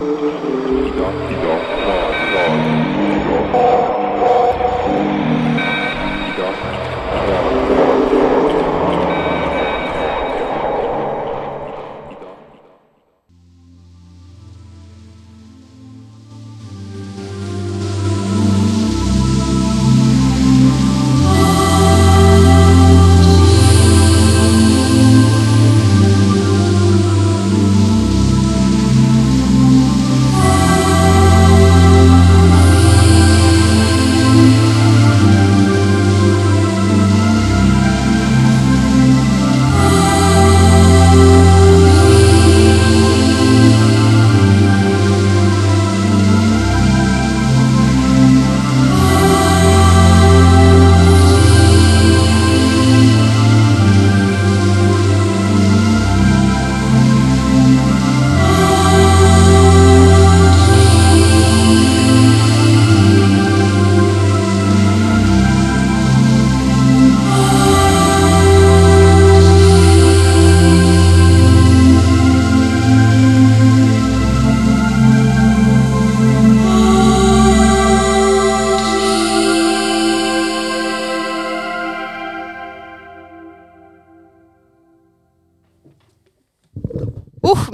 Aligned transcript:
uh, 0.00 1.49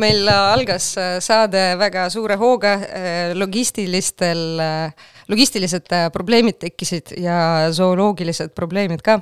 meil 0.07 0.29
algas 0.31 0.93
äh, 1.01 1.19
saade 1.25 1.63
väga 1.81 2.07
suure 2.13 2.37
hooga, 2.41 2.75
äh, 2.77 3.35
logistilistel, 3.39 4.43
äh, 4.63 5.09
logistilised 5.31 5.91
probleemid 6.15 6.61
tekkisid 6.63 7.17
ja 7.23 7.39
zooloogilised 7.75 8.55
probleemid 8.55 9.03
ka. 9.07 9.21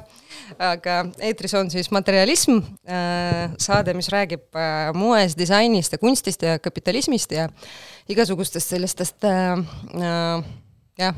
aga 0.60 0.98
eetris 1.24 1.54
on 1.56 1.70
siis 1.72 1.88
Materialism, 1.90 2.58
saade, 3.58 3.94
mis 3.96 4.10
räägib 4.12 4.58
moest, 4.94 5.38
disainist 5.40 5.96
ja 5.96 5.98
kunstist 5.98 6.44
ja 6.44 6.58
kapitalismist 6.62 7.32
ja 7.32 7.48
igasugustest 8.12 8.74
sellistest 8.74 9.24
jah 11.00 11.14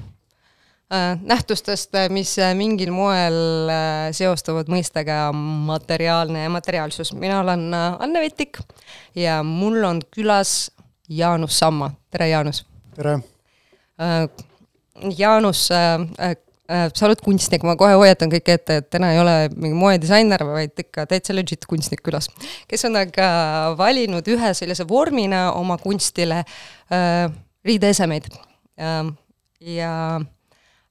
nähtustest, 1.23 1.95
äh, 1.95 2.09
mis 2.11 2.39
äh, 2.39 2.55
mingil 2.55 2.93
moel 2.95 3.37
seostuvad 4.15 4.69
mõistega 4.71 5.33
materiaalne 5.35 6.45
ja 6.45 6.51
materiaalsus. 6.51 7.13
mina 7.13 7.41
olen 7.41 7.75
Anne 7.75 8.21
Vetik 8.23 8.61
ja 9.15 9.43
mul 9.43 9.83
on 9.85 10.03
külas 10.15 10.71
Jaanus 11.09 11.59
Samma, 11.59 11.91
tere 12.11 12.29
Jaanus! 12.29 12.65
tere! 12.95 13.19
Jaanus, 15.19 15.67
sa 15.67 17.07
oled 17.07 17.21
kunstnik, 17.25 17.65
ma 17.65 17.75
kohe 17.77 17.95
hoiatan 17.97 18.31
kõiki 18.33 18.55
ette, 18.55 18.79
et 18.81 18.89
täna 18.91 19.11
ei 19.15 19.21
ole 19.21 19.35
mingi 19.55 19.77
moedisainer, 19.77 20.45
vaid 20.47 20.85
ikka 20.87 21.07
täitsa 21.11 21.35
legit 21.35 21.67
kunstnik 21.69 22.03
külas, 22.05 22.29
kes 22.69 22.87
on 22.89 22.99
aga 23.01 23.29
valinud 23.79 24.29
ühe 24.29 24.53
sellise 24.57 24.87
vormina 24.89 25.51
oma 25.57 25.79
kunstile 25.83 26.43
riideesemeid 27.67 28.29
ja, 29.61 29.93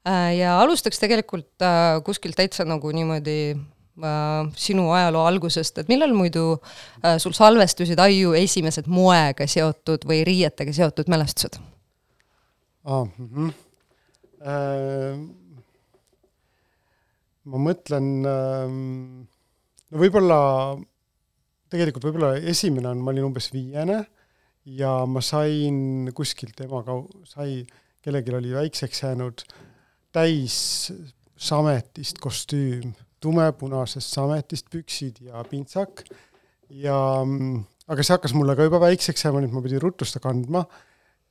ja 0.06 0.12
Äh, 0.12 0.36
ja 0.38 0.60
alustaks 0.62 1.00
tegelikult 1.02 1.64
äh, 1.66 1.98
kuskilt 2.06 2.38
täitsa 2.38 2.62
nagu 2.68 2.92
niimoodi 2.94 3.56
äh, 3.56 4.52
sinu 4.54 4.92
ajaloo 4.94 5.24
algusest, 5.26 5.80
et 5.82 5.90
millal 5.90 6.14
muidu 6.14 6.60
sul 7.18 7.34
salvestusid 7.34 8.00
aiu 8.04 8.36
esimesed 8.38 8.86
moega 8.86 9.48
seotud 9.50 10.06
või 10.06 10.22
riietega 10.28 10.76
seotud 10.78 11.10
mälestused 11.10 11.58
ah,? 12.86 13.08
Mm 13.18 13.32
-hmm. 13.32 13.50
äh, 14.46 15.18
ma 17.50 17.66
mõtlen 17.66 18.14
äh,, 18.30 18.70
no 19.90 20.06
võib-olla, 20.06 20.40
tegelikult 21.74 22.12
võib-olla 22.12 22.36
esimene 22.54 22.94
on, 22.94 23.02
ma 23.02 23.10
olin 23.10 23.32
umbes 23.34 23.50
viiene 23.54 24.04
ja 24.66 24.98
ma 25.10 25.22
sain 25.22 26.12
kuskilt 26.14 26.62
ema 26.62 26.86
kau-, 26.86 27.08
sai, 27.26 27.64
kellelgi 28.06 28.38
oli 28.38 28.54
väikseks 28.54 29.02
jäänud 29.02 29.50
äh, 29.50 29.65
täis 30.16 30.58
sametist 31.36 32.22
kostüüm, 32.24 32.94
tumepunasest 33.24 34.16
sametist 34.16 34.70
püksid 34.72 35.20
ja 35.28 35.44
pintsak 35.50 36.06
ja 36.70 36.98
mm, 37.26 37.64
aga 37.92 38.06
see 38.06 38.16
hakkas 38.16 38.36
mulle 38.38 38.56
ka 38.56 38.68
juba 38.68 38.80
väikseks 38.86 39.28
jääma, 39.28 39.44
nii 39.44 39.52
et 39.52 39.58
ma 39.58 39.64
pidin 39.66 39.84
ruttu 39.84 40.08
seda 40.08 40.24
kandma. 40.24 40.64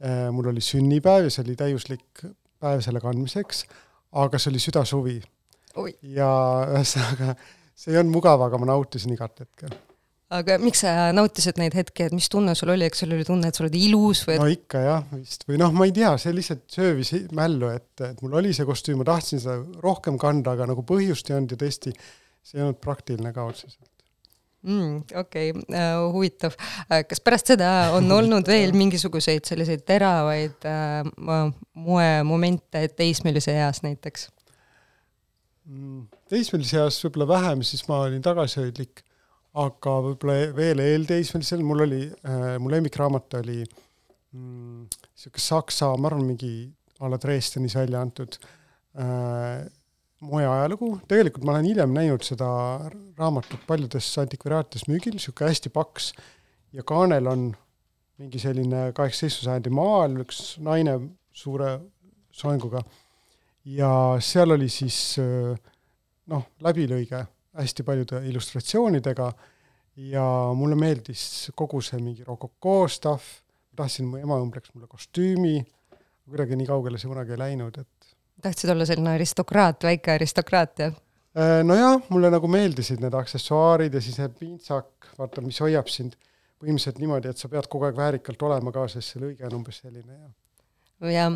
Äh, 0.04 0.28
mul 0.34 0.50
oli 0.50 0.62
sünnipäev 0.64 1.28
ja 1.28 1.32
see 1.32 1.44
oli 1.46 1.56
täiuslik 1.58 2.24
päev 2.60 2.82
selle 2.84 3.00
kandmiseks, 3.02 3.64
aga 4.20 4.40
see 4.40 4.52
oli 4.52 4.62
südasuvi. 4.62 5.16
ja 6.14 6.28
ühesõnaga, 6.70 7.34
see 7.74 7.94
ei 7.94 7.98
olnud 7.98 8.14
mugav, 8.14 8.44
aga 8.46 8.60
ma 8.60 8.68
nautisin 8.74 9.14
igat 9.16 9.40
hetke 9.42 9.72
aga 10.38 10.58
miks 10.62 10.82
sa 10.84 11.12
nautisid 11.16 11.58
neid 11.60 11.76
hetki, 11.76 12.08
et 12.08 12.16
mis 12.16 12.28
tunne 12.32 12.54
sul 12.58 12.72
oli, 12.74 12.88
eks 12.88 13.04
sul 13.04 13.14
oli 13.14 13.26
tunne, 13.26 13.48
et 13.48 13.56
sa 13.56 13.64
oled 13.64 13.78
ilus 13.78 14.24
või 14.28 14.38
no 14.40 14.50
ikka 14.50 14.82
jah, 14.84 15.08
vist, 15.14 15.46
või 15.48 15.60
noh, 15.62 15.72
ma 15.76 15.88
ei 15.88 15.94
tea, 15.96 16.12
see 16.20 16.34
lihtsalt 16.36 16.64
söövis 16.74 17.14
mällu, 17.36 17.70
et, 17.74 17.90
et 18.04 18.22
mul 18.24 18.38
oli 18.40 18.54
see 18.56 18.68
kostüüm, 18.68 19.00
ma 19.02 19.08
tahtsin 19.08 19.42
seda 19.42 19.60
rohkem 19.84 20.18
kanda, 20.20 20.56
aga 20.56 20.68
nagu 20.72 20.86
põhjust 20.86 21.30
ei 21.30 21.38
olnud 21.38 21.56
ja 21.56 21.60
tõesti, 21.64 21.94
see 22.44 22.60
ei 22.60 22.66
olnud 22.66 22.80
praktiline 22.82 23.34
ka 23.36 23.46
otseselt 23.50 23.82
mm,. 24.64 25.04
okei 25.20 25.50
okay. 25.50 25.62
uh,, 25.68 26.12
huvitav. 26.12 26.56
Äh, 26.88 27.04
kas 27.08 27.22
pärast 27.24 27.52
seda 27.52 27.70
on 27.96 28.10
olnud 28.18 28.48
veel 28.48 28.74
mingisuguseid 28.76 29.46
selliseid 29.48 29.84
teravaid 29.86 30.68
uh, 30.68 31.50
moemomente 31.74 32.86
teismelise 32.96 33.56
eas 33.60 33.82
näiteks 33.86 34.28
mm,? 35.68 36.06
teismelise 36.32 36.80
eas 36.82 37.00
võib-olla 37.04 37.28
vähem, 37.36 37.66
siis 37.66 37.84
ma 37.88 38.04
olin 38.08 38.24
tagasihoidlik 38.24 39.04
aga 39.54 39.94
võib-olla 40.08 40.50
veel 40.56 40.82
eelteismelisel, 40.82 41.62
mul 41.66 41.84
oli 41.86 42.02
äh,, 42.26 42.56
mu 42.62 42.72
lemmikraamat 42.72 43.38
oli 43.40 43.60
mm, 43.62 44.86
niisugune 45.14 45.44
saksa, 45.44 45.92
ma 45.94 46.10
arvan, 46.10 46.26
mingi 46.32 46.54
a 47.00 47.10
la 47.10 47.18
Dresdenis 47.22 47.76
välja 47.78 48.02
antud 48.02 48.38
äh, 48.98 49.64
moe 50.24 50.46
ajalugu, 50.48 50.90
tegelikult 51.10 51.44
ma 51.46 51.54
olen 51.54 51.68
hiljem 51.68 51.94
näinud 51.94 52.24
seda 52.26 52.48
raamatut 53.18 53.62
paljudes 53.68 54.08
antikvariaatides 54.22 54.88
müügil, 54.90 55.14
niisugune 55.18 55.52
hästi 55.52 55.72
paks, 55.74 56.10
ja 56.74 56.82
kaanel 56.86 57.30
on 57.30 57.52
mingi 58.18 58.40
selline 58.42 58.88
kaheksateistkümnenda 58.94 59.50
sajandi 59.50 59.74
maal 59.74 60.18
üks 60.22 60.40
naine 60.62 60.98
suure 61.34 61.76
soenguga. 62.34 62.82
Ja 63.64 63.90
seal 64.22 64.54
oli 64.54 64.68
siis 64.70 65.16
äh, 65.22 65.54
noh, 66.30 66.46
läbilõige 66.62 67.24
hästi 67.54 67.86
paljude 67.86 68.20
illustratsioonidega 68.28 69.32
ja 70.10 70.26
mulle 70.56 70.76
meeldis 70.78 71.52
kogu 71.54 71.80
see 71.84 72.00
mingi 72.02 72.24
rokokoo 72.26 72.88
stuff, 72.88 73.40
tahtsin, 73.76 74.08
mu 74.10 74.18
ema 74.18 74.38
õmbleks 74.42 74.74
mulle 74.74 74.88
kostüümi, 74.90 75.60
kuidagi 76.28 76.58
nii 76.58 76.68
kaugele 76.68 76.98
see 76.98 77.10
kunagi 77.10 77.36
ei 77.36 77.42
läinud, 77.44 77.78
et 77.78 78.14
tahtsid 78.42 78.70
olla 78.74 78.86
selline 78.88 79.14
aristokraat, 79.14 79.86
väike 79.86 80.14
aristokraat, 80.18 80.78
jah? 80.78 80.94
Äh, 81.34 81.60
nojah, 81.66 81.98
mulle 82.14 82.30
nagu 82.30 82.48
meeldisid 82.50 83.02
need 83.02 83.14
aksessuaarid 83.18 83.94
ja 83.94 84.02
siis 84.02 84.18
see 84.20 84.30
pintsak, 84.38 85.10
vaata, 85.18 85.42
mis 85.42 85.58
hoiab 85.62 85.90
sind 85.90 86.14
põhimõtteliselt 86.62 87.00
niimoodi, 87.02 87.30
et 87.30 87.40
sa 87.40 87.50
pead 87.50 87.66
kogu 87.70 87.88
aeg 87.88 87.98
väärikalt 87.98 88.42
olema 88.46 88.72
ka, 88.74 88.86
sest 88.90 89.14
see 89.14 89.22
lõige 89.22 89.46
on 89.48 89.60
umbes 89.60 89.80
selline 89.82 90.14
ja 90.14 90.28
ja 91.12 91.26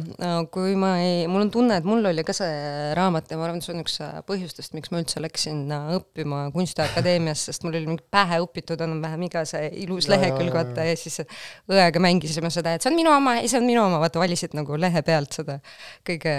kui 0.52 0.74
ma 0.78 0.92
ei, 1.02 1.26
mul 1.30 1.46
on 1.46 1.50
tunne, 1.52 1.78
et 1.80 1.86
mul 1.88 2.06
oli 2.10 2.24
ka 2.26 2.34
see 2.36 2.92
raamat 2.96 3.32
ja 3.32 3.38
ma 3.38 3.46
arvan, 3.46 3.60
et 3.60 3.66
see 3.66 3.74
on 3.74 3.82
üks 3.82 3.98
äh, 4.04 4.18
põhjustest, 4.28 4.74
miks 4.76 4.92
ma 4.92 5.02
üldse 5.02 5.22
läksin 5.22 5.64
äh, 5.74 5.90
õppima 5.98 6.44
Kunstiakadeemiasse, 6.54 7.52
sest 7.52 7.66
mul 7.66 7.76
oli 7.78 7.90
mingi 7.90 8.06
pähe 8.12 8.40
õpitud 8.44 8.80
enam-vähem 8.84 9.26
iga 9.28 9.44
see 9.48 9.68
ilus 9.84 10.08
lehekülg, 10.12 10.54
vaata, 10.54 10.86
ja 10.88 10.96
siis 10.98 11.20
õega 11.68 12.02
mängisime 12.02 12.52
seda, 12.54 12.76
et 12.76 12.84
see 12.84 12.92
on 12.92 12.98
minu 12.98 13.12
oma 13.14 13.38
ja 13.40 13.46
see 13.50 13.60
on 13.60 13.68
minu 13.68 13.84
oma, 13.84 14.00
vaata, 14.02 14.22
valisid 14.22 14.56
nagu 14.58 14.78
lehe 14.80 15.04
pealt 15.06 15.40
seda 15.40 15.60
kõige 16.06 16.34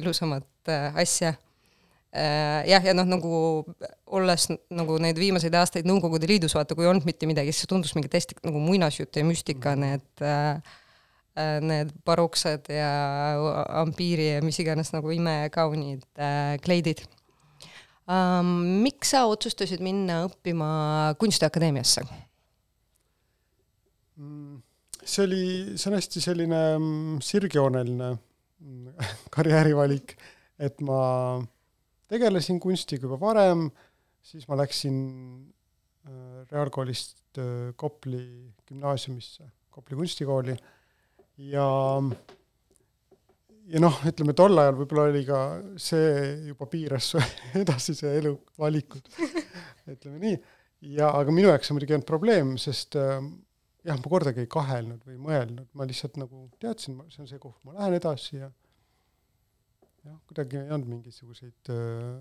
ilusamat 0.00 0.74
äh, 0.74 1.02
asja. 1.04 1.36
Jah, 2.14 2.84
ja 2.86 2.92
noh, 2.94 3.08
nagu 3.10 3.30
olles 4.14 4.46
nagu 4.70 4.98
neid 5.02 5.18
viimaseid 5.18 5.54
aastaid 5.58 5.88
Nõukogude 5.88 6.28
Liidus, 6.30 6.54
vaata, 6.56 6.76
kui 6.76 6.86
ei 6.86 6.90
olnud 6.92 7.06
mitte 7.08 7.26
midagi, 7.26 7.52
siis 7.52 7.64
see 7.64 7.72
tundus 7.72 7.94
mingi 7.96 8.10
täiesti 8.12 8.36
nagu 8.44 8.60
muinasjutt 8.62 9.18
ja 9.18 9.26
müstika, 9.26 9.74
need 9.78 10.22
äh, 10.22 10.60
äh, 10.60 10.83
need 11.34 11.90
baroksed 12.06 12.68
ja 12.70 12.90
ampiiri 13.82 14.28
ja 14.36 14.42
mis 14.44 14.60
iganes 14.62 14.92
nagu 14.94 15.10
imekaunid 15.10 16.04
äh, 16.14 16.54
kleidid 16.62 17.02
um,. 18.06 18.52
miks 18.84 19.10
sa 19.14 19.24
otsustasid 19.30 19.82
minna 19.82 20.24
õppima 20.28 20.68
Kunstiakadeemiasse 21.18 22.04
mm,? 24.16 24.62
see 25.04 25.24
oli, 25.26 25.42
see 25.76 25.90
on 25.90 25.98
hästi 25.98 26.22
selline 26.24 26.60
mm, 26.76 27.18
sirgjooneline 27.24 28.12
mm, 28.14 29.08
karjäärivalik, 29.34 30.16
et 30.58 30.80
ma 30.84 31.00
tegelesin 32.10 32.60
kunstiga 32.62 33.08
juba 33.08 33.18
varem, 33.20 33.66
siis 34.24 34.46
ma 34.48 34.58
läksin 34.60 34.96
äh, 36.06 36.40
reaalkoolist 36.52 37.42
äh, 37.42 37.74
Kopli 37.76 38.24
gümnaasiumisse, 38.68 39.50
Kopli 39.74 39.98
kunstikooli 39.98 40.56
ja 41.38 41.68
ja 43.72 43.80
noh, 43.80 43.96
ütleme 44.08 44.34
tol 44.36 44.60
ajal 44.60 44.76
võib-olla 44.78 45.06
oli 45.10 45.22
ka 45.26 45.38
see 45.80 46.10
juba 46.50 46.68
piiras 46.70 47.12
su 47.14 47.22
edasise 47.62 48.12
elu 48.18 48.34
valikud, 48.60 49.08
ütleme 49.94 50.20
nii. 50.20 50.36
ja 50.98 51.10
aga 51.16 51.34
minu 51.34 51.50
jaoks 51.50 51.70
see 51.70 51.76
muidugi 51.76 51.94
ei 51.94 51.98
olnud 51.98 52.08
probleem, 52.08 52.54
sest 52.60 52.98
äh, 53.00 53.16
jah, 53.84 53.96
ma 54.00 54.12
kordagi 54.12 54.44
ei 54.44 54.50
kahelnud 54.50 55.06
või 55.08 55.16
mõelnud, 55.20 55.70
ma 55.72 55.88
lihtsalt 55.88 56.20
nagu 56.20 56.46
teadsin, 56.62 57.00
see 57.12 57.24
on 57.24 57.30
see, 57.30 57.40
kuhu 57.40 57.56
ma 57.68 57.78
lähen 57.78 57.96
edasi 57.98 58.36
ja 58.36 58.50
jah, 60.04 60.18
kuidagi 60.28 60.60
ei 60.60 60.74
olnud 60.76 60.92
mingisuguseid 60.98 61.72
äh, 61.72 62.20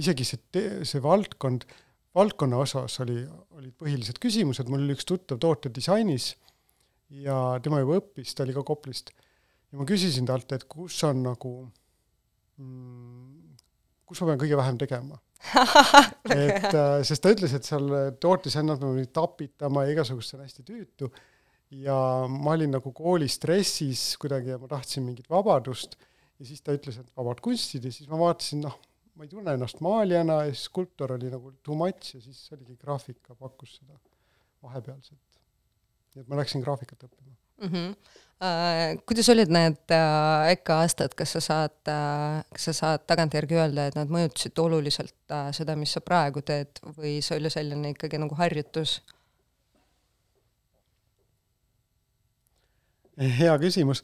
isegi 0.00 0.28
see, 0.28 0.66
see 0.88 1.02
valdkond, 1.04 1.66
valdkonna 2.16 2.60
osas 2.60 3.00
oli, 3.04 3.22
olid 3.56 3.74
põhilised 3.80 4.20
küsimused, 4.20 4.68
mul 4.68 4.84
oli 4.84 4.96
üks 4.96 5.08
tuttav 5.08 5.40
tootedisainis 5.40 6.34
ja 7.20 7.36
tema 7.62 7.82
juba 7.82 7.98
õppis, 8.00 8.32
ta 8.36 8.46
oli 8.46 8.54
ka 8.56 8.64
Koplist, 8.66 9.12
ja 9.72 9.80
ma 9.80 9.86
küsisin 9.88 10.28
talt, 10.28 10.52
et 10.56 10.64
kus 10.70 10.96
on 11.08 11.22
nagu 11.26 11.52
mm,, 12.60 13.52
kus 14.08 14.22
ma 14.22 14.32
pean 14.32 14.42
kõige 14.44 14.58
vähem 14.60 14.80
tegema. 14.80 15.18
Et 16.30 16.68
äh, 16.70 17.00
sest 17.02 17.22
ta 17.24 17.32
ütles, 17.34 17.50
et 17.56 17.66
seal 17.66 17.88
tootedisainil 18.22 18.76
ma 18.76 18.92
pean 18.94 19.08
tapitama 19.16 19.82
ja 19.86 19.96
igasugust, 19.96 20.30
see 20.30 20.38
on 20.38 20.44
hästi 20.46 20.64
tüütu. 20.68 21.08
Ja 21.82 21.96
ma 22.28 22.52
olin 22.52 22.74
nagu 22.76 22.92
kooli 22.94 23.26
stressis 23.32 24.12
kuidagi 24.20 24.52
ja 24.52 24.58
ma 24.60 24.68
tahtsin 24.70 25.06
mingit 25.06 25.26
vabadust. 25.32 25.96
Ja 26.38 26.46
siis 26.46 26.62
ta 26.62 26.76
ütles, 26.76 26.98
et 27.00 27.08
vabad 27.16 27.40
kunstid 27.42 27.88
ja 27.88 27.92
siis 27.94 28.10
ma 28.10 28.20
vaatasin, 28.20 28.62
noh, 28.66 28.76
ma 29.16 29.26
ei 29.26 29.32
tunne 29.32 29.56
ennast 29.56 29.82
maalijana 29.84 30.42
ja 30.46 30.52
siis 30.52 30.68
skulptor 30.68 31.16
oli 31.16 31.30
nagu 31.32 31.52
too 31.64 31.76
much 31.78 32.14
ja 32.14 32.22
siis 32.22 32.44
oligi 32.54 32.76
graafika 32.80 33.34
pakkus 33.38 33.78
seda 33.80 33.98
vahepealset. 34.62 35.31
Nii 36.14 36.24
et 36.24 36.28
ma 36.28 36.40
läksin 36.40 36.64
graafikat 36.64 37.08
õppima 37.08 37.32
mm. 37.32 37.72
-hmm. 37.72 38.20
Uh, 38.42 38.98
kuidas 39.06 39.28
olid 39.30 39.52
need 39.54 39.92
uh, 39.94 40.48
EKA 40.50 40.80
aastad, 40.82 41.12
kas 41.14 41.30
sa 41.36 41.40
saad 41.40 41.76
uh,, 41.86 42.40
kas 42.50 42.64
sa 42.64 42.72
saad 42.74 43.04
tagantjärgi 43.06 43.54
öelda, 43.54 43.84
et 43.86 43.94
nad 43.94 44.10
mõjutasid 44.10 44.58
oluliselt 44.58 45.14
uh, 45.30 45.52
seda, 45.54 45.76
mis 45.78 45.92
sa 45.94 46.02
praegu 46.02 46.42
teed 46.42 46.80
või 46.96 47.20
see 47.22 47.38
oli 47.38 47.52
selline 47.54 47.92
ikkagi 47.94 48.18
nagu 48.18 48.34
harjutus? 48.34 48.96
hea 53.38 53.54
küsimus 53.62 54.02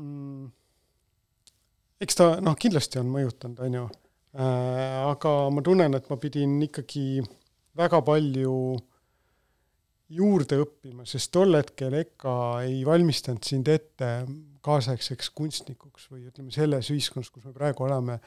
mm.. 0.00 0.48
eks 2.00 2.18
ta 2.18 2.30
noh, 2.40 2.56
kindlasti 2.56 3.02
on 3.02 3.12
mõjutanud, 3.12 3.60
on 3.66 3.78
ju 3.80 3.84
äh,, 4.38 4.98
aga 5.10 5.34
ma 5.52 5.64
tunnen, 5.66 6.00
et 6.00 6.08
ma 6.08 6.18
pidin 6.24 6.56
ikkagi 6.70 7.20
väga 7.76 8.00
palju 8.06 8.56
juurde 10.12 10.58
õppima, 10.60 11.06
sest 11.08 11.32
tol 11.32 11.56
hetkel 11.56 11.94
EKA 11.96 12.36
ei 12.66 12.82
valmistanud 12.86 13.44
sind 13.46 13.68
ette 13.72 14.10
kaasaegseks 14.64 15.30
kunstnikuks 15.36 16.08
või 16.12 16.26
ütleme, 16.28 16.52
selles 16.54 16.90
ühiskonnas, 16.92 17.30
kus 17.32 17.44
me 17.48 17.52
praegu 17.56 17.86
oleme, 17.86 18.18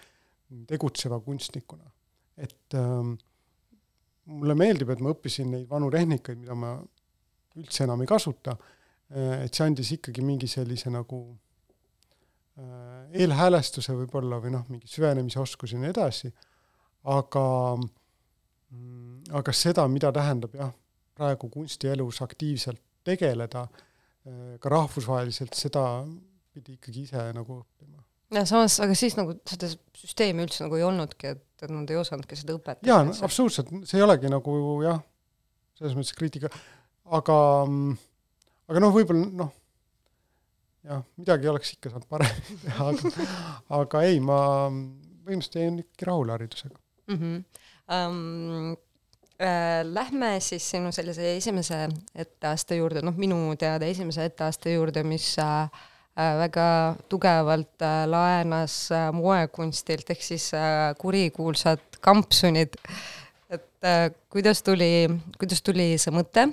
tegutseva 0.67 1.19
kunstnikuna. 1.19 1.91
et 2.37 2.73
ähm, 2.77 3.15
mulle 4.29 4.55
meeldib, 4.55 4.91
et 4.93 4.99
ma 5.01 5.09
õppisin 5.15 5.49
neid 5.49 5.65
vanu 5.69 5.89
tehnikaid, 5.89 6.37
mida 6.37 6.55
ma 6.55 6.75
üldse 7.57 7.87
enam 7.87 8.03
ei 8.03 8.09
kasuta, 8.09 8.53
äh, 9.09 9.45
et 9.45 9.53
see 9.53 9.65
andis 9.65 9.91
ikkagi 9.95 10.21
mingi 10.21 10.47
sellise 10.51 10.91
nagu 10.93 11.21
äh, 12.61 13.21
eelhäälestuse 13.23 13.95
võib-olla 13.97 14.37
või 14.43 14.53
noh, 14.53 14.67
mingi 14.69 14.89
süvenemise 14.91 15.41
oskusi 15.41 15.75
ja 15.75 15.81
nii 15.81 15.93
edasi, 15.95 16.31
aga, 17.09 17.45
mm, 17.77 19.33
aga 19.41 19.55
seda, 19.55 19.87
mida 19.89 20.13
tähendab 20.13 20.53
jah, 20.59 20.73
praegu 21.17 21.49
kunstielus 21.53 22.21
aktiivselt 22.25 22.81
tegeleda, 23.07 23.65
äh, 24.27 24.55
ka 24.61 24.71
rahvusvaheliselt, 24.71 25.55
seda 25.57 25.83
pidi 26.53 26.77
ikkagi 26.77 27.05
ise 27.07 27.27
nagu 27.35 27.61
õppima. 27.61 28.03
ja 28.35 28.43
samas, 28.49 28.79
aga 28.83 28.95
siis 28.97 29.15
nagu 29.19 29.37
seda 29.47 29.69
süsteemi 29.97 30.45
üldse 30.45 30.65
nagu 30.65 30.79
ei 30.79 30.85
olnudki, 30.87 31.35
et, 31.35 31.45
et 31.61 31.71
nad 31.71 31.89
ei 31.93 31.99
osanudki 31.99 32.39
seda 32.39 32.57
õpetada. 32.57 32.89
jaa, 32.89 33.05
absoluutselt, 33.27 33.71
see 33.87 34.01
ei 34.01 34.05
olegi 34.05 34.31
nagu 34.31 34.57
jah, 34.85 34.99
selles 35.79 35.95
mõttes 35.97 36.17
kriitika, 36.17 36.51
aga, 37.17 37.37
aga 38.67 38.83
noh, 38.83 38.95
võib-olla 38.95 39.29
noh, 39.43 39.53
jah, 40.87 41.05
midagi 41.19 41.51
oleks 41.51 41.75
ikka 41.77 41.93
saanud 41.93 42.09
paremini 42.11 42.59
teha, 42.65 42.89
aga, 42.91 43.29
aga 43.81 44.03
ei, 44.07 44.19
ma 44.23 44.41
põhimõtteliselt 45.27 45.59
jäin 45.61 45.79
ikkagi 45.83 46.09
rahule 46.09 46.35
haridusega 46.37 46.77
mm. 46.77 47.17
-hmm. 47.17 47.63
Um, 47.87 48.73
Lähme 49.93 50.39
siis 50.41 50.65
sinu 50.71 50.89
sellise 50.91 51.35
esimese 51.37 51.83
etteaste 52.17 52.79
juurde, 52.79 53.03
noh, 53.05 53.13
minu 53.13 53.37
teada 53.59 53.85
esimese 53.85 54.25
etteaste 54.25 54.73
juurde, 54.73 55.03
mis 55.05 55.27
äh, 55.37 55.67
väga 56.39 56.95
tugevalt 57.09 57.85
äh, 57.85 58.07
laenas 58.09 58.79
äh, 58.91 59.11
moekunstilt 59.13 60.09
ehk 60.09 60.25
siis 60.25 60.49
äh, 60.57 60.95
kurikuulsad 60.97 61.99
kampsunid. 62.01 62.79
et 63.49 63.85
äh, 63.85 64.09
kuidas 64.29 64.63
tuli, 64.63 65.05
kuidas 65.37 65.61
tuli 65.61 65.93
see 66.01 66.15
mõte 66.15 66.47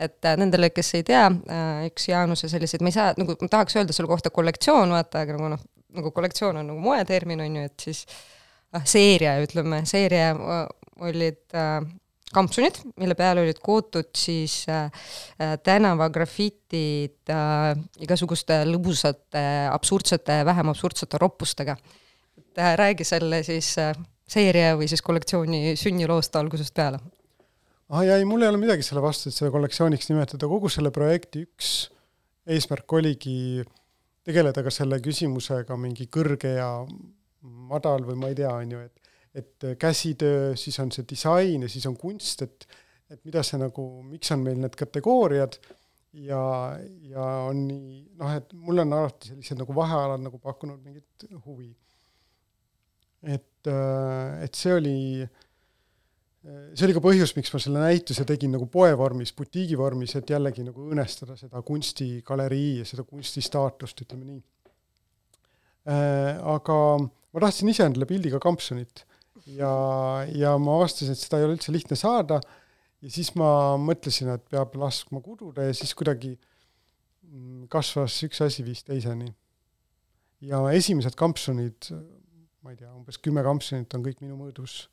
et 0.00 0.24
äh, 0.24 0.36
nendele, 0.40 0.70
kes 0.72 0.94
ei 0.96 1.04
tea, 1.06 1.26
äh, 1.28 1.84
üks 1.90 2.08
Jaanuse 2.08 2.48
selliseid, 2.48 2.82
ma 2.84 2.90
ei 2.90 2.96
saa, 2.96 3.12
nagu 3.20 3.36
ma 3.40 3.52
tahaks 3.52 3.76
öelda 3.76 3.96
selle 3.96 4.08
kohta 4.10 4.32
kollektsioon, 4.32 4.92
vaata, 4.96 5.24
aga 5.26 5.36
nagu 5.36 5.52
noh, 5.54 5.64
nagu 5.96 6.12
kollektsioon 6.16 6.62
on 6.62 6.70
nagu 6.72 6.84
moetermin, 6.84 7.42
on 7.44 7.58
ju, 7.60 7.64
et 7.68 7.86
siis 7.86 8.04
ah, 8.72 8.84
seeria, 8.88 9.36
ütleme, 9.44 9.82
seeria 9.88 10.30
äh, 10.32 10.62
olid 11.04 11.42
äh, 11.52 11.82
kampsunid, 12.34 12.78
mille 13.00 13.16
peal 13.18 13.40
olid 13.42 13.58
kootud 13.62 14.10
siis 14.16 14.62
äh, 14.70 14.90
tänavagrafitid 15.64 17.32
äh, 17.32 17.72
igasuguste 18.04 18.62
lõbusate, 18.68 19.44
absurdsete, 19.70 20.40
vähem 20.46 20.72
absurdsete 20.72 21.20
roppustega. 21.20 21.76
et 22.38 22.58
äh, 22.58 22.74
räägi 22.78 23.04
selle 23.04 23.42
siis 23.46 23.72
äh, 23.78 23.94
seeria 24.30 24.76
või 24.78 24.88
siis 24.88 25.02
kollektsiooni 25.02 25.74
sünniloost 25.76 26.36
algusest 26.36 26.74
peale 26.74 27.00
ah 27.90 28.04
ja 28.06 28.16
ei, 28.16 28.24
mul 28.24 28.42
ei 28.42 28.52
ole 28.52 28.60
midagi 28.62 28.86
selle 28.86 29.02
vastu, 29.02 29.28
et 29.28 29.36
seda 29.36 29.50
kollektsiooniks 29.50 30.10
nimetada, 30.12 30.48
kogu 30.48 30.70
selle 30.70 30.92
projekti 30.94 31.44
üks 31.48 31.90
eesmärk 32.50 32.92
oligi 32.98 33.64
tegeleda 34.26 34.62
ka 34.62 34.72
selle 34.74 35.00
küsimusega 35.02 35.76
mingi 35.80 36.06
kõrge 36.12 36.54
ja 36.58 36.70
madal 37.42 38.04
või 38.06 38.18
ma 38.20 38.30
ei 38.30 38.38
tea, 38.38 38.52
on 38.52 38.74
ju, 38.74 38.82
et 38.86 38.99
et 39.34 39.66
käsitöö, 39.78 40.54
siis 40.58 40.78
on 40.82 40.90
see 40.94 41.04
disain 41.10 41.62
ja 41.62 41.68
siis 41.70 41.86
on 41.86 41.96
kunst, 41.96 42.42
et 42.42 42.66
et 43.10 43.18
mida 43.26 43.42
see 43.42 43.58
nagu, 43.58 43.84
miks 44.06 44.30
on 44.30 44.42
meil 44.44 44.58
need 44.62 44.76
kategooriad 44.78 45.56
ja, 46.22 46.42
ja 47.10 47.24
on 47.48 47.64
nii, 47.66 48.04
noh, 48.20 48.34
et 48.38 48.52
mulle 48.54 48.84
on 48.86 48.94
alati 49.00 49.32
sellised 49.32 49.58
nagu 49.58 49.74
vahealad 49.74 50.22
nagu 50.22 50.38
pakkunud 50.38 50.78
mingit 50.78 51.26
huvi. 51.44 51.72
et, 53.26 53.66
et 53.66 54.54
see 54.54 54.76
oli 54.76 54.98
äh, 55.22 55.32
see 56.40 56.86
oli 56.86 56.96
ka 56.96 57.02
põhjus, 57.04 57.34
miks 57.36 57.52
ma 57.52 57.60
selle 57.60 57.82
näituse 57.82 58.24
tegin 58.28 58.54
nagu 58.56 58.66
poe 58.72 58.92
vormis, 58.96 59.34
butiigi 59.36 59.76
vormis, 59.78 60.14
et 60.16 60.30
jällegi 60.32 60.64
nagu 60.64 60.86
õõnestada 60.88 61.36
seda 61.36 61.60
kunstigalerii 61.66 62.78
ja 62.80 62.88
seda 62.88 63.04
kunsti 63.04 63.44
staatust, 63.44 64.06
ütleme 64.06 64.24
nii. 64.24 64.40
Äh, 65.90 66.38
aga 66.54 66.76
ma 67.00 67.44
tahtsin 67.44 67.72
ise 67.72 67.84
endale 67.88 68.08
pildiga 68.08 68.40
kampsunit 68.42 69.04
ja, 69.46 69.72
ja 70.34 70.54
ma 70.60 70.76
avastasin, 70.78 71.14
et 71.14 71.22
seda 71.22 71.40
ei 71.40 71.46
ole 71.48 71.56
üldse 71.56 71.74
lihtne 71.74 71.98
saada 71.98 72.40
ja 73.00 73.12
siis 73.12 73.32
ma 73.38 73.76
mõtlesin, 73.80 74.32
et 74.34 74.46
peab 74.52 74.76
laskma 74.80 75.22
kududa 75.24 75.68
ja 75.68 75.76
siis 75.76 75.94
kuidagi 75.96 76.34
mm, 76.36 77.66
kasvas 77.72 78.18
üks 78.28 78.42
asi 78.44 78.64
viis 78.66 78.84
teiseni. 78.86 79.32
ja 80.40 80.62
esimesed 80.72 81.16
kampsunid, 81.20 81.92
ma 82.64 82.72
ei 82.72 82.80
tea, 82.80 82.92
umbes 82.94 83.20
kümme 83.20 83.44
kampsunit 83.44 83.92
on 83.96 84.06
kõik 84.06 84.24
minu 84.24 84.38
mõõdus 84.40 84.84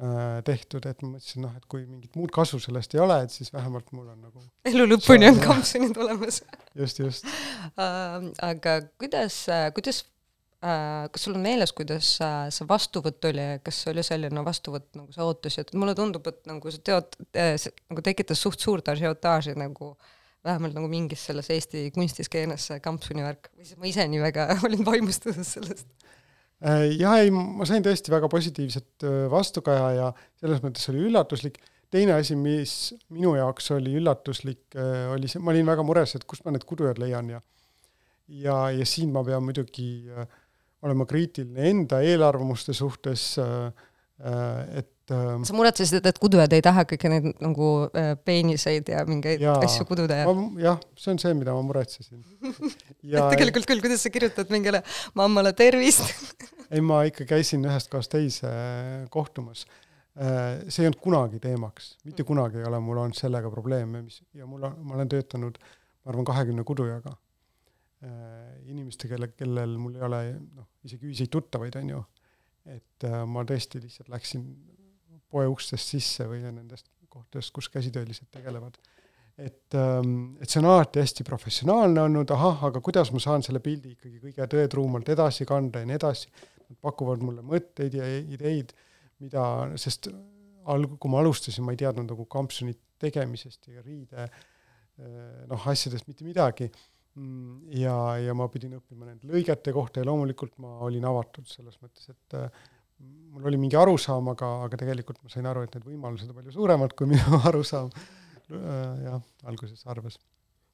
Äh, 0.00 0.40
tehtud, 0.42 0.86
et 0.88 1.02
ma 1.04 1.10
mõtlesin, 1.12 1.42
noh, 1.44 1.52
et 1.52 1.66
kui 1.68 1.82
mingit 1.84 2.14
muud 2.16 2.30
kasu 2.32 2.56
sellest 2.62 2.94
ei 2.96 3.00
ole, 3.04 3.18
et 3.26 3.34
siis 3.34 3.50
vähemalt 3.52 3.90
mul 3.92 4.06
on 4.08 4.22
nagu 4.24 4.40
elu 4.70 4.86
lõpuni 4.88 5.28
on 5.28 5.36
kampsunid 5.42 5.98
olemas 6.00 6.38
just, 6.72 7.02
just 7.02 7.28
uh,. 7.76 8.24
aga 8.50 8.78
kuidas, 8.96 9.36
kuidas 9.76 10.00
äh, 10.00 10.08
kas 10.62 11.24
sul 11.26 11.34
on 11.34 11.42
meeles, 11.42 11.72
kuidas 11.74 12.14
äh, 12.22 12.46
see 12.54 12.66
vastuvõtt 12.70 13.24
oli, 13.32 13.46
kas 13.66 13.80
oli 13.90 14.04
selline 14.06 14.44
vastuvõtt, 14.46 14.92
nagu 14.94 15.10
sa 15.14 15.26
ootasid, 15.26 15.72
mulle 15.78 15.94
tundub, 15.98 16.26
et 16.30 16.38
nagu 16.46 16.70
see 16.70 16.84
teod 16.86 17.16
äh,, 17.34 17.56
see 17.58 17.74
nagu 17.90 18.04
tekitas 18.06 18.42
suht 18.44 18.62
suurt 18.62 18.92
ažiotaaži 18.92 19.56
nagu 19.58 19.96
vähemalt 20.46 20.76
nagu 20.78 20.86
mingis 20.90 21.24
selles 21.26 21.50
Eesti 21.54 21.88
kunstiskeenes 21.94 22.68
see 22.70 22.78
kampsuni 22.82 23.24
värk. 23.26 23.50
Või 23.56 23.66
siis 23.66 23.78
ma 23.80 23.90
ise 23.90 24.06
nii 24.10 24.22
väga 24.22 24.46
olin 24.68 24.86
vaimustuses 24.86 25.50
sellest. 25.58 25.90
Äh, 26.62 26.92
jah, 26.94 27.18
ei, 27.18 27.32
ma 27.34 27.66
sain 27.66 27.82
tõesti 27.82 28.14
väga 28.14 28.30
positiivset 28.30 29.06
äh, 29.06 29.20
vastukaja 29.30 29.88
ja 29.98 30.10
selles 30.38 30.62
mõttes 30.62 30.86
oli 30.92 31.08
üllatuslik. 31.08 31.58
teine 31.92 32.14
asi, 32.14 32.36
mis 32.38 32.94
minu 33.12 33.34
jaoks 33.36 33.66
oli 33.74 33.96
üllatuslik, 33.98 34.62
äh, 34.78 35.10
oli 35.12 35.28
see, 35.28 35.42
ma 35.42 35.50
olin 35.50 35.66
väga 35.66 35.82
mures, 35.86 36.14
et 36.14 36.24
kust 36.24 36.46
ma 36.46 36.54
need 36.54 36.64
kudujad 36.70 37.02
leian 37.02 37.34
ja 37.34 37.42
ja, 38.28 38.70
ja 38.70 38.86
siin 38.86 39.10
ma 39.12 39.24
pean 39.26 39.42
muidugi 39.44 40.06
olema 40.82 41.06
kriitiline 41.08 41.68
enda 41.70 42.00
eelarvamuste 42.02 42.74
suhtes, 42.74 43.36
et 44.22 45.12
ähm, 45.14 45.44
sa 45.46 45.54
muretsesid, 45.56 46.04
et 46.06 46.18
kudujad 46.22 46.52
ei 46.54 46.62
taha 46.62 46.84
kõiki 46.90 47.10
neid 47.10 47.28
nagu 47.42 47.68
äh, 47.90 48.12
peeniseid 48.22 48.90
ja 48.92 49.02
mingeid 49.08 49.42
ja, 49.42 49.56
asju 49.62 49.86
kududa 49.88 50.20
ja? 50.22 50.34
jah, 50.62 50.82
see 50.98 51.14
on 51.14 51.22
see, 51.22 51.34
mida 51.38 51.54
ma 51.56 51.62
muretsesin. 51.66 52.22
et 52.46 53.30
tegelikult 53.34 53.66
küll, 53.70 53.82
kuidas 53.84 54.04
sa 54.06 54.12
kirjutad 54.14 54.52
mingile 54.54 54.82
mammale 55.18 55.54
tervist 55.58 56.06
ei, 56.72 56.80
ma 56.84 57.02
ikka 57.08 57.26
käisin 57.28 57.64
ühest 57.68 57.90
kohast 57.92 58.12
teise 58.12 58.48
äh, 58.48 59.04
kohtumas. 59.12 59.66
Äh, 60.12 60.62
see 60.68 60.84
ei 60.84 60.90
olnud 60.90 61.00
kunagi 61.02 61.40
teemaks, 61.42 61.96
mitte 62.06 62.24
kunagi 62.28 62.60
ei 62.60 62.68
ole 62.68 62.80
mul 62.84 63.00
olnud 63.04 63.18
sellega 63.18 63.50
probleeme, 63.52 64.04
mis, 64.06 64.20
ja 64.36 64.48
mul 64.48 64.64
on, 64.68 64.78
ma 64.86 64.98
olen 64.98 65.12
töötanud, 65.12 65.58
ma 66.02 66.12
arvan, 66.12 66.28
kahekümne 66.28 66.64
kudujaga. 66.68 67.14
Inimeste, 68.02 69.06
kelle, 69.06 69.28
kellel 69.38 69.76
mul 69.78 69.94
ei 69.94 70.02
ole 70.02 70.20
noh, 70.42 70.66
isegi 70.82 71.06
ühiseid 71.06 71.30
tuttavaid, 71.30 71.76
on 71.78 71.92
ju, 71.92 72.00
et 72.72 73.06
ma 73.30 73.44
tõesti 73.46 73.78
lihtsalt 73.82 74.10
läksin 74.10 74.42
poe 75.32 75.46
ustest 75.50 75.94
sisse 75.94 76.26
või 76.28 76.42
nendest 76.44 76.90
kohtadest, 77.12 77.52
kus 77.54 77.68
käsitöölised 77.72 78.30
tegelevad. 78.32 78.78
et, 79.38 79.74
ähm, 79.74 80.36
et 80.44 80.50
see 80.50 80.60
on 80.60 80.66
alati 80.68 81.00
hästi 81.00 81.24
professionaalne 81.24 82.02
olnud, 82.02 82.30
ahah, 82.34 82.66
aga 82.68 82.82
kuidas 82.84 83.08
ma 83.14 83.20
saan 83.24 83.42
selle 83.42 83.62
pildi 83.64 83.94
ikkagi 83.94 84.20
kõige 84.20 84.46
tõetruumalt 84.54 85.08
edasi 85.08 85.46
kanda 85.48 85.80
ja 85.80 85.88
nii 85.88 85.96
edasi, 85.96 86.28
nad 86.68 86.78
pakuvad 86.84 87.24
mulle 87.24 87.40
mõtteid 87.40 87.96
ja 87.96 88.10
ideid, 88.20 88.74
mida, 89.24 89.46
sest 89.80 90.10
alg-, 90.68 90.98
kui 91.00 91.10
ma 91.10 91.22
alustasin, 91.24 91.64
ma 91.64 91.72
ei 91.72 91.80
teadnud 91.80 92.12
nagu 92.12 92.26
kampsunit 92.36 92.78
tegemisest 93.00 93.72
ja 93.72 93.80
riide 93.80 94.26
äh, 94.26 94.36
noh, 95.48 95.68
asjadest 95.72 96.12
mitte 96.12 96.28
midagi 96.28 96.68
ja, 97.76 97.96
ja 98.16 98.34
ma 98.36 98.48
pidin 98.52 98.78
õppima 98.78 99.04
nende 99.08 99.28
lõigete 99.28 99.74
kohta 99.76 100.00
ja 100.00 100.08
loomulikult 100.08 100.54
ma 100.62 100.78
olin 100.86 101.04
avatud 101.04 101.48
selles 101.50 101.76
mõttes, 101.82 102.08
et 102.08 102.36
äh, 102.38 102.62
mul 103.34 103.48
oli 103.50 103.60
mingi 103.60 103.76
arusaam, 103.76 104.30
aga, 104.32 104.48
aga 104.66 104.80
tegelikult 104.80 105.20
ma 105.20 105.32
sain 105.32 105.48
aru, 105.48 105.66
et 105.66 105.76
need 105.76 105.88
võimalused 105.90 106.30
on 106.30 106.38
palju 106.38 106.54
suuremad, 106.56 106.94
kui 106.96 107.08
minu 107.12 107.40
arusaam 107.42 107.90
äh, 107.92 109.02
jah, 109.04 109.20
alguses 109.44 109.84
arvas. 109.92 110.16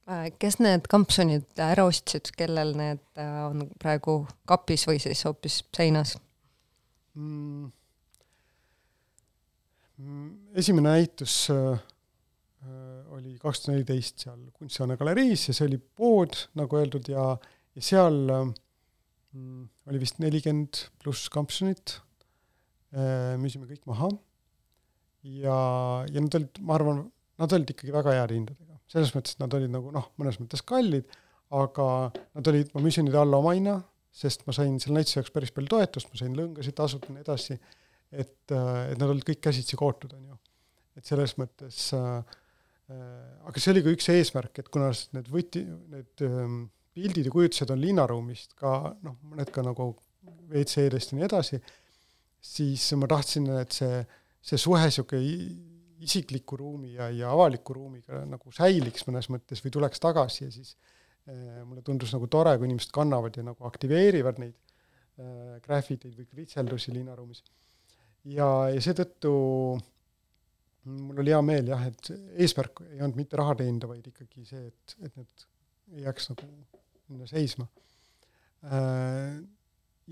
Äh, 0.08 0.28
kes 0.38 0.60
need 0.62 0.86
kampsunid 0.90 1.64
ära 1.64 1.88
ostsid, 1.88 2.30
kellel 2.38 2.74
need 2.78 3.02
on 3.18 3.66
praegu 3.82 4.20
kapis 4.48 4.86
või 4.88 5.02
siis 5.02 5.26
hoopis 5.26 5.62
seinas 5.74 6.14
mm.? 7.18 7.72
mm 9.98 10.28
esimene 10.58 10.94
näitus 10.94 11.48
äh, 11.50 11.78
oli 13.18 13.36
kaks 13.42 13.64
tuhat 13.64 13.74
neliteist 13.76 14.26
seal 14.26 14.40
Kunstihoone 14.56 14.96
galeriis 15.00 15.48
ja 15.48 15.56
see 15.56 15.68
oli 15.68 15.78
pood, 15.78 16.36
nagu 16.58 16.80
öeldud, 16.80 17.08
ja, 17.12 17.30
ja 17.74 17.84
seal 17.84 18.20
äh, 18.34 18.50
oli 19.88 20.02
vist 20.02 20.20
nelikümmend 20.22 20.86
pluss 21.02 21.28
kampsunit 21.32 21.98
Äh, 22.88 23.34
müüsime 23.36 23.66
kõik 23.68 23.82
maha 23.84 24.06
ja, 25.28 25.56
ja 26.08 26.20
nad 26.24 26.36
olid, 26.38 26.60
ma 26.64 26.76
arvan, 26.78 27.02
nad 27.36 27.52
olid 27.52 27.68
ikkagi 27.74 27.92
väga 27.92 28.14
heade 28.16 28.32
hindadega. 28.38 28.78
selles 28.88 29.12
mõttes, 29.12 29.34
et 29.36 29.42
nad 29.42 29.52
olid 29.58 29.74
nagu 29.74 29.90
noh, 29.92 30.06
mõnes 30.16 30.38
mõttes 30.40 30.62
kallid, 30.64 31.04
aga 31.52 31.88
nad 32.16 32.48
olid, 32.48 32.70
ma 32.72 32.80
müüsin 32.80 33.04
neid 33.04 33.18
alla 33.20 33.42
omahinna, 33.42 33.74
sest 34.08 34.46
ma 34.48 34.56
sain 34.56 34.78
selle 34.80 34.96
näituse 34.96 35.18
jaoks 35.18 35.34
päris 35.34 35.52
palju 35.52 35.68
toetust, 35.74 36.08
ma 36.08 36.22
sain 36.22 36.38
lõngasid 36.38 36.78
tasuta 36.80 37.10
ja 37.10 37.18
nii 37.18 37.26
edasi, 37.26 37.58
et, 38.08 38.54
äh, 38.56 38.80
et 38.94 38.96
nad 38.96 39.12
olid 39.12 39.28
kõik 39.28 39.44
käsitsi 39.50 39.76
kootud, 39.76 40.16
on 40.16 40.32
ju. 40.32 40.40
et 40.96 41.12
selles 41.12 41.36
mõttes 41.36 41.82
äh, 41.98 42.40
aga 42.88 43.60
see 43.60 43.72
oli 43.74 43.84
ka 43.84 43.92
üks 43.92 44.08
eesmärk, 44.14 44.62
et 44.62 44.68
kuna 44.72 44.90
need 45.16 45.26
võti, 45.32 45.64
need 45.92 46.24
ähm, 46.24 46.60
pildid 46.96 47.28
ja 47.28 47.32
kujutised 47.32 47.72
on 47.74 47.82
linnaruumist 47.82 48.54
ka 48.58 48.94
noh, 49.04 49.18
mõned 49.28 49.50
ka 49.52 49.64
nagu 49.66 49.90
WC-dest 50.48 51.12
ja 51.12 51.18
nii 51.18 51.26
edasi, 51.26 51.60
siis 52.40 52.86
ma 52.98 53.08
tahtsin, 53.10 53.50
et 53.60 53.76
see, 53.76 54.00
see 54.40 54.60
suhe 54.60 54.80
niisugune 54.86 55.66
isikliku 55.98 56.56
ruumi 56.60 56.94
ja, 56.94 57.08
ja 57.10 57.32
avaliku 57.34 57.74
ruumiga 57.74 58.22
nagu 58.28 58.52
säiliks 58.54 59.06
mõnes 59.08 59.28
mõttes 59.34 59.62
või 59.64 59.74
tuleks 59.74 60.00
tagasi 60.02 60.44
ja 60.44 60.50
siis 60.54 60.74
äh, 61.28 61.60
mulle 61.66 61.82
tundus 61.86 62.14
nagu 62.14 62.28
tore, 62.30 62.54
kui 62.56 62.70
inimesed 62.70 62.94
kannavad 62.94 63.36
ja 63.36 63.44
nagu 63.50 63.68
aktiveerivad 63.68 64.38
neid 64.42 64.54
äh, 64.54 65.58
graffiteid 65.64 66.14
või 66.14 66.28
kritseldusi 66.30 66.94
linnaruumis. 66.94 67.42
ja, 68.30 68.48
ja 68.72 68.80
seetõttu 68.84 69.32
mul 70.88 71.22
oli 71.22 71.34
hea 71.34 71.40
meel 71.44 71.72
jah, 71.72 71.86
et 71.90 72.12
eesmärk 72.44 72.82
ei 72.88 73.02
olnud 73.02 73.18
mitte 73.20 73.38
raha 73.40 73.56
teenida, 73.60 73.90
vaid 73.90 74.06
ikkagi 74.10 74.44
see, 74.48 74.66
et, 74.68 74.96
et 75.02 75.16
need 75.16 75.48
ei 75.96 76.06
jääks 76.06 76.32
nagu 76.32 76.48
minna 77.08 77.26
seisma 77.28 77.66
äh,. 78.64 79.38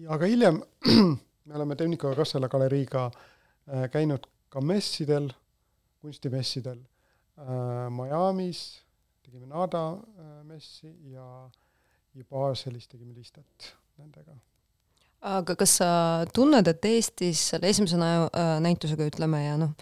aga 0.08 0.28
hiljem 0.30 0.60
me 1.46 1.54
oleme 1.54 1.76
Tehnika 1.76 2.14
Kassela 2.14 2.48
galeriiga 2.48 3.06
äh, 3.06 3.90
käinud 3.90 4.26
ka 4.48 4.60
messidel, 4.60 5.30
kunstimessidel 6.00 6.78
äh, 6.78 7.86
Miami's, 7.90 8.82
tegime 9.22 9.46
Nada 9.46 9.86
äh, 9.92 10.44
messi 10.44 10.90
ja, 11.12 11.50
ja 12.14 12.24
Baselis 12.30 12.88
tegime 12.88 13.14
listet 13.14 13.74
nendega. 13.98 14.36
aga 15.20 15.56
kas 15.56 15.78
sa 15.80 15.90
tunned, 16.34 16.66
et 16.66 16.84
Eestis 16.84 17.48
selle 17.50 17.70
esimese 17.70 17.98
näitusega 18.60 19.06
ütleme 19.08 19.44
ja 19.44 19.56
noh, 19.60 19.72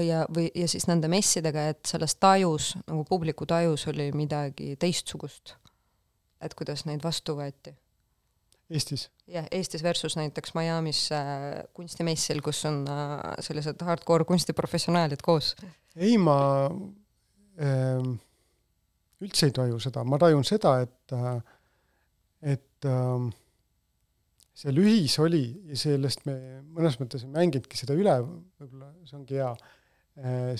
ja, 0.00 0.24
või, 0.32 0.48
ja 0.54 0.68
siis 0.70 0.86
nende 0.88 1.10
messidega, 1.12 1.68
et 1.74 1.84
selles 1.88 2.14
tajus, 2.20 2.72
nagu 2.86 3.04
publiku 3.08 3.46
tajus 3.48 3.86
oli 3.92 4.10
midagi 4.16 4.76
teistsugust? 4.80 5.56
et 6.42 6.54
kuidas 6.58 6.86
neid 6.88 7.04
vastu 7.04 7.36
võeti? 7.38 7.74
Eestis? 8.72 9.10
jah, 9.30 9.46
Eestis 9.52 9.82
versus 9.84 10.16
näiteks 10.16 10.54
Miami's 10.56 11.04
äh, 11.14 11.62
kunstimessil, 11.76 12.40
kus 12.42 12.64
on 12.68 12.82
äh, 12.90 13.18
sellised 13.44 13.82
hardcore 13.84 14.26
kunstiprofessionaalid 14.28 15.22
koos. 15.22 15.54
ei, 15.96 16.16
ma 16.18 16.38
äh, 17.60 18.12
üldse 19.22 19.48
ei 19.48 19.54
taju 19.54 19.78
seda, 19.82 20.04
ma 20.08 20.18
tajun 20.18 20.46
seda, 20.48 20.78
et 20.86 21.16
äh, 21.16 21.36
et 22.54 22.88
äh, 22.90 23.28
see 24.62 24.74
lühis 24.74 25.14
oli 25.22 25.44
ja 25.70 25.78
sellest 25.78 26.26
me 26.28 26.36
mõnes 26.64 26.98
mõttes 27.00 27.24
ei 27.26 27.30
mänginudki 27.32 27.78
seda 27.78 27.96
üle, 27.98 28.18
võib-olla 28.58 28.90
see 29.06 29.18
ongi 29.20 29.38
hea 29.38 29.52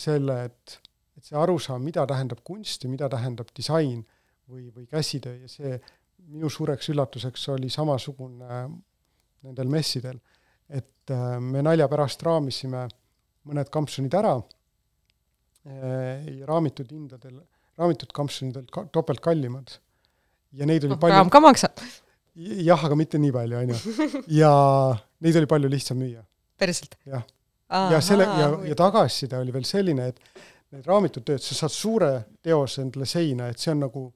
selle, 0.00 0.37
et, 0.49 0.76
et 1.18 1.26
see 1.26 1.37
arusaam, 1.37 1.82
mida 1.85 2.06
tähendab 2.09 2.38
kunst 2.47 2.87
ja 2.87 2.88
mida 2.88 3.09
tähendab 3.12 3.50
disain 3.56 3.99
või, 4.49 4.71
või 4.73 4.87
käsitöö 4.88 5.42
ja 5.42 5.50
see 5.50 5.75
minu 6.30 6.50
suureks 6.52 6.90
üllatuseks 6.92 7.49
oli 7.54 7.71
samasugune 7.73 8.49
äh, 8.49 8.66
nendel 9.47 9.71
messidel, 9.73 10.18
et 10.71 11.11
äh, 11.11 11.38
me 11.42 11.62
nalja 11.64 11.88
pärast 11.90 12.23
raamisime 12.26 12.87
mõned 13.49 13.71
kampsunid 13.75 14.14
ära 14.18 14.37
äh, 14.38 16.28
ja 16.38 16.49
raamitud 16.49 16.92
hindadel, 16.94 17.40
raamitud 17.80 18.14
kampsunid 18.14 18.61
olid 18.61 18.73
ka 18.75 18.87
topelt 18.94 19.23
kallimad. 19.25 19.78
ja 20.52 20.68
neid 20.68 20.85
oli 20.87 20.94
no, 20.94 21.00
palju 21.02 21.18
raam 21.18 21.32
ka 21.32 21.42
maksab. 21.42 21.85
jah, 22.37 22.85
aga 22.88 22.99
mitte 22.99 23.21
nii 23.23 23.35
palju, 23.35 23.62
on 23.62 23.75
ju. 23.75 24.25
ja 24.40 24.52
neid 25.25 25.40
oli 25.42 25.50
palju 25.50 25.73
lihtsam 25.73 26.02
müüa. 26.02 26.26
päriselt? 26.59 26.99
jah. 27.09 27.26
Ja 27.72 28.00
selle, 28.04 28.26
ja, 28.38 28.48
ja 28.68 28.78
tagasiside 28.78 29.38
oli 29.40 29.54
veel 29.54 29.66
selline, 29.68 30.08
et 30.12 30.42
need 30.72 30.88
raamitud 30.88 31.24
tööd, 31.26 31.42
sa 31.44 31.56
saad 31.56 31.74
suure 31.74 32.12
teose 32.44 32.82
endale 32.84 33.08
seina, 33.08 33.48
et 33.52 33.60
see 33.60 33.72
on 33.74 33.82
nagu 33.86 34.06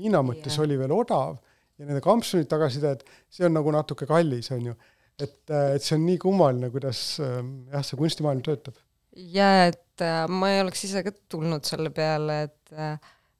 hinna 0.00 0.22
mõttes 0.24 0.56
oli 0.62 0.76
veel 0.78 0.92
odav 0.96 1.38
ja 1.76 1.88
nende 1.88 2.02
kampsunid 2.04 2.48
tagasiside, 2.50 2.96
et 2.96 3.32
see 3.32 3.48
on 3.48 3.56
nagu 3.56 3.72
natuke 3.74 4.08
kallis, 4.08 4.50
on 4.54 4.70
ju. 4.70 4.76
et, 5.18 5.38
äh, 5.50 5.74
et 5.76 5.84
see 5.84 5.96
on 5.96 6.06
nii 6.06 6.20
kummaline, 6.20 6.70
kuidas 6.72 7.02
ähm, 7.24 7.52
jah, 7.72 7.84
see 7.84 7.98
kunstimaailm 8.00 8.42
töötab. 8.44 8.76
jaa, 9.16 9.68
et 9.72 10.04
äh, 10.04 10.24
ma 10.28 10.52
ei 10.52 10.62
oleks 10.64 10.84
ise 10.88 11.04
ka 11.04 11.12
tulnud 11.32 11.64
selle 11.68 11.92
peale, 11.96 12.42
et 12.48 12.76
äh, 12.76 12.96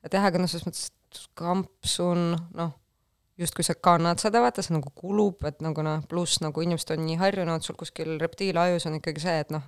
et 0.06 0.14
jah, 0.14 0.26
aga 0.28 0.40
noh, 0.40 0.50
selles 0.50 0.66
mõttes, 0.68 0.88
et 0.88 1.23
kampsun, 1.38 2.28
noh, 2.56 2.75
justkui 3.38 3.64
sa 3.64 3.75
kannad 3.75 4.21
seda, 4.23 4.40
vaata, 4.45 4.64
see 4.64 4.75
nagu 4.76 4.90
kulub, 4.97 5.45
et 5.49 5.61
nagu 5.64 5.85
noh, 5.85 6.05
pluss 6.09 6.40
nagu 6.45 6.62
inimesed 6.64 6.95
on 6.97 7.02
nii 7.07 7.19
harjunud, 7.21 7.64
sul 7.64 7.76
kuskil 7.78 8.16
reptiilajus 8.21 8.88
on 8.88 8.97
ikkagi 9.00 9.23
see, 9.23 9.40
et 9.45 9.52
noh, 9.55 9.66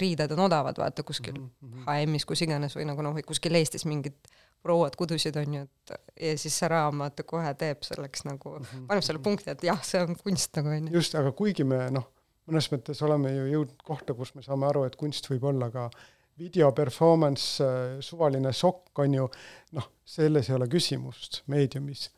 riided 0.00 0.32
on 0.32 0.46
odavad, 0.46 0.78
vaata 0.80 1.04
kuskil 1.04 1.34
mm 1.36 1.50
-hmm. 1.62 1.84
HM-is, 1.84 2.24
kus 2.24 2.42
iganes 2.42 2.76
või 2.76 2.86
nagu 2.88 3.02
noh, 3.04 3.12
või 3.16 3.26
kuskil 3.28 3.54
Eestis 3.54 3.84
mingid 3.84 4.16
prouad 4.62 4.96
kudusid, 4.96 5.36
on 5.36 5.54
ju, 5.54 5.62
et 5.62 5.92
ja 6.20 6.38
siis 6.38 6.56
see 6.58 6.68
raamat 6.68 7.20
kohe 7.26 7.54
teeb 7.54 7.82
selleks 7.82 8.24
nagu 8.24 8.58
mm, 8.58 8.64
-hmm. 8.64 8.86
paneb 8.86 9.04
selle 9.04 9.18
punkti, 9.18 9.50
et 9.50 9.64
jah, 9.64 9.82
see 9.84 10.02
on 10.02 10.16
kunst 10.16 10.56
nagu, 10.56 10.68
on 10.68 10.88
ju. 10.88 10.94
just, 10.94 11.14
aga 11.14 11.32
kuigi 11.32 11.64
me 11.64 11.90
noh, 11.90 12.08
mõnes 12.46 12.70
mõttes 12.72 13.02
oleme 13.04 13.34
ju 13.34 13.46
jõudnud 13.52 13.82
kohta, 13.84 14.14
kus 14.14 14.34
me 14.34 14.42
saame 14.42 14.66
aru, 14.66 14.84
et 14.84 14.96
kunst 14.96 15.28
võib 15.30 15.44
olla 15.50 15.70
ka 15.70 15.90
video 16.38 16.72
performance, 16.72 17.64
suvaline 18.00 18.52
sokk, 18.52 18.98
on 18.98 19.14
ju, 19.14 19.28
noh, 19.72 19.88
selles 20.04 20.48
ei 20.48 20.54
ole 20.56 20.68
küsimust 20.68 21.42
meediumis. 21.46 22.10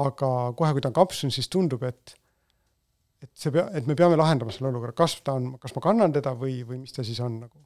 Aga 0.00 0.28
kohe, 0.56 0.72
kui 0.72 0.84
ta 0.84 0.90
on 0.92 0.96
kapsel, 0.96 1.32
siis 1.34 1.50
tundub, 1.52 1.84
et 1.88 2.16
et 3.22 3.30
see 3.38 3.52
pea, 3.54 3.68
et 3.78 3.86
me 3.86 3.94
peame 3.94 4.16
lahendama 4.18 4.50
selle 4.50 4.72
olukorra, 4.72 4.96
kas 4.98 5.20
ta 5.22 5.36
on, 5.38 5.52
kas 5.62 5.76
ma 5.76 5.82
kannan 5.84 6.14
teda 6.14 6.32
või, 6.38 6.56
või 6.66 6.80
mis 6.82 6.94
ta 6.94 7.04
siis 7.06 7.20
on 7.22 7.36
nagu 7.44 7.60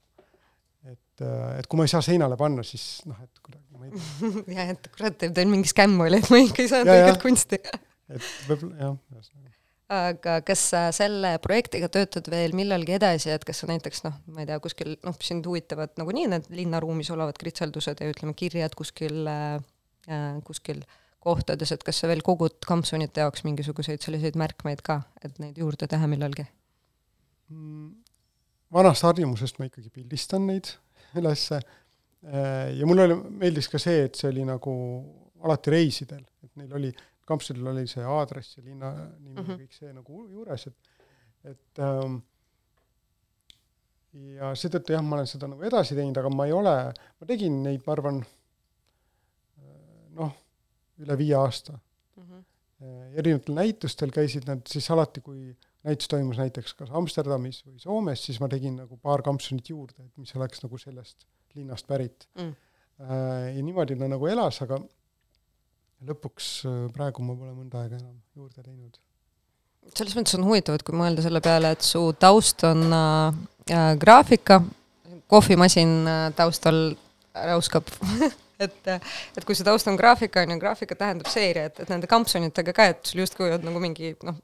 et, 0.86 1.24
äh, 1.24 1.58
et 1.60 1.66
kui 1.66 1.80
ma 1.80 1.86
ei 1.86 1.92
saa 1.92 2.04
seinale 2.04 2.36
panna, 2.36 2.64
siis 2.66 3.00
noh, 3.08 3.18
et 3.24 3.40
kuidagi 3.40 3.64
ma 3.72 3.88
ei 3.88 3.94
tea. 3.96 4.44
jah, 4.58 4.72
et 4.76 4.88
kurat, 4.92 5.26
teil 5.38 5.50
mingi 5.50 5.72
skämm 5.72 6.04
oli, 6.04 6.20
et 6.20 6.32
ma 6.32 6.42
ikka 6.44 6.64
ei 6.64 6.72
saanud 6.72 6.92
õiget 6.92 7.20
kunsti. 7.22 7.60
et 8.14 8.32
võib-olla 8.50 8.82
jah, 8.82 8.98
ühesõnaga 9.14 9.54
aga 9.96 10.40
kas 10.42 10.62
sa 10.72 10.80
selle 10.94 11.36
projektiga 11.42 11.86
töötad 11.92 12.26
veel 12.30 12.56
millalgi 12.58 12.96
edasi, 12.96 13.30
et 13.30 13.44
kas 13.46 13.60
sa 13.62 13.68
näiteks 13.70 14.02
noh, 14.02 14.16
ma 14.34 14.42
ei 14.42 14.48
tea, 14.48 14.58
kuskil 14.62 14.96
noh, 15.06 15.14
sind 15.22 15.46
huvitavad 15.46 15.92
nagunii 16.00 16.26
need 16.32 16.48
linnaruumis 16.50 17.12
olevad 17.14 17.38
kritseldused 17.38 18.02
ja 18.02 18.10
ütleme, 18.10 18.34
kirjad 18.38 18.74
kuskil 18.78 19.22
äh,, 19.30 19.60
kuskil 20.46 20.82
kohtades, 21.26 21.72
et 21.74 21.84
kas 21.86 22.02
sa 22.02 22.10
veel 22.10 22.22
kogud 22.26 22.58
kampsunite 22.66 23.24
jaoks 23.24 23.44
mingisuguseid 23.46 24.04
selliseid 24.04 24.38
märkmeid 24.38 24.82
ka, 24.86 25.00
et 25.26 25.40
neid 25.42 25.58
juurde 25.62 25.88
teha 25.90 26.08
millalgi 26.10 26.46
mm,? 27.50 27.90
vanast 28.76 29.06
harjumusest 29.06 29.60
ma 29.60 29.68
ikkagi 29.68 29.92
pildistan 29.94 30.46
neid 30.50 30.72
ülesse 31.18 31.60
ja 32.76 32.86
mulle 32.88 33.06
oli, 33.06 33.18
meeldis 33.42 33.68
ka 33.70 33.78
see, 33.78 34.06
et 34.08 34.18
see 34.18 34.30
oli 34.32 34.46
nagu 34.46 34.72
alati 35.46 35.70
reisidel, 35.70 36.24
et 36.42 36.52
neil 36.58 36.72
oli, 36.78 36.90
kampsunil 37.28 37.68
oli 37.70 37.84
see 37.90 38.02
aadress 38.02 38.56
ja 38.58 38.64
linna 38.64 38.92
nimi 38.94 39.36
mm 39.36 39.44
-hmm. 39.44 39.50
ja 39.50 39.58
kõik 39.60 39.76
see 39.78 39.92
nagu 39.92 40.24
juures, 40.32 40.66
et 40.66 40.94
et 41.46 41.78
ähm, 41.78 42.18
ja 44.36 44.54
seetõttu 44.58 44.94
jah, 44.94 45.04
ma 45.04 45.18
olen 45.18 45.28
seda 45.30 45.48
nagu 45.50 45.62
edasi 45.62 45.94
teinud, 45.94 46.18
aga 46.18 46.32
ma 46.32 46.46
ei 46.48 46.54
ole, 46.56 46.74
ma 47.20 47.28
tegin 47.28 47.62
neid, 47.62 47.84
ma 47.86 47.94
arvan, 47.96 48.20
noh, 50.18 50.32
üle 51.02 51.16
viie 51.18 51.36
aasta 51.38 51.76
mm. 51.76 52.22
-hmm. 52.22 52.42
erinevatel 53.20 53.54
näitustel 53.54 54.12
käisid 54.14 54.48
nad 54.48 54.62
siis 54.70 54.90
alati, 54.90 55.20
kui 55.20 55.54
näitus 55.86 56.08
toimus 56.08 56.38
näiteks 56.40 56.74
kas 56.74 56.90
Amsterdamis 56.90 57.62
või 57.66 57.78
Soomes, 57.82 58.24
siis 58.26 58.40
ma 58.42 58.48
tegin 58.52 58.76
nagu 58.82 58.98
paar 59.02 59.22
kampsunit 59.22 59.70
juurde, 59.70 59.98
et 60.02 60.22
mis 60.22 60.34
oleks 60.36 60.62
nagu 60.64 60.78
sellest 60.78 61.26
linnast 61.54 61.86
pärit 61.86 62.28
mm.. 62.34 62.54
Äh, 62.96 63.56
ja 63.56 63.62
niimoodi 63.62 63.96
ta 64.00 64.06
nagu 64.08 64.26
elas, 64.26 64.62
aga 64.64 64.78
lõpuks 66.08 66.46
äh, 66.64 66.78
praegu 66.94 67.24
ma 67.24 67.34
pole 67.36 67.52
mõnda 67.52 67.82
aega 67.82 67.98
enam 67.98 68.14
juurde 68.36 68.62
teinud. 68.62 68.96
selles 69.92 70.16
mõttes 70.16 70.38
on 70.38 70.46
huvitav, 70.48 70.78
et 70.78 70.84
kui 70.86 70.96
mõelda 70.96 71.24
selle 71.24 71.42
peale, 71.44 71.74
et 71.76 71.84
su 71.84 72.08
taust 72.18 72.64
on 72.64 72.88
äh 72.96 73.92
graafika, 74.00 74.60
kohvimasin 75.26 75.92
äh, 76.08 76.32
taustal 76.36 76.96
räuskab 77.34 77.88
et, 78.60 78.90
et 79.36 79.44
kui 79.44 79.56
see 79.56 79.66
taust 79.66 79.88
on 79.90 79.98
graafika, 79.98 80.44
on 80.44 80.54
ju, 80.54 80.60
graafika 80.62 80.96
tähendab 80.98 81.30
seeria, 81.32 81.66
et, 81.70 81.80
et 81.82 81.92
nende 81.92 82.08
kampsunitega 82.10 82.74
ka, 82.76 82.90
et 82.94 83.10
sul 83.10 83.24
justkui 83.24 83.50
on 83.54 83.66
nagu 83.66 83.82
mingi 83.82 84.14
noh, 84.26 84.38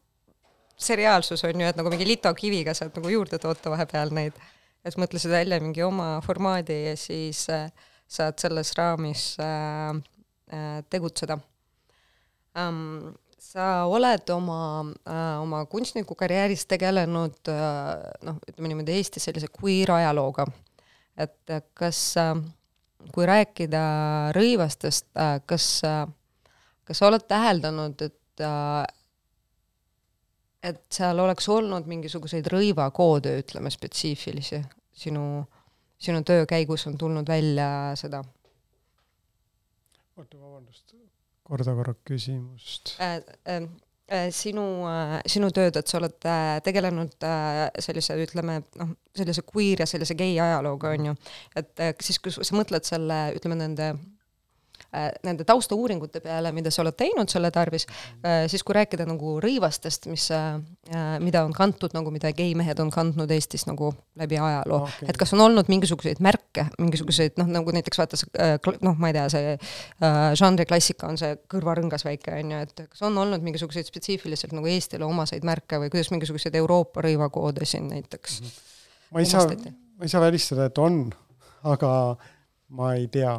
seriaalsus 0.82 1.44
on 1.48 1.62
ju, 1.62 1.68
et 1.68 1.78
nagu 1.78 1.92
mingi 1.92 2.08
litokiviga 2.08 2.74
saad 2.76 2.94
nagu 2.98 3.12
juurde 3.12 3.38
toota 3.42 3.72
vahepeal 3.72 4.12
neid, 4.16 4.36
et 4.84 4.98
mõtlesid 4.98 5.32
välja 5.32 5.60
mingi 5.62 5.84
oma 5.86 6.16
formaadi 6.24 6.78
ja 6.90 6.94
siis 6.98 7.44
äh, 7.52 7.68
saad 8.10 8.38
selles 8.42 8.74
raamis 8.78 9.32
äh, 9.40 9.96
äh, 10.52 10.78
tegutseda 10.90 11.38
ähm,. 12.58 13.12
sa 13.42 13.84
oled 13.90 14.30
oma 14.30 14.84
äh,, 15.08 15.40
oma 15.42 15.64
kunstnikukarjääris 15.66 16.66
tegelenud 16.70 17.50
äh, 17.50 18.10
noh, 18.26 18.38
ütleme 18.48 18.70
niimoodi 18.72 18.96
Eestis 18.96 19.26
sellise 19.28 19.50
queer 19.52 19.90
ajalooga, 19.96 20.46
et 21.20 21.54
kas 21.78 22.00
äh, 22.20 22.36
kui 23.14 23.26
rääkida 23.28 23.84
rõivastest 24.36 25.08
äh,, 25.18 25.38
kas 25.46 25.68
äh,, 25.86 26.04
kas 26.84 27.00
sa 27.00 27.08
oled 27.08 27.24
täheldanud, 27.28 28.02
et 28.04 28.44
äh, 28.44 28.84
et 30.62 30.84
seal 30.94 31.18
oleks 31.18 31.48
olnud 31.50 31.88
mingisuguseid 31.90 32.46
rõivakoode, 32.52 33.34
ütleme, 33.42 33.70
spetsiifilisi 33.74 34.60
sinu, 35.04 35.24
sinu 35.98 36.22
töö 36.26 36.46
käigus 36.46 36.86
on 36.90 36.98
tulnud 36.98 37.28
välja 37.28 37.68
seda? 37.98 38.22
oota, 40.16 40.36
vabandust, 40.36 40.94
korda 41.48 41.74
korra 41.74 41.96
küsimust 42.06 42.94
äh,. 43.00 43.16
Äh, 43.46 43.56
äh, 43.56 43.70
sinu 44.34 44.64
äh,, 44.88 45.18
sinu 45.30 45.50
tööd, 45.54 45.76
et 45.78 45.88
sa 45.88 45.98
oled 46.00 46.26
äh, 46.28 46.56
tegelenud 46.64 47.26
äh, 47.26 47.68
sellise, 47.82 48.16
ütleme 48.24 48.60
noh, 48.80 48.96
sellise 49.16 49.44
queer 49.46 49.84
ja 49.84 49.86
sellise 49.88 50.16
gei 50.18 50.34
ajalooga, 50.40 50.96
on 50.96 51.12
ju, 51.12 51.14
et 51.56 51.80
äh, 51.80 51.94
siis, 52.02 52.18
kui 52.22 52.34
sa 52.34 52.58
mõtled 52.58 52.88
selle, 52.88 53.22
ütleme 53.36 53.60
nende 53.60 53.92
Äh, 53.94 54.21
nende 55.24 55.44
taustauuringute 55.48 56.20
peale, 56.20 56.50
mida 56.52 56.70
sa 56.72 56.82
oled 56.82 56.96
teinud 56.98 57.30
selle 57.32 57.50
tarvis, 57.54 57.86
äh, 58.26 58.44
siis 58.50 58.64
kui 58.66 58.76
rääkida 58.76 59.06
nagu 59.08 59.38
rõivastest, 59.40 60.08
mis, 60.12 60.26
äh, 60.34 60.58
mida 61.22 61.44
on 61.46 61.54
kantud 61.56 61.94
nagu, 61.96 62.12
mida 62.12 62.32
geimehed 62.36 62.80
on 62.82 62.90
kandnud 62.92 63.30
Eestis 63.32 63.64
nagu 63.68 63.92
läbi 64.20 64.36
ajaloo 64.36 64.82
okay., 64.84 65.08
et 65.08 65.16
kas 65.20 65.32
on 65.32 65.40
olnud 65.46 65.70
mingisuguseid 65.72 66.20
märke, 66.24 66.66
mingisuguseid 66.78 67.40
noh, 67.40 67.48
nagu 67.56 67.72
näiteks 67.72 68.02
vaata 68.02 68.20
see 68.20 68.50
noh, 68.84 68.98
ma 68.98 69.10
ei 69.10 69.16
tea, 69.16 69.28
see 69.32 69.54
žanriklassika 70.42 71.08
on 71.08 71.20
see 71.20 71.38
kõrvarõngas 71.54 72.04
väike, 72.06 72.34
on 72.42 72.52
ju, 72.52 72.60
et 72.66 72.84
kas 72.84 73.04
on 73.08 73.16
olnud 73.24 73.44
mingisuguseid 73.44 73.88
spetsiifiliselt 73.88 74.52
nagu 74.56 74.68
Eestile 74.68 75.08
omaseid 75.08 75.46
märke 75.48 75.80
või 75.80 75.92
kuidas 75.94 76.12
mingisuguseid 76.12 76.58
Euroopa 76.60 77.04
rõivakoode 77.06 77.64
siin 77.68 77.88
näiteks 77.94 78.42
mm? 78.42 78.52
-hmm. 78.52 79.08
ma 79.16 79.24
ei 79.24 79.32
saa, 79.32 79.48
ma 79.48 80.04
ei 80.04 80.12
saa 80.12 80.20
välistada, 80.20 80.68
et 80.68 80.78
on, 80.78 81.06
aga 81.64 81.94
ma 82.76 82.92
ei 82.98 83.08
tea 83.12 83.38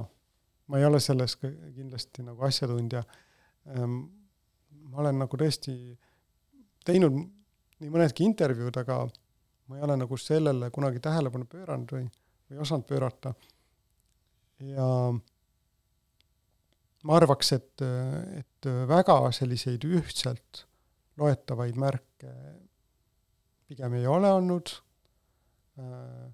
ma 0.68 0.80
ei 0.80 0.86
ole 0.88 1.00
selles 1.04 1.36
kindlasti 1.40 2.24
nagu 2.26 2.46
asjatundja. 2.48 3.04
Ehm, 3.74 4.00
ma 4.92 5.04
olen 5.04 5.22
nagu 5.24 5.40
tõesti 5.40 5.76
teinud 6.86 7.18
nii 7.18 7.92
mõnedki 7.92 8.26
intervjuud, 8.28 8.78
aga 8.84 9.04
ma 9.68 9.78
ei 9.78 9.86
ole 9.88 9.98
nagu 10.00 10.18
sellele 10.20 10.70
kunagi 10.74 11.02
tähelepanu 11.04 11.48
pööranud 11.50 11.94
või, 11.96 12.08
või 12.50 12.64
osanud 12.64 12.88
pöörata. 12.88 13.34
ja 14.64 14.88
ma 17.04 17.18
arvaks, 17.18 17.52
et, 17.58 17.84
et 18.40 18.70
väga 18.88 19.18
selliseid 19.36 19.84
ühtselt 19.88 20.66
loetavaid 21.20 21.76
märke 21.80 22.32
pigem 23.68 23.98
ei 23.98 24.08
ole 24.08 24.32
olnud 24.32 24.72
äh, 25.80 26.32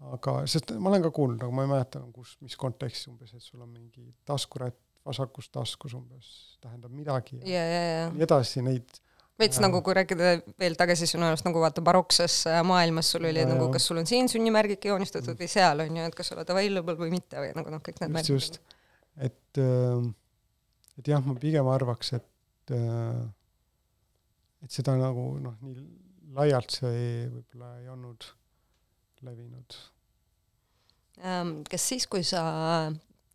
aga, 0.00 0.36
sest 0.50 0.72
ma 0.80 0.90
olen 0.92 1.04
ka 1.04 1.12
kuulnud, 1.14 1.42
aga 1.44 1.54
ma 1.54 1.66
ei 1.66 1.72
mäleta, 1.74 2.00
kus, 2.14 2.36
mis 2.44 2.56
kontekstis 2.60 3.10
umbes, 3.10 3.34
et 3.36 3.44
sul 3.44 3.60
on 3.60 3.68
mingi 3.68 4.06
taskurätt 4.28 4.78
vasakus 5.06 5.48
taskus 5.52 5.94
umbes, 5.96 6.32
tähendab 6.60 6.92
midagi 6.92 7.38
ja, 7.40 7.62
ja, 7.64 7.64
ja, 7.64 7.94
ja. 8.02 8.08
nii 8.14 8.26
edasi, 8.26 8.62
neid 8.64 8.98
veits 9.40 9.58
äh, 9.58 9.64
nagu, 9.64 9.80
kui 9.84 9.96
rääkida 9.96 10.32
veel 10.60 10.76
tagasi 10.78 11.08
sinu 11.08 11.24
arust 11.28 11.46
nagu 11.46 11.62
vaata 11.62 11.84
barokses 11.84 12.42
äh, 12.50 12.60
maailmas 12.66 13.12
sul 13.14 13.24
oli 13.28 13.44
nagu, 13.48 13.70
kas 13.72 13.88
sul 13.88 14.00
on 14.02 14.08
siin 14.08 14.28
sünnimärgike 14.32 14.92
joonistatud 14.92 15.32
mm. 15.32 15.40
või 15.40 15.52
seal 15.52 15.84
on 15.86 16.00
ju, 16.00 16.08
et 16.10 16.18
kas 16.18 16.30
sa 16.30 16.36
oled 16.36 16.52
available 16.52 16.96
või 17.00 17.14
mitte 17.14 17.40
või 17.40 17.54
nagu 17.56 17.72
noh, 17.72 17.84
kõik 17.86 18.02
need 18.02 18.16
märgid. 18.18 18.34
just, 18.34 18.60
et, 19.16 19.60
äh, 19.60 20.10
et 21.00 21.12
jah, 21.14 21.24
ma 21.24 21.36
pigem 21.40 21.70
arvaks, 21.72 22.12
et, 22.20 22.74
et 22.76 24.76
seda 24.76 24.98
nagu 25.00 25.32
noh, 25.40 25.56
nii 25.64 25.88
laialt 26.36 26.76
see 26.76 27.24
võib-olla 27.30 27.72
ei 27.80 27.88
olnud 27.90 28.28
levinud. 29.26 29.78
Ähm, 31.20 31.60
kas 31.68 31.84
siis, 31.90 32.06
kui 32.10 32.24
sa 32.24 32.42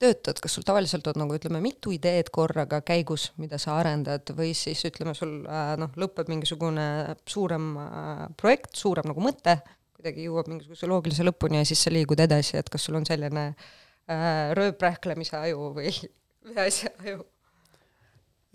töötad, 0.01 0.39
kas 0.43 0.57
sul 0.57 0.65
tavaliselt 0.67 1.07
on 1.07 1.21
nagu 1.23 1.35
ütleme, 1.37 1.61
mitu 1.63 1.93
ideed 1.95 2.29
korraga 2.33 2.81
käigus, 2.85 3.29
mida 3.41 3.59
sa 3.61 3.77
arendad, 3.79 4.27
või 4.37 4.51
siis 4.57 4.81
ütleme, 4.89 5.15
sul 5.17 5.37
äh, 5.47 5.73
noh, 5.79 5.93
lõpeb 5.99 6.29
mingisugune 6.31 6.87
suurem 7.29 7.71
äh, 7.79 8.25
projekt, 8.39 8.75
suurem 8.79 9.07
nagu 9.11 9.23
mõte, 9.23 9.57
kuidagi 9.95 10.25
jõuab 10.27 10.49
mingisuguse 10.51 10.89
loogilise 10.91 11.25
lõpuni 11.25 11.61
ja 11.61 11.67
siis 11.67 11.85
sa 11.85 11.93
liigud 11.93 12.19
edasi, 12.21 12.57
et 12.59 12.71
kas 12.71 12.87
sul 12.87 12.99
on 12.99 13.07
selline 13.07 13.45
äh, 13.51 14.25
rööprähklemise 14.57 15.39
aju 15.39 15.71
või 15.77 15.93
ühe 15.93 16.65
asja 16.65 16.91
aju 17.01 17.23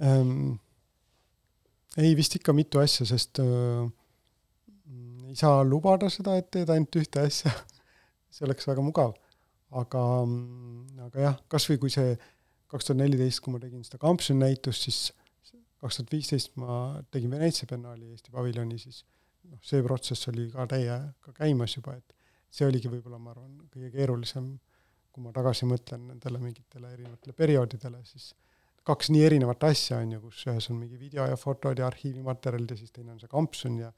ähm,? 0.04 0.60
ei, 1.98 2.12
vist 2.18 2.36
ikka 2.38 2.54
mitu 2.54 2.82
asja, 2.82 3.08
sest 3.08 3.40
äh, 3.42 3.88
ei 5.30 5.38
saa 5.38 5.62
lubada 5.66 6.10
seda, 6.12 6.36
et 6.40 6.50
teed 6.54 6.70
ainult 6.72 7.00
ühte 7.00 7.24
asja 7.26 7.52
see 8.34 8.46
oleks 8.48 8.68
väga 8.68 8.84
mugav. 8.84 9.14
aga, 9.70 10.02
aga 11.06 11.26
jah, 11.26 11.40
kas 11.48 11.68
või 11.70 11.78
kui 11.84 11.94
see 11.94 12.16
kaks 12.70 12.88
tuhat 12.88 12.98
neliteist, 12.98 13.42
kui 13.42 13.54
ma 13.54 13.60
tegin 13.62 13.84
seda 13.86 14.00
kampsuni 14.02 14.42
näitust, 14.44 14.86
siis 14.86 15.12
kaks 15.80 16.00
tuhat 16.00 16.14
viisteist 16.14 16.56
ma 16.58 16.80
tegin 17.14 17.30
Veneetsia 17.30 17.70
biennaali 17.70 18.10
Eesti 18.10 18.34
paviljoni, 18.34 18.78
siis 18.82 19.04
noh, 19.50 19.60
see 19.66 19.82
protsess 19.86 20.30
oli 20.30 20.48
ka 20.50 20.66
täiega 20.70 21.34
käimas 21.38 21.76
juba, 21.78 21.94
et 21.98 22.16
see 22.50 22.66
oligi 22.66 22.90
võib-olla, 22.90 23.18
ma 23.22 23.30
arvan, 23.34 23.54
kõige 23.70 23.92
keerulisem 23.94 24.50
kui 25.10 25.24
ma 25.24 25.32
tagasi 25.34 25.66
mõtlen 25.68 26.06
nendele 26.12 26.40
mingitele 26.42 26.92
erinevatele 26.94 27.34
perioodidele, 27.36 28.00
siis 28.06 28.30
kaks 28.86 29.10
nii 29.12 29.24
erinevat 29.26 29.64
asja, 29.68 29.98
on 30.00 30.14
ju, 30.14 30.20
kus 30.26 30.44
ühes 30.48 30.70
on 30.72 30.78
mingi 30.80 30.98
video 31.00 31.26
ja 31.28 31.36
fotod 31.38 31.78
ja 31.78 31.88
arhiivimaterjalid 31.90 32.74
ja 32.74 32.78
siis 32.78 32.94
teine 32.94 33.14
on 33.14 33.20
see 33.20 33.30
kampsun 33.30 33.78
ja 33.82 33.90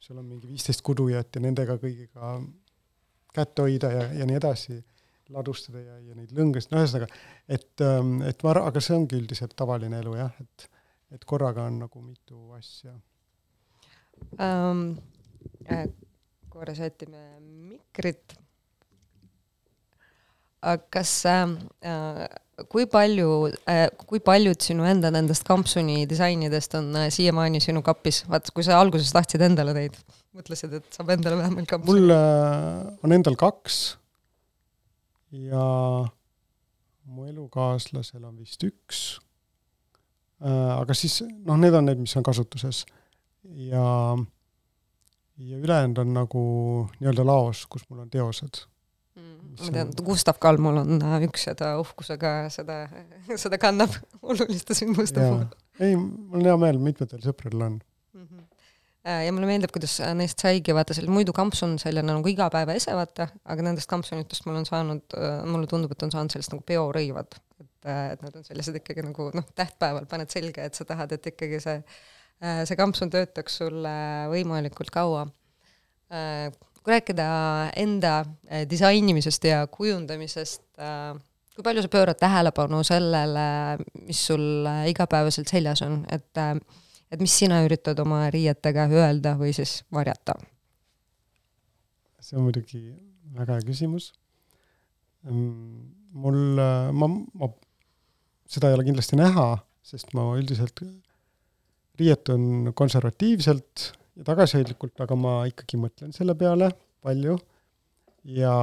sul 0.00 0.18
on 0.18 0.26
mingi 0.26 0.48
viisteist 0.48 0.82
kudujat 0.86 1.36
ja 1.36 1.42
nendega 1.44 1.76
kõigiga 1.80 2.32
kätt 3.34 3.62
hoida 3.62 3.92
ja, 3.92 4.06
ja 4.20 4.26
nii 4.26 4.38
edasi, 4.40 4.78
ladustada 5.30 5.82
ja, 5.82 5.98
ja 6.08 6.16
neid 6.18 6.32
lõngasid, 6.34 6.72
no 6.72 6.82
ühesõnaga, 6.82 7.08
et, 7.46 7.72
ähm, 7.86 8.16
et 8.26 8.42
ma 8.42 8.54
arvan, 8.54 8.70
aga 8.72 8.82
see 8.82 8.96
ongi 8.96 9.18
üldiselt 9.20 9.54
tavaline 9.58 10.00
elu 10.02 10.16
jah, 10.18 10.40
et, 10.42 10.66
et 11.14 11.26
korraga 11.28 11.68
on 11.70 11.78
nagu 11.84 12.04
mitu 12.04 12.50
asja 12.58 12.96
um,. 14.36 14.84
Äh, 15.70 15.86
korra 16.50 16.74
sätime 16.74 17.40
mikrit. 17.40 18.34
kas 20.90 21.26
äh, 21.26 21.50
äh 21.80 22.28
kui 22.72 22.86
palju 22.90 23.30
äh,, 23.70 23.86
kui 24.08 24.20
paljud 24.24 24.60
sinu 24.62 24.86
enda 24.88 25.10
nendest 25.14 25.46
kampsuni 25.48 26.04
disainidest 26.10 26.76
on 26.78 26.90
äh, 26.98 27.08
siiamaani 27.14 27.62
sinu 27.62 27.82
kapis, 27.86 28.22
vaata 28.30 28.54
kui 28.54 28.66
sa 28.66 28.80
alguses 28.80 29.12
tahtsid 29.14 29.44
endale 29.46 29.74
neid, 29.76 29.98
mõtlesid, 30.36 30.76
et 30.80 30.96
saab 30.96 31.12
endale 31.16 31.40
vähemalt 31.40 31.70
kampsuni? 31.70 32.06
mul 32.06 32.14
äh, 32.16 32.90
on 33.06 33.16
endal 33.16 33.38
kaks 33.40 33.80
ja 35.50 35.66
mu 37.10 37.28
elukaaslasel 37.30 38.24
on 38.24 38.36
vist 38.40 38.66
üks 38.66 39.04
äh,. 40.42 40.74
aga 40.80 40.96
siis 40.96 41.20
noh, 41.24 41.56
need 41.60 41.76
on 41.76 41.88
need, 41.90 42.02
mis 42.02 42.16
on 42.18 42.26
kasutuses 42.26 42.84
ja, 43.70 43.86
ja 45.38 45.62
ülejäänud 45.62 46.02
on 46.02 46.12
nagu 46.18 46.42
nii-öelda 46.98 47.24
laos, 47.26 47.64
kus 47.70 47.86
mul 47.88 48.04
on 48.04 48.12
teosed 48.12 48.64
ma 49.58 49.72
tean, 49.74 49.92
Gustav 50.04 50.38
Kalmul 50.42 50.80
on 50.82 51.00
äh, 51.04 51.16
üks 51.26 51.46
ta 51.58 51.74
uhkusega 51.80 52.34
seda, 52.52 52.82
seda 53.42 53.58
kannab 53.60 53.94
oluliste 54.30 54.76
sündmuste 54.76 55.22
puhul. 55.22 55.46
ei, 55.80 55.96
mul 55.96 56.40
on 56.40 56.50
hea 56.50 56.58
meel, 56.64 56.80
mitmetel 56.82 57.22
sõpradel 57.24 57.64
on 57.66 57.78
mm. 57.78 58.26
-hmm. 58.26 58.44
ja 59.26 59.34
mulle 59.34 59.50
meeldib, 59.50 59.72
kuidas 59.74 59.96
neist 60.18 60.42
saigi, 60.42 60.74
vaata 60.76 60.96
seal 60.96 61.10
muidu 61.12 61.34
kamps 61.36 61.64
on 61.66 61.76
selline 61.82 62.12
nagu 62.12 62.32
igapäeva 62.32 62.76
ese, 62.78 62.94
vaata, 62.96 63.28
aga 63.44 63.66
nendest 63.66 63.90
kampsunitest 63.90 64.46
mul 64.46 64.60
on 64.62 64.68
saanud, 64.68 65.18
mulle 65.50 65.70
tundub, 65.70 65.92
et 65.96 66.06
on 66.06 66.14
saanud 66.14 66.36
sellest 66.36 66.54
nagu 66.54 66.64
peorõivad. 66.66 67.36
et, 67.60 67.90
et 68.14 68.24
nad 68.24 68.36
on 68.36 68.46
sellised 68.46 68.80
ikkagi 68.82 69.04
nagu 69.06 69.30
noh, 69.34 69.52
tähtpäeval 69.56 70.06
paned 70.06 70.30
selga, 70.32 70.68
et 70.68 70.78
sa 70.78 70.84
tahad, 70.84 71.12
et 71.16 71.30
ikkagi 71.32 71.60
see, 71.64 71.78
see 72.64 72.76
kampsun 72.76 73.12
töötaks 73.12 73.60
sulle 73.62 73.94
võimalikult 74.32 74.92
kaua 74.94 75.28
kui 76.84 76.94
rääkida 76.94 77.26
enda 77.76 78.20
äh, 78.20 78.64
disainimisest 78.70 79.44
ja 79.44 79.64
kujundamisest, 79.66 80.62
äh, 80.80 81.18
kui 81.54 81.64
palju 81.64 81.84
sa 81.84 81.92
pöörad 81.92 82.20
tähelepanu 82.20 82.82
sellele, 82.86 83.46
mis 84.06 84.22
sul 84.26 84.66
äh, 84.66 84.86
igapäevaselt 84.92 85.50
seljas 85.52 85.82
on, 85.86 86.02
et, 86.12 86.40
et 87.12 87.20
mis 87.20 87.36
sina 87.42 87.60
üritad 87.66 88.00
oma 88.00 88.24
riietega 88.32 88.88
öelda 88.92 89.36
või 89.40 89.52
siis 89.56 89.80
varjata? 89.92 90.38
see 92.20 92.36
on 92.36 92.44
muidugi 92.46 92.78
väga 93.34 93.56
hea 93.56 93.64
küsimus. 93.66 94.10
Mm, 95.24 95.86
mul, 96.20 96.60
ma, 96.94 97.08
ma, 97.08 97.48
seda 98.48 98.68
ei 98.68 98.76
ole 98.76 98.84
kindlasti 98.86 99.18
näha, 99.18 99.46
sest 99.82 100.12
ma 100.14 100.28
üldiselt 100.38 100.84
riietun 101.98 102.70
konservatiivselt 102.76 103.90
ja 104.16 104.26
tagasihoidlikult, 104.26 104.96
aga 105.04 105.16
ma 105.18 105.34
ikkagi 105.50 105.78
mõtlen 105.80 106.14
selle 106.16 106.34
peale 106.38 106.70
palju 107.04 107.36
ja, 108.24 108.54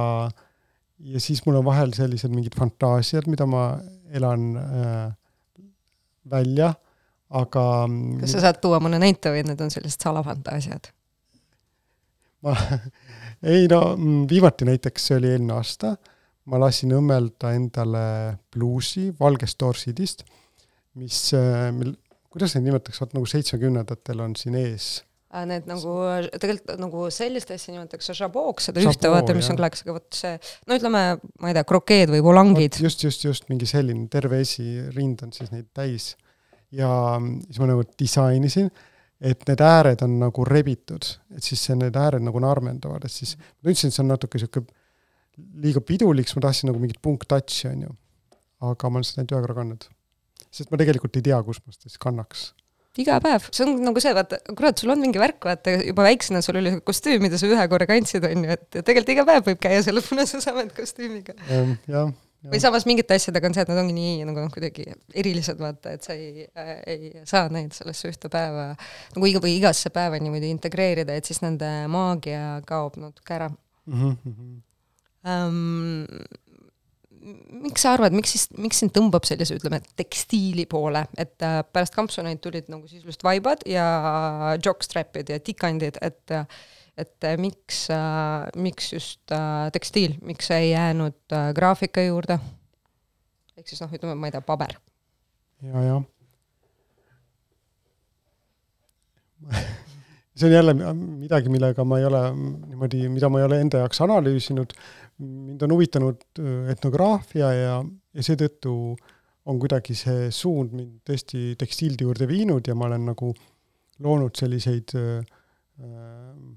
ja 0.98 1.22
siis 1.22 1.42
mul 1.46 1.60
on 1.60 1.66
vahel 1.66 1.94
sellised 1.96 2.32
mingid 2.34 2.56
fantaasiad, 2.58 3.28
mida 3.30 3.46
ma 3.48 3.70
elan 4.14 4.50
äh, 4.60 5.08
välja, 6.30 6.72
aga 7.28 7.64
kas 8.22 8.36
sa 8.36 8.44
saad 8.46 8.60
tuua 8.62 8.80
mõne 8.82 9.00
näite 9.02 9.32
või 9.32 9.44
need 9.48 9.60
on 9.64 9.72
sellised 9.72 10.04
salafantaasiad? 10.04 10.92
ma, 12.46 12.54
ei 13.54 13.66
no 13.70 13.82
mm, 13.96 14.28
viimati 14.30 14.68
näiteks, 14.68 15.10
see 15.10 15.18
oli 15.18 15.32
eelmine 15.34 15.56
aasta, 15.58 15.96
ma 16.48 16.60
lasin 16.62 16.94
õmmelda 16.96 17.52
endale 17.56 18.04
pluusi 18.52 19.08
valgest 19.18 19.58
torsidist, 19.60 20.24
mis, 20.98 21.18
äh, 21.36 21.68
mil, 21.74 21.96
kuidas 22.32 22.54
neid 22.54 22.68
nimetatakse, 22.68 23.04
vot 23.04 23.18
nagu 23.18 23.28
seitsmekümnendatel 23.28 24.24
on 24.24 24.38
siin 24.38 24.56
ees 24.60 24.98
need 25.28 25.66
nagu 25.68 25.94
tegelikult 26.40 26.80
nagu 26.80 27.08
sellist 27.12 27.50
asja 27.52 27.74
nimetatakse 27.74 28.14
žabooks, 28.16 28.70
seda 28.70 28.80
Žaboo, 28.80 28.94
ühte 28.96 29.10
vaata, 29.12 29.34
mis 29.36 29.48
on 29.52 29.58
klaaks, 29.60 29.82
aga 29.84 29.96
vot 29.98 30.06
see, 30.16 30.36
no 30.64 30.78
ütleme, 30.78 31.02
ma 31.20 31.50
ei 31.50 31.56
tea, 31.56 31.64
krokeed 31.68 32.12
või 32.14 32.22
volangid. 32.24 32.78
just, 32.80 33.04
just, 33.04 33.26
just 33.26 33.50
mingi 33.52 33.68
selline, 33.68 34.06
terve 34.12 34.40
esirind 34.44 35.26
on 35.26 35.34
siis 35.36 35.52
neid 35.52 35.68
täis. 35.76 36.14
ja 36.72 36.88
siis 37.44 37.60
ma 37.60 37.68
nagu 37.68 37.84
disainisin, 38.00 38.70
et 39.20 39.44
need 39.50 39.64
ääred 39.64 40.04
on 40.06 40.16
nagu 40.22 40.46
rebitud, 40.48 41.10
et 41.36 41.44
siis 41.44 41.60
see, 41.60 41.76
need 41.76 41.96
ääred 41.96 42.24
nagu 42.24 42.40
narmendavad, 42.44 43.04
et 43.04 43.12
siis 43.12 43.36
ma 43.36 43.68
tundsin, 43.68 43.92
et 43.92 43.98
see 43.98 44.04
on 44.04 44.12
natuke 44.14 44.40
sihuke 44.40 44.64
liiga 45.60 45.82
pidulik, 45.84 46.28
siis 46.28 46.38
ma 46.38 46.46
tahtsin 46.48 46.72
nagu 46.72 46.80
mingit 46.80 47.02
punkt-touch'i, 47.04 47.68
on 47.74 47.84
ju. 47.84 47.92
aga 48.68 48.88
ma 48.90 48.98
olen 48.98 49.06
seda 49.06 49.22
ainult 49.22 49.36
ühe 49.36 49.44
korra 49.44 49.58
kandnud. 49.60 49.84
sest 50.48 50.72
ma 50.72 50.80
tegelikult 50.80 51.20
ei 51.20 51.28
tea, 51.28 51.42
kus 51.44 51.60
ma 51.66 51.76
seda 51.76 51.92
siis 51.92 52.00
kannaks 52.00 52.48
iga 52.98 53.18
päev, 53.24 53.48
see 53.54 53.64
on 53.66 53.74
nagu 53.86 54.02
see, 54.02 54.14
vaata, 54.16 54.40
kurat, 54.52 54.78
sul 54.80 54.94
on 54.94 55.02
mingi 55.02 55.20
värk, 55.22 55.40
vaata 55.50 55.76
juba 55.80 56.06
väiksena 56.08 56.42
sul 56.44 56.60
oli 56.60 56.76
kostüüm, 56.86 57.22
mida 57.24 57.40
sa 57.40 57.50
ühe 57.50 57.66
korra 57.70 57.88
kandsid, 57.90 58.24
on 58.28 58.46
ju, 58.46 58.56
et 58.56 58.80
tegelikult 58.80 59.12
iga 59.14 59.26
päev 59.28 59.44
võib 59.52 59.60
käia 59.62 59.84
selle 59.86 60.02
punase 60.04 60.42
samet 60.44 60.74
kostüümiga. 60.76 61.36
jah, 61.50 61.76
jah 61.90 62.16
või 62.46 62.60
samas 62.62 62.84
mingite 62.86 63.16
asjadega 63.18 63.48
on 63.48 63.54
see, 63.56 63.64
et 63.64 63.70
nad 63.72 63.80
ongi 63.80 63.94
nii 63.96 64.26
nagu 64.28 64.44
noh, 64.44 64.50
kuidagi 64.54 64.86
erilised, 65.18 65.58
vaata, 65.58 65.96
et 65.96 66.06
sa 66.06 66.14
ei 66.14 66.46
äh,, 66.46 66.74
ei 66.86 67.10
saa 67.26 67.48
neid 67.52 67.74
sellesse 67.74 68.12
ühte 68.12 68.30
päeva 68.32 68.70
nagu 69.16 69.30
iga 69.30 69.42
või 69.42 69.56
igasse 69.58 69.90
päeva 69.94 70.20
niimoodi 70.22 70.52
integreerida, 70.54 71.16
et 71.18 71.28
siis 71.28 71.42
nende 71.42 71.66
maagia 71.90 72.60
kaob 72.68 72.98
natuke 73.02 73.38
ära 73.38 73.50
mm. 73.50 74.16
-hmm. 74.24 74.56
Um, 75.28 76.06
miks 77.64 77.84
sa 77.84 77.92
arvad, 77.96 78.14
miks 78.16 78.34
siis, 78.34 78.48
miks 78.60 78.80
sind 78.82 78.92
tõmbab 78.96 79.26
sellise, 79.28 79.56
ütleme, 79.58 79.80
tekstiili 79.98 80.64
poole, 80.70 81.04
et 81.18 81.44
äh, 81.44 81.60
pärast 81.72 81.96
kampsuneid 81.96 82.40
tulid 82.44 82.68
nagu 82.72 82.86
sisuliselt 82.88 83.24
vaibad 83.26 83.64
ja 83.68 83.86
jockstrap'id 84.64 85.34
ja 85.34 85.40
tikandid, 85.42 86.00
et 86.02 86.38
et 86.98 87.26
miks 87.38 87.84
äh,, 87.94 88.48
miks 88.58 88.92
just 88.92 89.30
äh, 89.30 89.70
tekstiil, 89.70 90.16
miks 90.26 90.50
ei 90.50 90.72
jäänud 90.72 91.18
äh, 91.32 91.52
graafika 91.54 92.02
juurde? 92.02 92.38
ehk 93.58 93.70
siis 93.70 93.82
noh, 93.82 93.92
ütleme, 93.94 94.16
ma 94.18 94.26
ei 94.26 94.34
tea, 94.34 94.42
paber 94.42 94.74
ja,. 95.62 95.82
jah 95.82 96.02
see 100.38 100.46
on 100.46 100.52
jälle 100.52 100.74
midagi, 100.94 101.48
millega 101.48 101.84
ma 101.84 101.98
ei 101.98 102.04
ole 102.04 102.22
niimoodi, 102.34 103.08
mida 103.08 103.28
ma 103.28 103.38
ei 103.40 103.46
ole 103.46 103.60
enda 103.60 103.82
jaoks 103.82 104.00
analüüsinud, 104.06 104.74
mind 105.18 105.62
on 105.62 105.72
huvitanud 105.72 106.22
äh, 106.38 106.70
etnograafia 106.72 107.52
ja, 107.52 107.78
ja 108.14 108.24
seetõttu 108.24 108.72
on 109.48 109.58
kuidagi 109.60 109.96
see 109.96 110.28
suund 110.34 110.74
mind 110.76 111.00
tõesti 111.08 111.54
tekstiilide 111.58 112.06
juurde 112.06 112.28
viinud 112.28 112.68
ja 112.68 112.76
ma 112.78 112.86
olen 112.90 113.08
nagu 113.10 113.32
loonud 114.04 114.36
selliseid 114.38 114.96
äh, 114.98 115.18
äh 115.82 116.56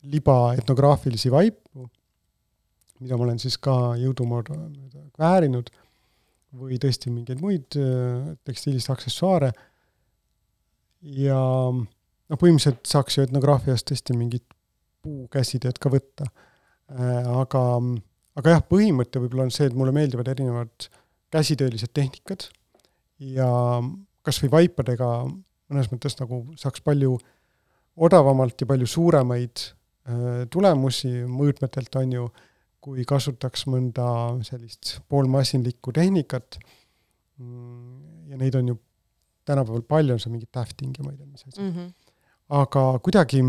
libaetnograafilisi 0.00 1.28
vaipu, 1.28 1.82
mida 3.04 3.18
ma 3.20 3.24
olen 3.26 3.38
siis 3.42 3.58
ka 3.60 3.74
jõudumoodi 4.00 4.54
väärinud, 5.20 5.68
või 6.56 6.78
tõesti 6.80 7.12
mingeid 7.12 7.42
muid 7.44 7.76
äh, 7.76 8.30
tekstiilist 8.48 8.88
aksessuaare. 8.94 9.50
Ja 11.20 11.36
noh, 11.68 12.40
põhimõtteliselt 12.40 12.88
saaks 12.88 13.18
ju 13.18 13.26
etnograafiast 13.26 13.90
tõesti 13.92 14.16
mingit 14.16 14.46
puukäsitööd 15.04 15.76
ka 15.76 15.92
võtta. 15.92 16.30
Äh, 16.30 16.49
aga, 16.90 17.64
aga 18.40 18.56
jah, 18.56 18.62
põhimõte 18.66 19.22
võib-olla 19.22 19.46
on 19.48 19.54
see, 19.54 19.68
et 19.70 19.76
mulle 19.78 19.92
meeldivad 19.94 20.28
erinevad 20.32 20.88
käsitöölised 21.30 21.92
tehnikad 21.94 22.48
ja 23.20 23.50
kas 24.26 24.40
või 24.42 24.50
vaipadega 24.56 25.10
mõnes 25.70 25.90
mõttes 25.92 26.16
nagu 26.18 26.42
saaks 26.58 26.82
palju 26.84 27.16
odavamalt 28.00 28.60
ja 28.60 28.68
palju 28.70 28.88
suuremaid 28.90 29.62
äh, 29.62 30.44
tulemusi 30.50 31.12
mõõtmetelt, 31.28 31.98
on 32.00 32.14
ju, 32.16 32.28
kui 32.80 33.04
kasutaks 33.04 33.66
mõnda 33.68 34.06
sellist 34.46 34.98
poolmasinlikku 35.12 35.92
tehnikat 35.92 36.56
mm, 37.36 38.30
ja 38.32 38.40
neid 38.40 38.56
on 38.56 38.72
ju 38.72 38.78
tänapäeval 39.48 39.84
palju, 39.88 40.16
on 40.16 40.22
seal 40.22 40.32
mingid 40.32 40.50
tafting 40.54 40.96
ja 40.96 41.04
ma 41.04 41.12
ei 41.12 41.18
tea, 41.18 41.28
mis 41.28 41.44
asi 41.46 41.60
mm. 41.60 41.74
-hmm. 41.74 42.14
aga 42.62 42.84
kuidagi 43.04 43.44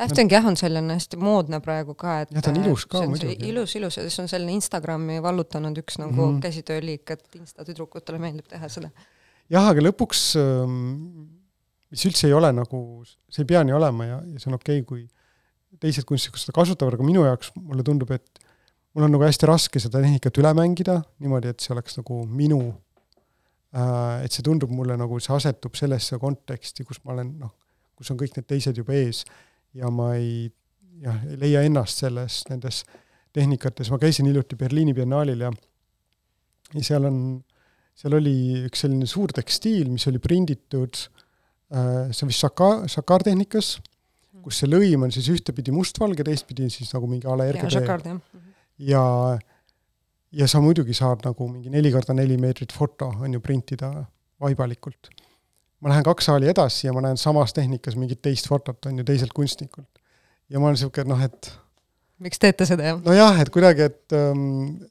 Tähting 0.00 0.32
jah, 0.32 0.46
on 0.46 0.56
selline 0.56 0.96
hästi 0.96 1.18
moodne 1.20 1.60
praegu 1.64 1.94
ka, 1.98 2.20
et 2.24 2.34
jah, 2.34 2.44
ta 2.44 2.52
on 2.52 2.60
ilus 2.62 2.86
ka 2.90 3.04
muidugi. 3.06 3.36
ilus, 3.48 3.74
ilus 3.76 3.98
ja 3.98 4.06
siis 4.06 4.18
on 4.22 4.30
selline 4.30 4.54
Instagrami 4.56 5.20
vallutanud 5.22 5.76
üks 5.82 6.00
nagu 6.00 6.14
mm 6.14 6.36
-hmm. 6.36 6.40
käsitööliik, 6.46 7.10
et 7.10 7.40
insta 7.40 7.64
tüdrukutele 7.64 8.18
meeldib 8.18 8.48
teha 8.48 8.68
seda. 8.68 8.90
jah, 9.50 9.68
aga 9.68 9.84
lõpuks 9.88 10.24
ähm, 10.40 11.28
mis 11.90 12.04
üldse 12.06 12.28
ei 12.28 12.36
ole 12.36 12.52
nagu, 12.54 12.82
see 13.30 13.42
ei 13.44 13.48
pea 13.50 13.62
nii 13.66 13.74
olema 13.76 14.06
ja, 14.06 14.20
ja 14.22 14.42
see 14.42 14.50
on 14.50 14.58
okei 14.58 14.82
okay,, 14.82 14.86
kui 14.86 15.80
teised 15.82 16.06
kunstnikud 16.08 16.42
seda 16.42 16.54
kasutavad, 16.54 16.96
aga 16.96 17.06
minu 17.06 17.24
jaoks 17.26 17.52
mulle 17.58 17.84
tundub, 17.86 18.10
et 18.14 18.46
mul 18.94 19.06
on 19.06 19.14
nagu 19.14 19.26
hästi 19.26 19.48
raske 19.50 19.82
seda 19.82 20.02
tehnikat 20.02 20.38
üle 20.42 20.52
mängida 20.56 21.00
niimoodi, 21.22 21.52
et 21.52 21.62
see 21.62 21.74
oleks 21.74 21.98
nagu 21.98 22.22
minu 22.26 22.60
äh,, 23.74 24.24
et 24.24 24.34
see 24.34 24.46
tundub 24.46 24.72
mulle 24.74 24.96
nagu 24.98 25.20
see 25.22 25.34
asetub 25.36 25.78
sellesse 25.78 26.18
konteksti, 26.22 26.86
kus 26.86 27.02
ma 27.04 27.14
olen 27.16 27.36
noh, 27.42 27.54
kus 27.98 28.10
on 28.14 28.18
kõik 28.20 28.38
need 28.38 28.48
teised 28.50 28.78
juba 28.78 28.96
ees 28.98 29.24
ja 29.74 29.90
ma 29.94 30.14
ei 30.16 30.48
jah, 31.04 31.20
ei 31.28 31.38
leia 31.40 31.62
ennast 31.66 32.02
selles, 32.04 32.42
nendes 32.50 32.82
tehnikates, 33.34 33.90
ma 33.92 33.98
käisin 34.02 34.28
hiljuti 34.28 34.58
Berliini 34.58 34.94
biennaalil 34.96 35.46
ja 35.46 35.52
ja 36.74 36.82
seal 36.86 37.06
on, 37.08 37.20
seal 37.98 38.16
oli 38.18 38.34
üks 38.68 38.84
selline 38.84 39.08
suur 39.10 39.32
tekstiil, 39.34 39.90
mis 39.90 40.06
oli 40.10 40.20
prinditud 40.22 40.98
äh, 40.98 42.10
see 42.10 42.26
on 42.26 42.32
vist 42.32 42.44
Sakar, 42.44 42.84
Sakar-tehnikas, 42.90 43.78
kus 44.44 44.60
see 44.62 44.70
lõim 44.70 45.06
on 45.06 45.14
siis 45.14 45.28
ühtepidi 45.32 45.74
mustvalge, 45.74 46.26
teistpidi 46.26 46.70
siis 46.72 46.92
nagu 46.94 47.10
mingi 47.10 47.28
a 47.28 47.36
la 47.38 47.48
RGB. 47.50 48.14
ja, 48.86 49.02
ja 50.32 50.50
sa 50.50 50.62
muidugi 50.62 50.96
saad 50.96 51.26
nagu 51.26 51.48
mingi 51.50 51.72
neli 51.72 51.92
korda 51.94 52.16
neli 52.16 52.38
meetrit 52.40 52.72
foto, 52.74 53.10
on 53.20 53.34
ju, 53.34 53.42
printida 53.44 53.92
vaibalikult. 54.40 55.10
Ma 55.80 55.92
lähen 55.92 56.04
kaks 56.06 56.28
saali 56.28 56.50
edasi 56.50 56.86
ja 56.86 56.94
ma 56.96 57.02
näen 57.04 57.18
samas 57.20 57.54
tehnikas 57.56 57.96
mingit 57.96 58.22
teist 58.22 58.48
fotot, 58.50 58.78
on 58.86 59.00
ju, 59.00 59.06
teiselt 59.08 59.32
kunstnikult. 59.36 59.88
ja 60.50 60.60
ma 60.60 60.68
olen 60.68 60.78
niisugune 60.78 61.12
noh, 61.12 61.22
et 61.24 61.52
miks 62.20 62.40
teete 62.40 62.66
seda, 62.68 62.90
jah? 62.90 62.98
nojah, 63.04 63.38
et 63.42 63.50
kuidagi, 63.52 63.86
et, 63.88 64.16
ähm, 64.16 64.42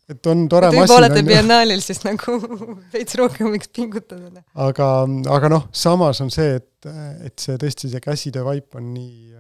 et 0.10 0.30
on 0.32 0.48
tore 0.52 0.72
masin. 0.72 0.82
võib-olla 0.82 1.10
olete 1.10 1.26
biennaalil 1.28 1.84
siis 1.86 2.02
nagu 2.08 2.40
veits 2.94 3.18
rohkem 3.20 3.52
võiks 3.54 3.70
pingutada. 3.76 4.32
Noh. 4.34 4.46
aga, 4.66 4.90
aga 5.36 5.52
noh, 5.54 5.68
samas 5.76 6.24
on 6.26 6.34
see, 6.34 6.58
et, 6.58 6.90
et 7.28 7.46
see 7.46 7.60
tõesti, 7.62 7.92
see 7.94 8.04
käsitöö 8.04 8.48
vaip 8.48 8.80
on 8.80 8.90
nii, 8.96 9.38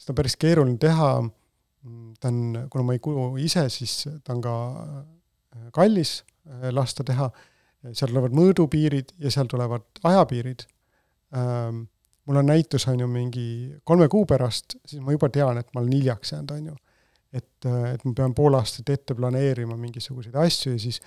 seda 0.00 0.12
on 0.12 0.20
päris 0.20 0.36
keeruline 0.40 0.76
teha, 0.82 1.14
ta 2.20 2.32
on, 2.32 2.44
kuna 2.72 2.86
ma 2.90 2.96
ei 2.96 3.02
kuulu 3.04 3.32
ise, 3.40 3.66
siis 3.72 4.04
ta 4.24 4.36
on 4.36 4.44
ka 4.44 4.54
äh, 4.84 5.66
kallis 5.76 6.18
äh, 6.20 6.68
lasta 6.76 7.06
teha, 7.08 7.30
seal 7.92 8.12
tulevad 8.12 8.36
mõõdupiirid 8.36 9.16
ja 9.20 9.32
seal 9.32 9.48
tulevad 9.48 9.84
ajapiirid 10.04 10.64
ähm, 11.36 11.84
mul 12.26 12.40
on 12.40 12.46
näitus, 12.48 12.88
on 12.88 13.00
ju, 13.00 13.10
mingi 13.10 13.46
kolme 13.84 14.08
kuu 14.08 14.24
pärast, 14.26 14.78
siis 14.86 15.02
ma 15.04 15.12
juba 15.12 15.28
tean, 15.32 15.58
et 15.60 15.68
ma 15.74 15.82
olen 15.82 15.92
hiljaks 15.92 16.32
jäänud, 16.32 16.56
on 16.56 16.72
ju 16.72 16.80
et, 17.34 17.66
et 17.66 18.06
ma 18.06 18.14
pean 18.14 18.34
pool 18.36 18.54
aastat 18.58 18.90
ette 18.94 19.16
planeerima 19.18 19.76
mingisuguseid 19.78 20.36
asju 20.44 20.74
ja 20.74 20.80
siis 20.86 21.00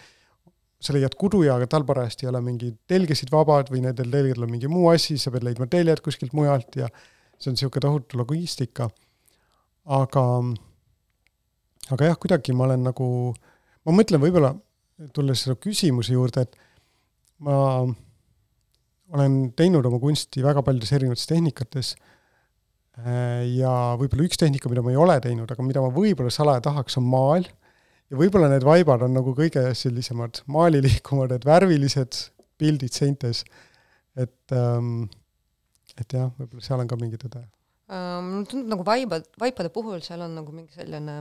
sa 0.77 0.93
leiad 0.93 1.15
kuduja, 1.17 1.55
aga 1.57 1.67
tal 1.71 1.85
parajasti 1.87 2.27
ei 2.27 2.31
ole 2.31 2.41
mingeid 2.45 2.75
telgesid 2.89 3.31
vabad 3.33 3.71
või 3.73 3.81
nendel 3.85 4.11
telgedel 4.13 4.45
on 4.45 4.51
mingi 4.51 4.69
muu 4.69 4.91
asi, 4.91 5.17
sa 5.17 5.33
pead 5.33 5.47
leidma 5.47 5.65
teljed 5.71 6.03
kuskilt 6.05 6.35
mujalt 6.37 6.77
ja 6.77 6.89
see 7.37 7.49
on 7.49 7.57
niisugune 7.57 7.85
tohutu 7.85 8.19
logistika. 8.19 8.89
aga, 9.97 10.23
aga 11.95 12.11
jah, 12.11 12.17
kuidagi 12.19 12.53
ma 12.53 12.67
olen 12.67 12.83
nagu, 12.89 13.07
ma 13.87 13.95
mõtlen 13.95 14.21
võib-olla, 14.21 14.51
tulles 15.15 15.45
selle 15.45 15.57
küsimuse 15.61 16.13
juurde, 16.13 16.43
et 16.43 16.57
ma 17.45 17.87
olen 19.15 19.39
teinud 19.55 19.85
oma 19.87 19.99
kunsti 20.03 20.43
väga 20.43 20.63
paljudes 20.65 20.91
erinevates 20.95 21.29
tehnikates 21.29 21.95
Äh, 22.97 23.45
ja 23.59 23.71
võib-olla 23.99 24.25
üks 24.25 24.39
tehnika, 24.41 24.69
mida 24.71 24.81
ma 24.81 24.93
ei 24.93 24.97
ole 24.97 25.17
teinud, 25.21 25.49
aga 25.53 25.65
mida 25.65 25.83
ma 25.83 25.91
võib-olla 25.93 26.31
salaja 26.33 26.63
tahaks, 26.65 26.97
on 26.97 27.05
maal. 27.05 27.45
ja 28.09 28.17
võib-olla 28.17 28.49
need 28.49 28.63
vaibad 28.65 29.03
on 29.05 29.13
nagu 29.13 29.33
kõige 29.37 29.67
sellisemad 29.77 30.41
maalilikumad, 30.49 31.35
need 31.35 31.45
värvilised 31.45 32.21
pildid 32.57 32.95
seintes. 32.95 33.43
et, 34.17 34.55
ähm, 34.55 35.11
et 35.97 36.13
jah, 36.13 36.31
võib-olla 36.39 36.65
seal 36.65 36.81
on 36.81 36.89
ka 36.89 36.97
mingi 36.97 37.19
tõde 37.21 37.43
uh,. 37.43 38.17
mulle 38.23 38.47
tundub 38.49 38.71
nagu 38.73 38.87
vaibad, 38.87 39.29
vaipade 39.37 39.69
puhul 39.75 40.01
seal 40.01 40.23
on 40.25 40.33
nagu 40.39 40.55
mingi 40.55 40.73
selline, 40.73 41.19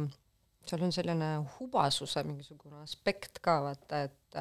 seal 0.64 0.86
on 0.86 0.96
selline 0.96 1.28
hubasuse 1.58 2.24
mingisugune 2.24 2.80
aspekt 2.86 3.42
ka 3.44 3.58
vaata, 3.68 4.06
et 4.08 4.40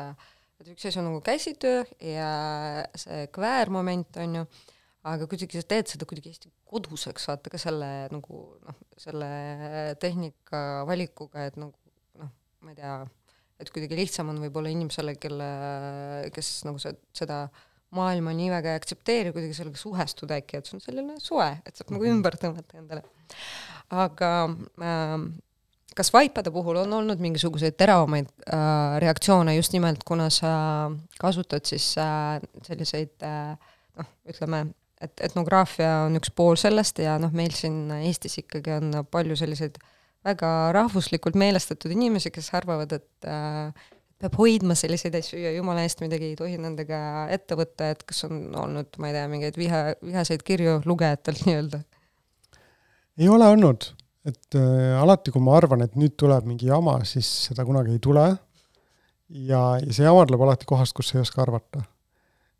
et 0.62 0.72
üks 0.72 0.88
asi 0.88 1.02
on 1.02 1.10
nagu 1.10 1.20
käsitöö 1.26 1.84
ja 2.04 2.30
see 2.96 3.28
kväärmoment 3.36 4.18
on 4.24 4.42
ju 4.42 4.46
aga 5.06 5.28
kuidagi 5.30 5.60
sa 5.60 5.68
teed 5.70 5.92
seda 5.92 6.08
kuidagi 6.10 6.32
hästi 6.34 6.50
koduseks, 6.72 7.28
vaata 7.30 7.52
ka 7.54 7.60
selle 7.62 7.90
nagu 8.14 8.42
noh, 8.66 8.80
selle 9.00 9.30
tehnika 10.02 10.62
valikuga, 10.90 11.46
et 11.50 11.60
nagu 11.62 11.74
noh, 12.22 12.32
ma 12.66 12.74
ei 12.74 12.80
tea, 12.80 12.96
et 13.62 13.72
kuidagi 13.74 14.00
lihtsam 14.00 14.34
on 14.34 14.42
võib-olla 14.42 14.74
inimesele, 14.74 15.16
kelle, 15.22 15.50
kes 16.36 16.52
nagu 16.68 16.82
see, 16.82 16.96
seda 17.16 17.46
maailma 17.96 18.34
nii 18.36 18.50
väga 18.52 18.74
ei 18.74 18.82
aktsepteeri, 18.82 19.34
kuidagi 19.36 19.56
sellega 19.56 19.80
suhestuda 19.80 20.40
äkki, 20.42 20.60
et 20.60 20.68
see 20.70 20.80
on 20.80 20.84
selline 20.84 21.20
suve, 21.24 21.52
et 21.64 21.78
saab 21.78 21.94
nagu 21.94 22.02
mhm. 22.02 22.18
ümber 22.18 22.40
tõmmata 22.42 22.82
endale. 22.82 23.06
aga 23.94 24.32
äh, 24.82 25.14
kas 25.96 26.12
vaipade 26.14 26.52
puhul 26.52 26.82
on 26.84 26.94
olnud 27.00 27.22
mingisuguseid 27.24 27.78
teravamaid 27.80 28.32
äh, 28.48 28.98
reaktsioone 29.04 29.56
just 29.56 29.76
nimelt, 29.76 30.04
kuna 30.08 30.30
sa 30.34 30.56
kasutad 31.22 31.66
siis 31.66 31.94
äh, 32.02 32.40
selliseid 32.68 33.24
äh, 33.24 33.56
noh, 34.00 34.12
ütleme 34.30 34.66
et 35.04 35.26
etnograafia 35.28 36.06
on 36.06 36.16
üks 36.20 36.32
pool 36.36 36.56
sellest 36.60 37.02
ja 37.04 37.18
noh, 37.22 37.34
meil 37.36 37.54
siin 37.56 37.90
Eestis 37.98 38.40
ikkagi 38.42 38.78
on 38.78 39.02
palju 39.12 39.38
selliseid 39.40 39.78
väga 40.26 40.52
rahvuslikult 40.74 41.36
meelestatud 41.38 41.92
inimesi, 41.94 42.32
kes 42.34 42.50
arvavad, 42.58 42.96
et 42.98 43.28
äh, 43.30 43.90
peab 44.22 44.38
hoidma 44.40 44.78
selliseid 44.78 45.18
asju 45.20 45.42
ja 45.42 45.52
jumala 45.54 45.84
eest 45.86 46.02
midagi 46.02 46.32
ei 46.32 46.40
tohi 46.40 46.58
nendega 46.62 47.00
ette 47.36 47.58
võtta, 47.60 47.92
et 47.94 48.02
kas 48.08 48.26
on 48.30 48.40
olnud, 48.58 48.96
ma 49.02 49.12
ei 49.12 49.18
tea, 49.18 49.28
mingeid 49.32 49.60
viha, 49.60 49.84
vihaseid 50.02 50.46
kirju 50.48 50.80
lugejatelt 50.88 51.46
nii-öelda? 51.46 51.84
ei 53.22 53.30
ole 53.32 53.48
olnud, 53.54 53.92
et 54.26 54.58
äh, 54.58 54.96
alati, 54.98 55.34
kui 55.34 55.44
ma 55.44 55.56
arvan, 55.60 55.86
et 55.86 55.98
nüüd 56.00 56.16
tuleb 56.18 56.48
mingi 56.50 56.70
jama, 56.72 56.98
siis 57.06 57.28
seda 57.50 57.66
kunagi 57.68 57.94
ei 57.94 58.02
tule. 58.02 58.26
ja, 59.30 59.62
ja 59.82 59.92
see 59.94 60.06
jama 60.06 60.26
tuleb 60.26 60.46
alati 60.46 60.68
kohast, 60.70 60.96
kus 60.98 61.12
sa 61.12 61.20
ei 61.20 61.26
oska 61.26 61.44
arvata. 61.46 61.84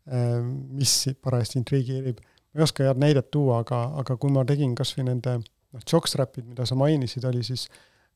Äh,, 0.06 0.38
mis 0.78 0.94
parajasti 1.22 1.60
intrigeerib. 1.62 2.22
Ma 2.22 2.62
ei 2.62 2.66
oska 2.66 2.86
head 2.86 3.02
näidet 3.02 3.30
tuua, 3.34 3.60
aga, 3.64 3.82
aga 4.02 4.16
kui 4.22 4.30
ma 4.32 4.44
tegin 4.46 4.74
kas 4.78 4.94
või 4.96 5.08
nende 5.10 5.40
noh, 5.40 5.82
jockstrapid, 5.82 6.46
mida 6.46 6.66
sa 6.68 6.78
mainisid, 6.78 7.26
oli 7.26 7.42
siis 7.46 7.66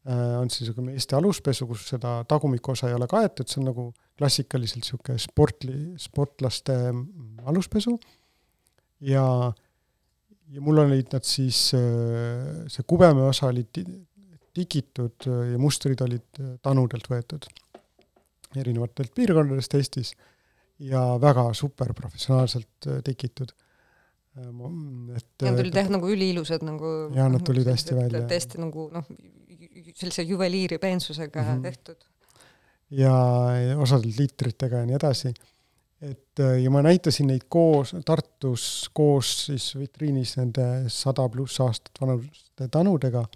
äh, 0.07 0.39
on 0.39 0.51
siis 0.51 0.69
niisugune 0.69 0.95
Eesti 0.95 1.19
aluspesu, 1.19 1.67
kus 1.71 1.89
seda 1.91 2.21
tagumikosa 2.31 2.91
ei 2.91 2.95
ole 2.95 3.11
kaetud, 3.11 3.51
see 3.51 3.63
on 3.63 3.71
nagu 3.73 3.89
klassikaliselt 4.21 4.85
niisugune 4.85 5.19
sportli, 5.19 5.81
sportlaste 5.99 6.79
mm, 6.93 7.43
aluspesu. 7.51 7.99
Ja 9.01 9.25
ja 10.51 10.63
mul 10.65 10.83
olid 10.83 11.13
nad 11.15 11.27
siis, 11.27 11.71
äh, 11.79 12.67
see 12.73 12.87
kubeme 12.87 13.23
osa 13.29 13.51
oli 13.51 13.67
tigitud 13.71 15.27
ja 15.27 15.59
mustrid 15.63 16.01
olid 16.03 16.41
tanudelt 16.63 17.07
võetud 17.11 17.47
erinevatelt 18.59 19.15
piirkondadest 19.15 19.77
Eestis 19.79 20.15
ja 20.83 21.05
väga 21.23 21.53
super 21.55 21.93
professionaalselt 21.95 22.89
tikitud 23.07 23.55
Äh, 24.39 25.17
et 25.17 25.43
ja 25.43 25.51
nad 25.51 25.61
olid 25.65 25.75
jah 25.75 25.89
nagu 25.91 26.11
üliilusad 26.11 26.63
nagu 26.63 26.91
jaa, 27.17 27.27
nad 27.33 27.43
tulid 27.47 27.67
noh, 27.67 27.75
hästi 27.75 27.97
välja. 27.97 28.23
täiesti 28.31 28.61
nagu 28.63 28.87
noh, 28.95 29.09
sellise 29.99 30.23
juveliiri 30.23 30.79
peensusega 30.79 31.43
mm 31.43 31.49
-hmm. 31.49 31.63
tehtud. 31.63 32.05
ja, 32.91 33.15
ja 33.59 33.79
osadelt 33.79 34.19
liitritega 34.19 34.85
ja 34.85 34.87
nii 34.87 34.99
edasi. 35.01 35.35
Et 36.01 36.41
äh, 36.41 36.57
ja 36.63 36.71
ma 36.73 36.83
näitasin 36.85 37.29
neid 37.31 37.47
koos, 37.53 37.93
Tartus 38.07 38.65
koos 38.97 39.33
siis 39.47 39.71
vitriinis 39.77 40.37
nende 40.41 40.67
sada 40.93 41.29
pluss 41.29 41.61
aastat 41.61 42.01
vanuste 42.01 42.69
tanudega. 42.73 43.27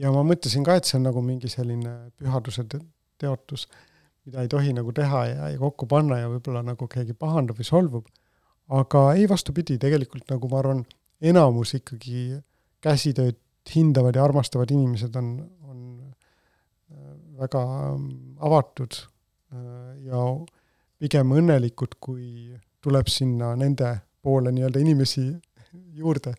Ja 0.00 0.10
ma 0.14 0.24
mõtlesin 0.26 0.64
ka, 0.66 0.78
et 0.78 0.88
see 0.88 0.98
on 0.98 1.06
nagu 1.06 1.22
mingi 1.22 1.50
selline 1.52 1.92
pühaduse 2.18 2.64
teotus, 3.20 3.68
mida 4.26 4.42
ei 4.42 4.50
tohi 4.50 4.72
nagu 4.74 4.92
teha 4.96 5.20
ja, 5.28 5.52
ja 5.52 5.60
kokku 5.60 5.86
panna 5.90 6.18
ja 6.22 6.30
võib-olla 6.32 6.64
nagu 6.66 6.88
keegi 6.90 7.14
pahandab 7.14 7.60
või 7.60 7.68
solvub. 7.68 8.08
Aga 8.74 9.10
ei, 9.14 9.28
vastupidi, 9.28 9.76
tegelikult 9.78 10.30
nagu 10.32 10.48
ma 10.50 10.62
arvan, 10.62 10.82
enamus 11.20 11.76
ikkagi 11.76 12.40
käsitööd 12.84 13.38
hindavad 13.70 14.16
ja 14.16 14.24
armastavad 14.24 14.72
inimesed 14.72 15.14
on, 15.20 15.28
on 15.68 15.78
äh, 16.00 17.14
väga 17.40 17.62
ähm, 17.92 18.08
avatud 18.44 18.96
äh, 18.98 20.08
ja 20.08 20.24
pigem 21.04 21.34
õnnelikud, 21.36 21.98
kui 22.00 22.54
tuleb 22.84 23.10
sinna 23.12 23.52
nende 23.60 23.90
poole 24.24 24.52
nii-öelda 24.54 24.80
inimesi 24.80 25.26
juurde, 25.98 26.32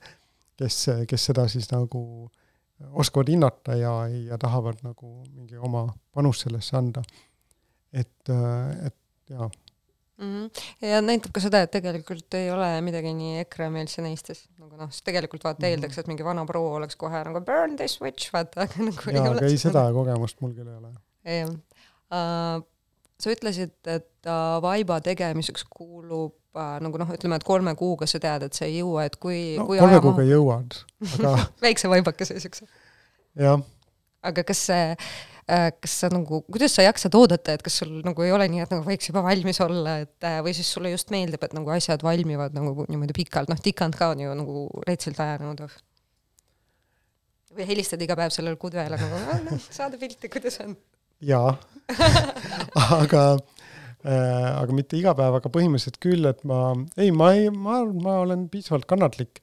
kes, 0.58 0.80
kes 1.10 1.30
seda 1.30 1.46
siis 1.52 1.70
nagu 1.74 2.02
oskavad 2.92 3.30
hinnata 3.32 3.78
ja, 3.80 3.94
ja 4.10 4.40
tahavad 4.42 4.82
nagu 4.84 5.20
mingi 5.30 5.60
oma 5.62 5.86
panust 6.14 6.48
sellesse 6.48 6.76
anda. 6.78 7.04
et, 7.96 8.30
et 8.30 8.98
jaa 9.32 9.48
mm. 10.18 10.46
-hmm. 10.46 10.90
ja 10.90 11.02
näitab 11.02 11.32
ka 11.32 11.40
seda, 11.40 11.62
et 11.62 11.72
tegelikult 11.72 12.34
ei 12.34 12.52
ole 12.52 12.68
midagi 12.82 13.14
nii 13.14 13.40
EKRE-meelsen 13.46 14.10
Eestis, 14.10 14.46
nagu 14.60 14.76
noh, 14.76 14.92
sest 14.92 15.06
tegelikult 15.08 15.44
vaata 15.44 15.60
mm 15.62 15.66
-hmm. 15.66 15.72
eeldaks, 15.72 15.98
et 15.98 16.08
mingi 16.12 16.26
vana 16.26 16.46
proua 16.46 16.76
oleks 16.82 16.96
kohe 16.96 17.24
nagu 17.24 17.42
burn 17.42 17.76
this 17.80 18.02
witch, 18.02 18.34
vaata, 18.34 18.66
aga 18.66 18.90
nagu 18.90 19.18
jaa, 19.18 19.26
aga 19.32 19.46
ei, 19.46 19.58
seda 19.58 19.88
kogemust 19.94 20.42
mul 20.42 20.54
küll 20.58 20.72
ei 20.72 20.78
ole. 20.82 20.94
jah 21.26 21.50
uh,. 21.50 22.64
Sa 23.22 23.32
ütlesid, 23.32 23.76
et 23.88 24.28
uh, 24.28 24.58
vaiba 24.64 25.00
tegemiseks 25.04 25.66
kuulub 25.72 26.34
uh, 26.58 26.76
nagu 26.84 27.00
noh, 27.02 27.14
ütleme, 27.16 27.40
et 27.40 27.48
kolme 27.48 27.76
kuuga 27.80 28.08
sa 28.10 28.20
tead, 28.24 28.48
et 28.48 28.58
sa 28.58 28.68
ei 28.68 28.80
jõua, 28.82 29.06
et 29.10 29.16
kui 29.22 29.56
no, 29.60 29.68
kui 29.70 29.80
kolme 29.82 30.02
kuuga 30.04 30.26
jõuad, 30.28 30.82
aga 31.20 31.38
väikse 31.66 31.92
vaibakese 31.92 32.40
siukse. 32.44 32.68
jah. 33.40 33.64
aga 34.26 34.46
kas 34.48 34.66
see 34.68 34.84
äh, 34.92 35.70
kas 35.80 35.98
sa 36.04 36.12
nagu, 36.14 36.42
kuidas 36.50 36.76
sa 36.76 36.86
jaksad 36.88 37.16
oodata, 37.16 37.56
et 37.56 37.66
kas 37.66 37.80
sul 37.82 38.00
nagu 38.06 38.26
ei 38.26 38.34
ole 38.36 38.50
nii, 38.52 38.64
et 38.66 38.76
nagu 38.76 38.86
võiks 38.88 39.12
juba 39.12 39.24
valmis 39.26 39.62
olla, 39.64 40.00
et 40.06 40.28
äh, 40.28 40.40
või 40.46 40.56
siis 40.58 40.72
sulle 40.76 40.92
just 40.92 41.14
meeldib, 41.14 41.44
et 41.46 41.56
nagu 41.56 41.76
asjad 41.76 42.04
valmivad 42.06 42.56
nagu 42.58 42.88
niimoodi 42.90 43.16
pikalt, 43.16 43.52
noh, 43.52 43.62
tikand 43.64 43.98
ka 44.00 44.12
on 44.16 44.26
ju 44.26 44.40
nagu 44.44 44.70
retsilt 44.88 45.22
aja 45.24 45.40
nõudev 45.44 45.76
või 47.56 47.68
helistad 47.70 48.02
iga 48.04 48.18
päev 48.20 48.34
sellele 48.36 48.60
kudvele 48.60 49.00
nagu, 49.00 49.60
saada 49.70 50.00
pilti, 50.02 50.30
kuidas 50.32 50.60
on? 50.66 50.76
Jaa 51.24 51.56
aga 53.00 53.24
äh,, 54.06 54.50
aga 54.60 54.76
mitte 54.76 54.98
iga 55.00 55.14
päev, 55.18 55.38
aga 55.40 55.52
põhimõtteliselt 55.54 56.00
küll, 56.04 56.26
et 56.30 56.42
ma, 56.48 56.74
ei, 56.98 57.12
ma 57.16 57.32
ei, 57.38 57.50
ma, 57.54 57.84
ma 57.86 58.20
olen 58.26 58.48
piisavalt 58.52 58.88
kannatlik. 58.90 59.42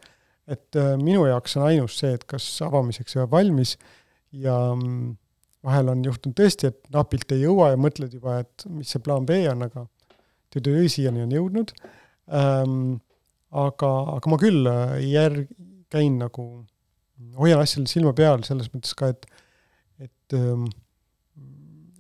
et 0.51 0.77
äh, 0.77 0.95
minu 0.99 1.25
jaoks 1.29 1.57
on 1.57 1.69
ainus 1.69 1.97
see, 2.03 2.13
et 2.17 2.25
kas 2.29 2.47
avamiseks 2.67 3.15
jääb 3.17 3.31
valmis 3.31 3.77
ja 4.35 4.57
mm, 4.75 5.15
vahel 5.63 5.93
on 5.93 6.03
juhtunud 6.05 6.35
tõesti, 6.39 6.73
et 6.73 6.81
napilt 6.93 7.31
ei 7.33 7.45
jõua 7.45 7.71
ja 7.73 7.79
mõtled 7.79 8.15
juba, 8.17 8.41
et 8.43 8.67
mis 8.67 8.91
see 8.91 9.03
plaan 9.05 9.27
B 9.29 9.39
on, 9.53 9.63
aga 9.69 9.87
töö 10.53 10.83
siiani 10.91 11.25
on 11.25 11.33
jõudnud 11.33 11.73
ähm,. 12.35 13.01
aga, 13.53 13.89
aga 14.17 14.31
ma 14.33 14.41
küll 14.41 14.67
äh, 14.67 14.99
järg-, 15.07 15.51
käin 15.93 16.19
nagu 16.21 16.47
hoian 17.39 17.63
asjal 17.63 17.87
silma 17.91 18.13
peal 18.17 18.43
selles 18.47 18.71
mõttes 18.73 18.95
ka, 18.99 19.13
et, 19.13 19.27
et, 20.03 20.37
ähm, 20.37 20.67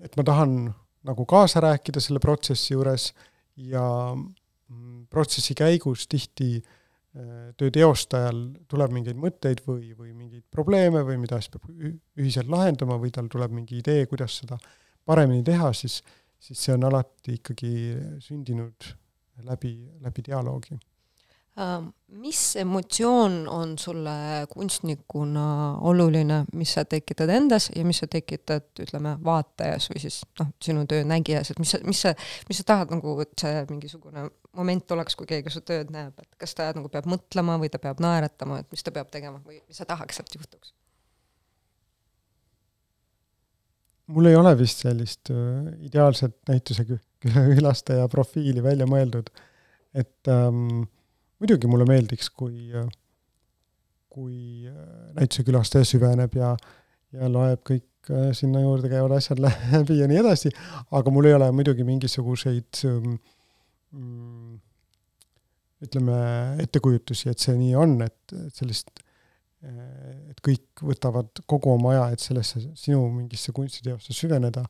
et 0.02 0.16
ma 0.18 0.24
tahan 0.26 0.54
nagu 1.06 1.26
kaasa 1.26 1.62
rääkida 1.62 2.02
selle 2.02 2.22
protsessi 2.22 2.74
juures 2.74 3.10
ja 3.56 3.84
mm, 4.14 5.06
protsessi 5.10 5.54
käigus 5.58 6.06
tihti 6.10 6.54
äh, 6.58 7.50
töö 7.58 7.72
teostajal 7.74 8.44
tuleb 8.70 8.94
mingeid 8.94 9.18
mõtteid 9.20 9.64
või, 9.66 9.92
või 9.98 10.14
mingeid 10.14 10.44
probleeme 10.50 11.04
või 11.06 11.18
mida 11.22 11.40
siis 11.40 11.54
peab 11.54 11.68
ühiselt 12.18 12.50
lahendama 12.52 12.98
või 13.02 13.12
tal 13.14 13.30
tuleb 13.32 13.54
mingi 13.54 13.80
idee, 13.82 14.06
kuidas 14.10 14.40
seda 14.42 14.58
paremini 15.06 15.42
teha, 15.46 15.72
siis, 15.74 16.00
siis 16.38 16.62
see 16.66 16.76
on 16.76 16.86
alati 16.90 17.38
ikkagi 17.40 17.74
sündinud 18.22 18.92
läbi, 19.48 19.74
läbi 20.02 20.24
dialoogi 20.30 20.78
mis 22.08 22.56
emotsioon 22.56 23.48
on 23.48 23.78
sulle 23.78 24.10
kunstnikuna 24.48 25.76
oluline, 25.80 26.44
mis 26.52 26.72
sa 26.72 26.84
tekitad 26.84 27.28
endas 27.28 27.70
ja 27.76 27.84
mis 27.84 28.00
sa 28.00 28.06
tekitad, 28.08 28.70
ütleme, 28.80 29.18
vaatajas 29.24 29.90
või 29.92 30.00
siis 30.00 30.22
noh, 30.40 30.48
sinu 30.64 30.86
töö 30.88 31.04
nägijas, 31.04 31.52
et 31.52 31.60
mis 31.60 31.74
sa, 31.74 31.80
mis 31.84 32.00
sa, 32.06 32.14
mis 32.48 32.60
sa 32.60 32.64
tahad 32.72 32.94
nagu, 32.96 33.18
et 33.20 33.34
see 33.40 33.64
mingisugune 33.68 34.30
moment 34.56 34.96
oleks, 34.96 35.16
kui 35.16 35.28
keegi 35.28 35.52
su 35.52 35.60
tööd 35.66 35.92
näeb, 35.92 36.16
et 36.24 36.40
kas 36.40 36.56
ta 36.56 36.70
nagu 36.76 36.88
peab 36.92 37.08
mõtlema 37.12 37.58
või 37.60 37.72
ta 37.72 37.80
peab 37.82 38.00
naeratama, 38.00 38.62
et 38.62 38.72
mis 38.72 38.84
ta 38.84 38.94
peab 38.94 39.12
tegema 39.12 39.42
või 39.44 39.60
mis 39.60 39.80
sa 39.80 39.88
tahaks, 39.88 40.22
et 40.24 40.38
juhtuks? 40.38 40.72
mul 44.12 44.28
ei 44.28 44.36
ole 44.36 44.50
vist 44.58 44.82
sellist 44.82 45.30
äh, 45.32 45.68
ideaalset 45.86 46.34
näituse 46.48 46.84
külastaja 47.22 48.08
profiili 48.12 48.64
välja 48.64 48.84
mõeldud, 48.88 49.30
et 49.96 50.28
ähm, 50.28 50.82
muidugi 51.42 51.66
mulle 51.70 51.87
meeldiks, 51.88 52.31
kui, 52.38 52.70
kui 54.12 54.68
näituse 55.16 55.44
külastaja 55.46 55.87
süveneb 55.88 56.37
ja, 56.38 56.52
ja 57.16 57.31
loeb 57.33 57.64
kõik 57.66 58.11
äh, 58.12 58.28
sinna 58.37 58.62
juurde 58.62 58.90
käivad 58.92 59.16
asjad 59.16 59.42
läbi 59.42 59.98
ja 59.98 60.09
nii 60.11 60.20
edasi, 60.22 60.52
aga 60.94 61.14
mul 61.14 61.31
ei 61.31 61.35
ole 61.38 61.48
muidugi 61.55 61.87
mingisuguseid 61.88 62.83
mm, 62.87 64.61
ütleme, 65.83 66.18
ettekujutusi, 66.62 67.33
et 67.33 67.42
see 67.42 67.57
nii 67.59 67.72
on, 67.74 67.96
et 68.05 68.35
sellist, 68.55 69.02
et 69.66 70.38
kõik 70.46 70.85
võtavad 70.87 71.42
kogu 71.50 71.72
oma 71.72 71.90
aja, 71.90 72.05
et 72.14 72.22
sellesse 72.22 72.62
sinu 72.78 73.00
mingisse 73.11 73.50
kunstiteosse 73.55 74.14
süveneda. 74.14 74.62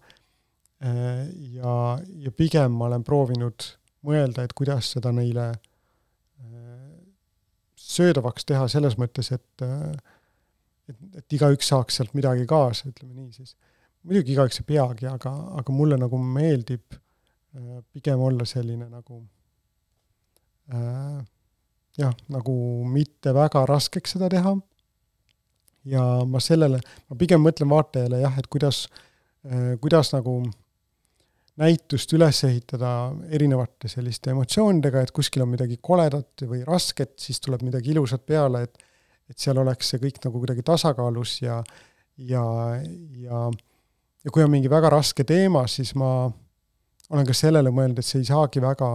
ja, 0.80 1.74
ja 2.24 2.32
pigem 2.36 2.72
ma 2.80 2.88
olen 2.88 3.04
proovinud 3.04 3.68
mõelda, 4.08 4.44
et 4.44 4.56
kuidas 4.56 4.88
seda 4.96 5.12
neile 5.12 5.50
äh, 5.50 5.60
söödavaks 7.92 8.46
teha 8.48 8.66
selles 8.70 8.98
mõttes, 9.00 9.32
et 9.34 9.64
et, 10.90 10.98
et 11.20 11.36
igaüks 11.36 11.68
saaks 11.72 12.00
sealt 12.00 12.16
midagi 12.18 12.46
kaasa, 12.48 12.90
ütleme 12.90 13.14
nii 13.14 13.32
siis. 13.36 13.54
muidugi 14.02 14.34
igaüks 14.34 14.60
ei 14.60 14.66
peagi, 14.66 15.06
aga, 15.10 15.32
aga 15.60 15.74
mulle 15.74 15.98
nagu 16.00 16.18
meeldib 16.18 16.96
äh, 16.96 17.78
pigem 17.94 18.20
olla 18.20 18.46
selline 18.48 18.88
nagu 18.90 19.22
äh, 20.74 21.22
jah, 21.98 22.16
nagu 22.32 22.56
mitte 22.88 23.34
väga 23.36 23.64
raskeks 23.68 24.16
seda 24.16 24.30
teha 24.32 24.56
ja 25.92 26.02
ma 26.28 26.42
sellele, 26.42 26.80
ma 27.10 27.18
pigem 27.18 27.42
mõtlen 27.42 27.70
vaatajale 27.70 28.22
jah, 28.22 28.36
et 28.38 28.50
kuidas, 28.50 28.84
äh, 29.46 29.74
kuidas 29.82 30.12
nagu 30.16 30.40
äh, 30.46 30.61
näitust 31.60 32.12
üles 32.16 32.38
ehitada 32.48 33.12
erinevate 33.30 33.90
selliste 33.90 34.32
emotsioonidega, 34.32 35.02
et 35.02 35.12
kuskil 35.14 35.44
on 35.44 35.52
midagi 35.52 35.76
koledat 35.84 36.44
või 36.48 36.62
rasket, 36.64 37.18
siis 37.20 37.40
tuleb 37.44 37.64
midagi 37.66 37.92
ilusat 37.92 38.24
peale, 38.26 38.66
et 38.68 38.88
et 39.30 39.38
seal 39.38 39.56
oleks 39.62 39.92
see 39.92 40.00
kõik 40.02 40.18
nagu 40.26 40.40
kuidagi 40.42 40.64
tasakaalus 40.66 41.38
ja 41.44 41.62
ja, 42.18 42.42
ja 43.22 43.46
ja 44.24 44.30
kui 44.30 44.44
on 44.44 44.50
mingi 44.52 44.70
väga 44.70 44.90
raske 44.92 45.24
teema, 45.24 45.64
siis 45.70 45.94
ma 45.98 46.28
olen 47.10 47.26
ka 47.28 47.34
sellele 47.36 47.72
mõelnud, 47.74 48.00
et 48.00 48.06
see 48.06 48.20
ei 48.22 48.28
saagi 48.28 48.62
väga 48.62 48.90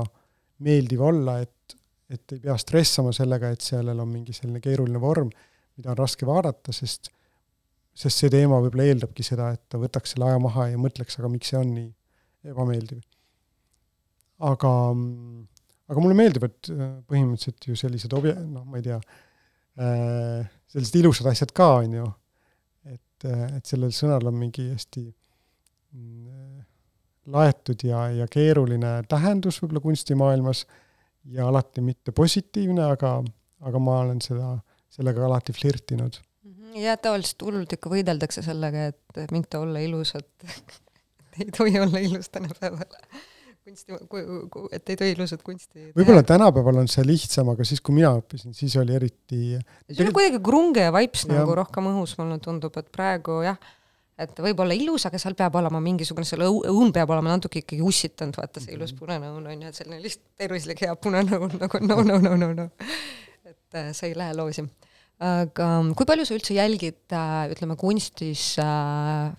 meeldiv 0.65 1.04
olla, 1.10 1.39
et, 1.43 1.78
et 2.10 2.36
ei 2.36 2.41
pea 2.43 2.56
stressama 2.58 3.13
sellega, 3.15 3.52
et 3.54 3.62
sellel 3.65 4.00
on 4.00 4.10
mingi 4.10 4.36
selline 4.36 4.62
keeruline 4.63 5.02
vorm, 5.02 5.30
mida 5.78 5.93
on 5.93 6.00
raske 6.00 6.28
vaadata, 6.28 6.74
sest 6.76 7.12
sest 7.98 8.22
see 8.22 8.30
teema 8.30 8.60
võib-olla 8.62 8.86
eeldabki 8.91 9.24
seda, 9.26 9.50
et 9.56 9.63
ta 9.70 9.80
võtaks 9.82 10.12
selle 10.13 10.28
aja 10.30 10.41
maha 10.41 10.67
ja 10.70 10.78
mõtleks, 10.78 11.17
aga 11.17 11.32
miks 11.34 11.50
see 11.50 11.58
on 11.58 11.72
nii 11.74 11.88
ebameeldiv. 12.52 13.02
aga, 14.48 14.72
aga 15.90 16.04
mulle 16.04 16.18
meeldib, 16.18 16.46
et 16.48 16.72
äh, 16.74 16.94
põhimõtteliselt 17.10 17.70
ju 17.70 17.78
sellised 17.80 18.14
obje-, 18.18 18.38
noh, 18.38 18.66
ma 18.68 18.80
ei 18.80 18.86
tea 18.86 19.00
äh,, 19.82 20.50
sellised 20.70 21.00
ilusad 21.02 21.32
asjad 21.32 21.54
ka, 21.58 21.70
on 21.82 21.96
ju, 22.00 22.10
et, 22.94 23.26
äh, 23.26 23.46
et 23.58 23.70
sellel 23.70 23.94
sõnal 23.96 24.30
on 24.30 24.38
mingi 24.38 24.70
hästi 24.70 25.06
mm, 25.08 26.62
laetud 27.34 27.84
ja, 27.88 28.06
ja 28.14 28.28
keeruline 28.32 29.00
tähendus 29.10 29.60
võib-olla 29.62 29.84
kunstimaailmas 29.84 30.64
ja 31.34 31.48
alati 31.50 31.84
mitte 31.84 32.14
positiivne, 32.16 32.86
aga, 32.94 33.18
aga 33.68 33.82
ma 33.84 34.00
olen 34.06 34.22
seda, 34.24 34.56
sellega 34.94 35.26
alati 35.28 35.56
flirtinud. 35.56 36.22
ja 36.78 36.96
tavaliselt 37.02 37.42
hullult 37.42 37.74
ikka 37.74 37.92
võideldakse 37.92 38.44
sellega, 38.46 38.92
et 38.92 39.34
mitte 39.34 39.60
olla 39.60 39.82
ilusad 39.84 40.30
ei 41.43 41.52
tohi 41.56 41.80
olla 41.80 42.02
ilus 42.04 42.30
tänapäeval 42.34 42.86
kunsti, 43.67 43.93
et 44.71 44.89
ei 44.89 45.00
tohi 45.00 45.15
ilusat 45.15 45.43
kunsti 45.45 45.89
võib-olla 45.97 46.23
tänapäeval 46.28 46.82
on 46.84 46.91
see 46.91 47.04
lihtsam, 47.08 47.52
aga 47.54 47.65
siis, 47.67 47.82
kui 47.84 47.95
mina 47.97 48.13
õppisin, 48.19 48.56
siis 48.58 48.76
oli 48.80 48.95
eriti 48.95 49.41
see 49.58 50.06
on 50.06 50.13
kuidagi 50.15 50.39
krunge 50.43 50.86
ja 50.88 50.93
vibes 50.95 51.26
ja. 51.28 51.41
nagu 51.41 51.58
rohkem 51.58 51.89
õhus, 51.91 52.15
mulle 52.21 52.39
tundub, 52.43 52.78
et 52.80 52.89
praegu 52.93 53.41
jah, 53.45 53.60
et 54.17 54.39
võib 54.43 54.63
olla 54.63 54.78
ilus, 54.78 55.06
aga 55.10 55.19
seal 55.21 55.36
peab 55.38 55.58
olema 55.60 55.82
mingisugune, 55.84 56.28
seal 56.28 56.45
õun 56.47 56.93
peab 56.95 57.12
olema 57.15 57.36
natuke 57.36 57.62
ikkagi 57.63 57.84
ussitanud, 57.86 58.38
vaata 58.39 58.63
see 58.63 58.76
ilus 58.78 58.93
mhm. 58.93 59.02
punane 59.02 59.32
õun 59.34 59.50
on 59.52 59.65
ju, 59.65 59.71
et 59.71 59.82
selline 59.82 60.02
lihtsalt 60.04 60.28
tervislik 60.43 60.86
hea 60.86 60.95
punane 60.95 61.39
õun 61.39 61.58
nagu 61.63 61.84
no, 61.84 62.02
no, 62.08 62.21
no, 62.23 62.36
no, 62.39 62.54
no. 62.58 62.69
et 63.47 63.82
äh, 63.82 63.91
see 63.97 64.13
ei 64.13 64.17
lähe 64.17 64.38
loosi. 64.38 64.63
aga 65.23 65.73
kui 65.97 66.08
palju 66.08 66.30
sa 66.30 66.38
üldse 66.38 66.56
jälgid 66.56 67.04
äh,, 67.12 67.52
ütleme 67.52 67.76
kunstis 67.80 68.54
Äh, 68.62 69.36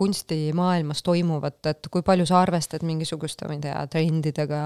kunstimaailmas 0.00 1.02
toimuvat, 1.04 1.58
et 1.68 1.88
kui 1.92 2.04
palju 2.04 2.24
sa 2.28 2.38
arvestad 2.40 2.84
mingisuguste, 2.86 3.44
ma 3.48 3.56
ei 3.58 3.62
tea, 3.66 3.82
trendidega 3.92 4.60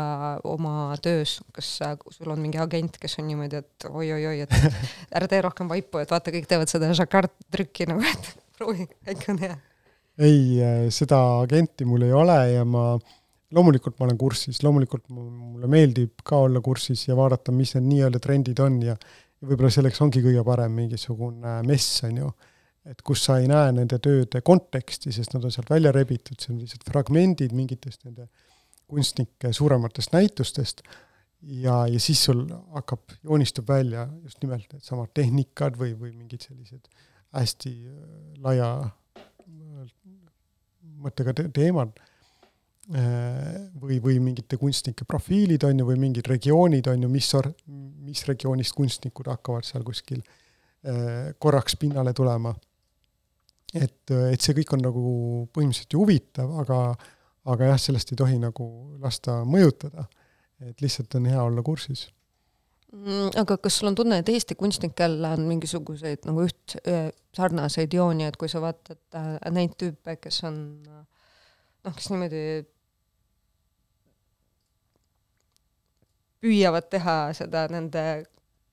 oma 0.46 0.94
töös, 1.02 1.40
kas 1.54 1.70
sul 2.14 2.30
on 2.30 2.38
mingi 2.42 2.60
agent, 2.62 3.00
kes 3.02 3.18
on 3.18 3.26
niimoodi, 3.26 3.62
et 3.64 3.88
oi-oi-oi, 3.90 4.36
et 4.46 4.54
ära 5.18 5.30
tee 5.30 5.42
rohkem 5.42 5.70
vaipu, 5.70 5.98
et 6.02 6.14
vaata, 6.14 6.34
kõik 6.34 6.46
teevad 6.50 6.70
seda 6.70 6.92
Jacquard 6.92 7.34
trükki 7.50 7.88
nagu, 7.90 8.06
et 8.06 8.30
proovi, 8.58 8.86
äkki 9.10 9.34
on 9.34 9.42
hea. 9.42 9.58
ei, 10.22 10.40
äh, 10.62 10.80
seda 10.94 11.20
agenti 11.40 11.88
mul 11.88 12.06
ei 12.06 12.14
ole 12.14 12.38
ja 12.52 12.62
ma 12.62 12.92
loomulikult 13.54 13.98
ma 13.98 14.06
olen 14.08 14.18
kursis, 14.18 14.62
loomulikult 14.62 15.08
mulle 15.10 15.68
meeldib 15.70 16.22
ka 16.26 16.44
olla 16.46 16.62
kursis 16.64 17.06
ja 17.08 17.18
vaadata, 17.18 17.54
mis 17.54 17.74
need 17.76 17.90
nii-öelda 17.90 18.22
trendid 18.22 18.62
on 18.62 18.80
ja 18.82 18.96
võib-olla 19.44 19.70
selleks 19.74 20.00
ongi 20.04 20.22
kõige 20.24 20.42
parem 20.46 20.74
mingisugune 20.74 21.60
mess, 21.66 22.02
on 22.06 22.22
ju 22.22 22.30
et 22.84 23.00
kus 23.02 23.24
sa 23.24 23.38
ei 23.40 23.48
näe 23.48 23.72
nende 23.72 23.98
tööde 24.02 24.42
konteksti, 24.44 25.12
sest 25.14 25.32
nad 25.36 25.44
on 25.46 25.52
sealt 25.54 25.70
välja 25.72 25.92
rebitud, 25.94 26.36
see 26.40 26.52
on 26.52 26.60
lihtsalt 26.60 26.84
fragmendid 26.88 27.54
mingitest 27.56 28.04
nende 28.04 28.28
kunstnike 28.90 29.52
suurematest 29.56 30.12
näitustest. 30.12 30.84
Ja, 31.44 31.84
ja 31.88 32.00
siis 32.00 32.22
sul 32.24 32.44
hakkab, 32.72 33.16
joonistub 33.24 33.68
välja 33.68 34.06
just 34.22 34.40
nimelt 34.44 34.70
needsamad 34.72 35.12
tehnikad 35.16 35.76
või, 35.80 35.92
või 36.00 36.14
mingid 36.16 36.44
sellised 36.44 36.88
hästi 37.34 37.72
äh, 37.88 38.04
laia 38.44 38.68
äh, 38.84 39.88
mõttega 41.04 41.34
te 41.36 41.46
teemad 41.52 41.98
äh, 42.00 43.58
või, 43.80 43.98
või 44.04 44.16
mingite 44.24 44.56
kunstnike 44.60 45.04
profiilid, 45.08 45.66
on 45.68 45.82
ju, 45.82 45.88
või 45.88 46.00
mingid 46.06 46.30
regioonid, 46.32 46.88
on 46.92 47.04
ju, 47.04 47.12
mis 47.12 47.32
mis 48.04 48.24
regioonist 48.28 48.76
kunstnikud 48.76 49.28
hakkavad 49.32 49.64
seal 49.64 49.84
kuskil 49.84 50.20
korraks 51.40 51.78
pinnale 51.80 52.12
tulema 52.12 52.50
et, 53.74 54.14
et 54.32 54.40
see 54.40 54.56
kõik 54.60 54.74
on 54.76 54.84
nagu 54.84 55.14
põhimõtteliselt 55.54 55.96
ju 55.96 56.02
huvitav, 56.02 56.50
aga, 56.62 56.80
aga 57.50 57.70
jah, 57.72 57.80
sellest 57.80 58.12
ei 58.12 58.20
tohi 58.20 58.40
nagu 58.42 58.66
lasta 59.02 59.42
mõjutada. 59.48 60.08
et 60.64 60.80
lihtsalt 60.80 61.14
on 61.18 61.26
hea 61.26 61.40
olla 61.42 61.62
kursis 61.66 62.06
mm,. 62.92 63.34
aga 63.40 63.56
kas 63.58 63.78
sul 63.78 63.90
on 63.90 63.96
tunne, 63.98 64.18
et 64.18 64.28
Eesti 64.28 64.54
kunstnikel 64.54 65.18
on 65.28 65.48
mingisuguseid 65.48 66.28
nagu 66.28 66.46
üht, 66.46 66.76
sarnaseid 67.36 67.92
jooni, 67.92 68.28
et 68.28 68.38
kui 68.40 68.48
sa 68.48 68.62
vaatad 68.62 69.18
äh, 69.18 69.34
neid 69.52 69.74
tüüpe, 69.80 70.16
kes 70.22 70.44
on 70.48 70.60
noh, 71.84 71.94
kes 71.94 72.08
niimoodi 72.12 72.44
püüavad 76.44 76.88
teha 76.92 77.16
seda 77.36 77.66
nende 77.72 78.04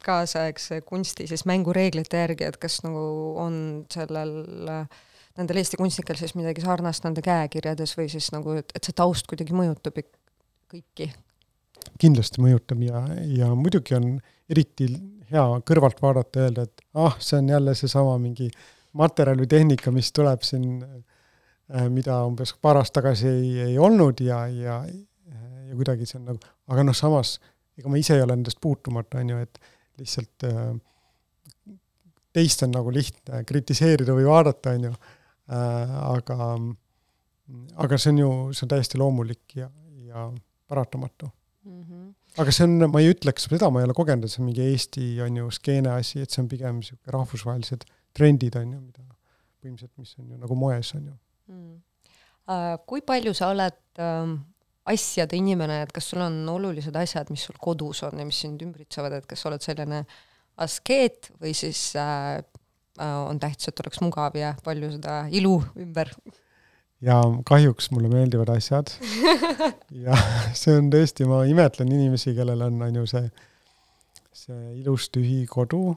kaasaegse 0.06 0.82
kunsti 0.88 1.28
siis 1.30 1.46
mängureeglite 1.50 2.24
järgi, 2.24 2.48
et 2.50 2.60
kas 2.62 2.82
nagu 2.86 3.02
on 3.42 3.56
sellel 3.94 4.36
nendel 5.38 5.62
Eesti 5.62 5.80
kunstnikel 5.80 6.20
siis 6.20 6.34
midagi 6.36 6.64
sarnast 6.64 7.06
nende 7.06 7.24
käekirjades 7.26 7.96
või 7.98 8.10
siis 8.12 8.32
nagu, 8.36 8.56
et, 8.60 8.74
et 8.76 8.88
see 8.88 8.96
taust 8.98 9.30
kuidagi 9.32 9.56
mõjutab 9.56 10.02
kõiki? 10.72 11.12
kindlasti 12.02 12.42
mõjutab 12.44 12.82
ja, 12.86 13.02
ja 13.26 13.48
muidugi 13.58 13.96
on 13.98 14.14
eriti 14.52 14.88
hea 15.32 15.46
kõrvalt 15.68 16.02
vaadata 16.04 16.40
ja 16.40 16.50
öelda, 16.50 16.66
et 16.68 16.84
ah, 17.00 17.16
see 17.24 17.40
on 17.40 17.50
jälle 17.50 17.74
seesama 17.78 18.18
mingi 18.22 18.50
materjal 18.98 19.40
või 19.42 19.50
tehnika, 19.50 19.94
mis 19.96 20.12
tuleb 20.14 20.44
siin, 20.46 20.82
äh, 20.84 21.88
mida 21.90 22.20
umbes 22.28 22.54
paar 22.62 22.82
aastat 22.82 23.00
tagasi 23.00 23.30
ei, 23.32 23.52
ei 23.70 23.80
olnud 23.80 24.22
ja, 24.26 24.44
ja, 24.52 24.82
ja 24.86 25.78
kuidagi 25.80 26.06
see 26.10 26.20
on 26.20 26.34
nagu, 26.34 26.52
aga 26.72 26.86
noh, 26.86 26.98
samas 26.98 27.38
ega 27.80 27.92
ma 27.92 28.00
ise 28.02 28.18
ei 28.18 28.26
ole 28.26 28.36
nendest 28.36 28.60
puutumata, 28.62 29.22
on 29.22 29.34
ju, 29.34 29.46
et 29.46 29.62
lihtsalt 30.00 30.46
äh, 30.48 30.72
teist 32.34 32.64
on 32.64 32.74
nagu 32.76 32.94
lihtne 32.94 33.44
kritiseerida 33.48 34.16
või 34.16 34.28
vaadata, 34.30 34.76
on 34.78 34.88
ju, 34.90 34.94
äh, 35.52 35.94
aga, 36.08 36.50
aga 37.86 38.00
see 38.00 38.14
on 38.16 38.24
ju, 38.24 38.32
see 38.56 38.66
on 38.68 38.74
täiesti 38.76 39.02
loomulik 39.02 39.58
ja, 39.60 39.70
ja 40.08 40.30
paratamatu 40.72 41.30
mm. 41.66 41.82
-hmm. 41.84 42.10
aga 42.44 42.56
see 42.56 42.68
on, 42.68 42.92
ma 42.92 43.04
ei 43.04 43.12
ütleks 43.14 43.50
seda, 43.50 43.70
ma 43.70 43.82
ei 43.82 43.90
ole 43.90 43.98
kogenud, 43.98 44.26
et 44.26 44.34
see 44.34 44.44
on 44.44 44.50
mingi 44.50 44.68
Eesti, 44.72 45.08
on 45.26 45.42
ju, 45.44 45.52
skeene 45.52 45.96
asi, 45.98 46.22
et 46.22 46.32
see 46.32 46.44
on 46.44 46.50
pigem 46.52 46.80
niisugune 46.80 47.18
rahvusvahelised 47.18 47.88
trendid, 48.18 48.56
on 48.60 48.74
ju, 48.76 48.80
mida 48.80 49.08
põhimõtteliselt, 49.62 49.98
mis 50.02 50.16
on 50.20 50.32
ju 50.32 50.42
nagu 50.42 50.58
moes, 50.58 50.96
on 50.98 51.08
ju 51.12 51.16
mm.. 51.54 51.80
Uh, 52.52 52.74
kui 52.90 53.04
palju 53.06 53.32
sa 53.38 53.52
oled 53.54 53.78
uh, 54.02 54.32
asjade 54.90 55.38
inimene, 55.38 55.82
et 55.86 55.92
kas 55.94 56.10
sul 56.12 56.24
on 56.26 56.38
olulised 56.50 56.96
asjad, 56.98 57.30
mis 57.34 57.44
sul 57.48 57.58
kodus 57.62 58.02
on 58.08 58.18
ja 58.18 58.26
mis 58.26 58.40
sind 58.44 58.62
ümbritsevad, 58.66 59.20
et 59.20 59.28
kas 59.30 59.44
sa 59.44 59.52
oled 59.52 59.62
selline 59.62 60.04
askeet 60.62 61.32
või 61.42 61.54
siis 61.58 61.92
äh, 62.00 62.40
äh, 62.42 63.18
on 63.28 63.40
tähtis, 63.42 63.70
et 63.70 63.84
oleks 63.84 64.02
mugav 64.02 64.38
ja 64.40 64.56
palju 64.66 64.94
seda 64.98 65.24
ilu 65.30 65.60
ümber? 65.80 66.14
ja 67.02 67.18
kahjuks 67.50 67.90
mulle 67.94 68.12
meeldivad 68.12 68.52
asjad 68.54 68.92
ja 70.06 70.18
see 70.58 70.78
on 70.78 70.92
tõesti, 70.94 71.26
ma 71.30 71.44
imetlen 71.50 71.92
inimesi, 71.94 72.36
kellel 72.38 72.62
on, 72.68 72.82
on 72.86 73.02
ju 73.02 73.08
see, 73.10 73.28
see 74.44 74.62
ilus 74.82 75.10
tühi 75.14 75.44
kodu, 75.50 75.96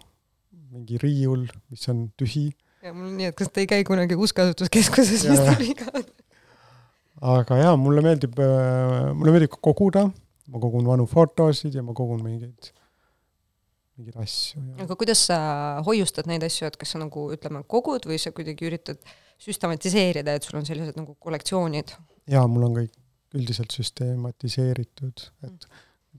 mingi 0.74 1.00
riiul, 1.00 1.46
mis 1.72 1.88
on 1.92 2.06
tühi. 2.20 2.50
ja 2.84 2.92
mul 2.92 3.10
on 3.10 3.16
nii, 3.20 3.32
et 3.32 3.38
kas 3.38 3.52
te 3.52 3.64
ei 3.64 3.70
käi 3.70 3.84
kunagi 3.88 4.16
kuskasutuskeskuses, 4.20 5.28
mis 5.28 5.44
teil 5.44 5.60
viga 5.60 5.88
on? 5.92 6.08
Aga 7.24 7.58
jaa, 7.60 7.74
mulle 7.80 8.04
meeldib, 8.04 8.38
äh, 8.42 9.10
mulle 9.16 9.34
meeldib 9.34 9.52
ka 9.54 9.60
koguda, 9.64 10.06
ma 10.52 10.62
kogun 10.62 10.88
vanu 10.88 11.06
fotosid 11.08 11.76
ja 11.76 11.84
ma 11.84 11.94
kogun 11.96 12.20
mingeid, 12.24 12.72
mingeid 13.98 14.18
asju. 14.20 14.60
aga 14.84 14.98
kuidas 15.00 15.24
sa 15.30 15.38
hoiustad 15.86 16.28
neid 16.30 16.44
asju, 16.46 16.68
et 16.68 16.76
kas 16.80 16.94
sa 16.94 17.00
nagu 17.00 17.30
ütleme, 17.34 17.64
kogud 17.70 18.08
või 18.10 18.20
sa 18.20 18.34
kuidagi 18.36 18.68
üritad 18.68 19.00
süstematiseerida, 19.42 20.36
et 20.36 20.46
sul 20.46 20.60
on 20.60 20.68
sellised 20.68 21.00
nagu 21.00 21.16
kollektsioonid? 21.20 21.96
jaa, 22.30 22.44
mul 22.50 22.68
on 22.68 22.78
kõik 22.82 22.94
üldiselt 23.34 23.74
süstematiseeritud, 23.74 25.24
et 25.48 25.68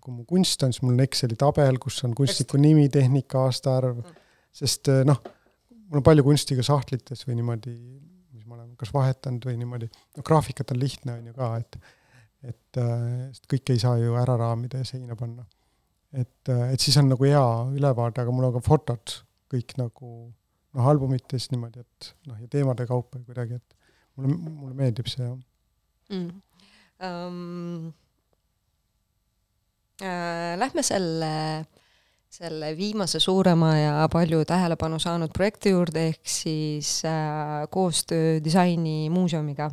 kui 0.03 0.13
mu 0.13 0.25
kunst 0.27 0.61
on, 0.65 0.73
siis 0.73 0.83
mul 0.83 0.97
on 0.97 1.05
Exceli 1.05 1.37
tabel, 1.39 1.79
kus 1.81 2.01
on 2.05 2.13
kunstniku 2.17 2.59
nimi, 2.61 2.89
tehnika, 2.93 3.45
aastaarv, 3.47 4.01
mm. 4.01 4.17
sest 4.55 4.91
äh, 4.91 5.05
noh, 5.07 5.21
mul 5.85 6.01
on 6.01 6.05
palju 6.05 6.25
kunsti 6.25 6.57
ka 6.57 6.65
sahtlites 6.65 7.23
või 7.29 7.39
niimoodi 7.39 7.75
kas 8.79 8.93
vahetanud 8.95 9.45
või 9.47 9.59
niimoodi, 9.61 9.89
no 10.17 10.25
graafikat 10.25 10.73
on 10.75 10.81
lihtne, 10.81 11.19
on 11.19 11.29
ju 11.31 11.35
ka, 11.37 11.51
et 11.61 11.79
et, 12.45 12.77
äh, 12.77 13.29
sest 13.33 13.47
kõike 13.49 13.73
ei 13.73 13.81
saa 13.81 13.97
ju 13.97 14.15
ära 14.19 14.35
raamida 14.37 14.81
ja 14.81 14.87
seina 14.87 15.15
panna. 15.17 15.45
et, 16.15 16.47
äh, 16.47 16.71
et 16.71 16.79
siis 16.79 16.95
on 16.97 17.09
nagu 17.09 17.25
hea 17.27 17.45
ülevaade, 17.75 18.21
aga 18.21 18.31
mul 18.31 18.47
on 18.47 18.53
ka 18.55 18.61
fotod 18.63 19.15
kõik 19.51 19.73
nagu 19.79 20.11
noh, 20.75 20.87
albumites 20.91 21.49
niimoodi, 21.51 21.81
et 21.83 22.11
noh, 22.29 22.37
ja 22.39 22.47
teemade 22.51 22.85
kaupa 22.87 23.19
kuidagi, 23.19 23.59
et 23.59 23.75
mulle, 24.15 24.37
mulle 24.37 24.77
meeldib 24.77 25.09
see, 25.11 25.25
jah. 25.25 25.35
Mm.. 26.13 26.41
Um, 27.05 27.89
äh, 29.99 30.53
lähme 30.55 30.83
selle 30.85 31.31
selle 32.35 32.73
viimase 32.75 33.19
suurema 33.19 33.71
ja 33.77 34.07
palju 34.11 34.43
tähelepanu 34.47 34.99
saanud 34.99 35.31
projekti 35.35 35.71
juurde, 35.71 36.09
ehk 36.11 36.27
siis 36.27 36.97
äh, 37.07 37.63
koostöö 37.71 38.39
disainimuuseumiga 38.43 39.69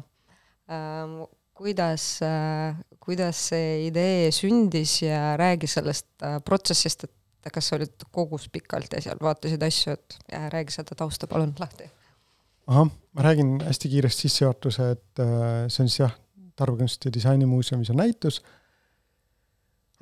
äh,. 0.70 1.16
kuidas 1.54 2.04
äh,, 2.22 2.76
kuidas 3.02 3.40
see 3.50 3.88
idee 3.88 4.30
sündis 4.34 5.00
ja 5.02 5.34
räägi 5.36 5.66
sellest 5.66 6.06
äh, 6.22 6.38
protsessist, 6.44 7.04
et 7.04 7.50
kas 7.52 7.70
sa 7.70 7.76
olid 7.80 8.06
kogus 8.14 8.46
pikalt 8.52 8.94
ja 8.94 9.02
seal 9.02 9.18
vaatasid 9.22 9.62
asju, 9.66 9.96
et 9.96 10.18
ja 10.30 10.46
räägi 10.52 10.78
seda 10.78 10.94
tausta 10.98 11.26
palun 11.26 11.54
lahti. 11.58 11.90
ahah, 12.66 12.90
ma 13.12 13.26
räägin 13.26 13.56
hästi 13.66 13.90
kiiresti 13.96 14.28
sissejuhatuse, 14.28 14.90
et 14.94 15.24
äh, 15.24 15.66
see 15.66 15.82
on 15.82 15.90
siis 15.90 16.04
jah, 16.04 16.18
Tarvakunsti 16.56 17.10
disainimuuseumis 17.14 17.90
on 17.90 17.96
näitus 17.96 18.42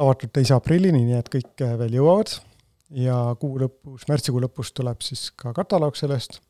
avatud 0.01 0.33
teise 0.35 0.55
aprillini, 0.57 1.05
nii 1.07 1.19
et 1.23 1.29
kõik 1.33 1.65
äh, 1.65 1.77
veel 1.81 2.01
jõuavad 2.01 2.37
ja 2.91 3.17
kuu 3.41 3.59
lõpus, 3.61 4.07
märtsikuu 4.11 4.43
lõpus 4.43 4.73
tuleb 4.75 5.03
siis 5.05 5.29
ka 5.39 5.55
kataloog 5.57 5.97
sellest, 5.99 6.41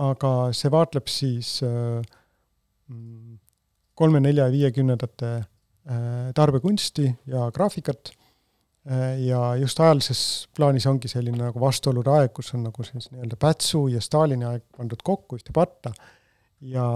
aga 0.00 0.50
see 0.56 0.70
vaatleb 0.72 1.10
siis 1.10 1.58
äh, 1.66 2.00
kolme, 3.98 4.22
nelja 4.22 4.46
ja 4.48 4.54
viiekümnendate 4.54 5.32
äh, 5.36 6.30
tarbekunsti 6.36 7.10
ja 7.30 7.48
graafikat. 7.54 8.12
Äh, 8.90 9.18
ja 9.26 9.42
just 9.60 9.80
ajalises 9.80 10.22
plaanis 10.56 10.86
ongi 10.88 11.10
selline 11.10 11.42
nagu 11.42 11.60
vastuolude 11.60 12.14
aeg, 12.14 12.32
kus 12.36 12.54
on 12.56 12.64
nagu 12.68 12.86
siis 12.86 13.10
nii-öelda 13.10 13.38
Pätsu 13.40 13.88
ja 13.92 14.00
Stalini 14.04 14.48
aeg 14.48 14.64
pandud 14.76 15.02
kokku 15.04 15.40
ühte 15.40 15.54
patta. 15.56 15.92
Ja 16.60 16.86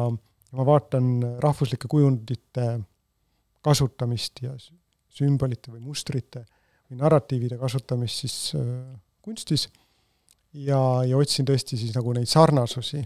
ma 0.54 0.66
vaatan 0.66 1.38
rahvuslike 1.42 1.88
kujundite 1.90 2.78
kasutamist 3.64 4.42
ja 4.44 4.54
sümbolite 5.14 5.72
või 5.72 5.80
mustrite 5.84 6.44
või 6.94 7.02
narratiivide 7.02 7.58
kasutamist 7.58 8.24
siis 8.24 8.38
äh, 8.58 8.70
kunstis. 9.24 9.68
Ja, 10.54 10.78
ja 11.02 11.18
otsin 11.18 11.46
tõesti 11.48 11.76
siis 11.76 11.94
nagu 11.96 12.12
neid 12.14 12.30
sarnasusi 12.30 13.00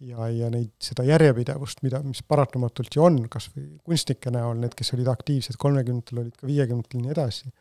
ja, 0.00 0.26
ja 0.34 0.50
neid, 0.50 0.72
seda 0.82 1.04
järjepidevust, 1.06 1.84
mida, 1.86 2.00
mis 2.02 2.24
paratamatult 2.26 2.96
ju 2.96 3.04
on, 3.06 3.20
kas 3.30 3.46
või 3.54 3.68
kunstnike 3.86 4.32
näol, 4.34 4.58
need, 4.58 4.74
kes 4.78 4.92
olid 4.96 5.10
aktiivsed 5.12 5.58
kolmekümnendatel, 5.62 6.24
olid 6.24 6.34
ka 6.34 6.48
viiekümnendatel 6.48 6.98
ja 6.98 7.04
nii 7.04 7.14
edasi, 7.14 7.52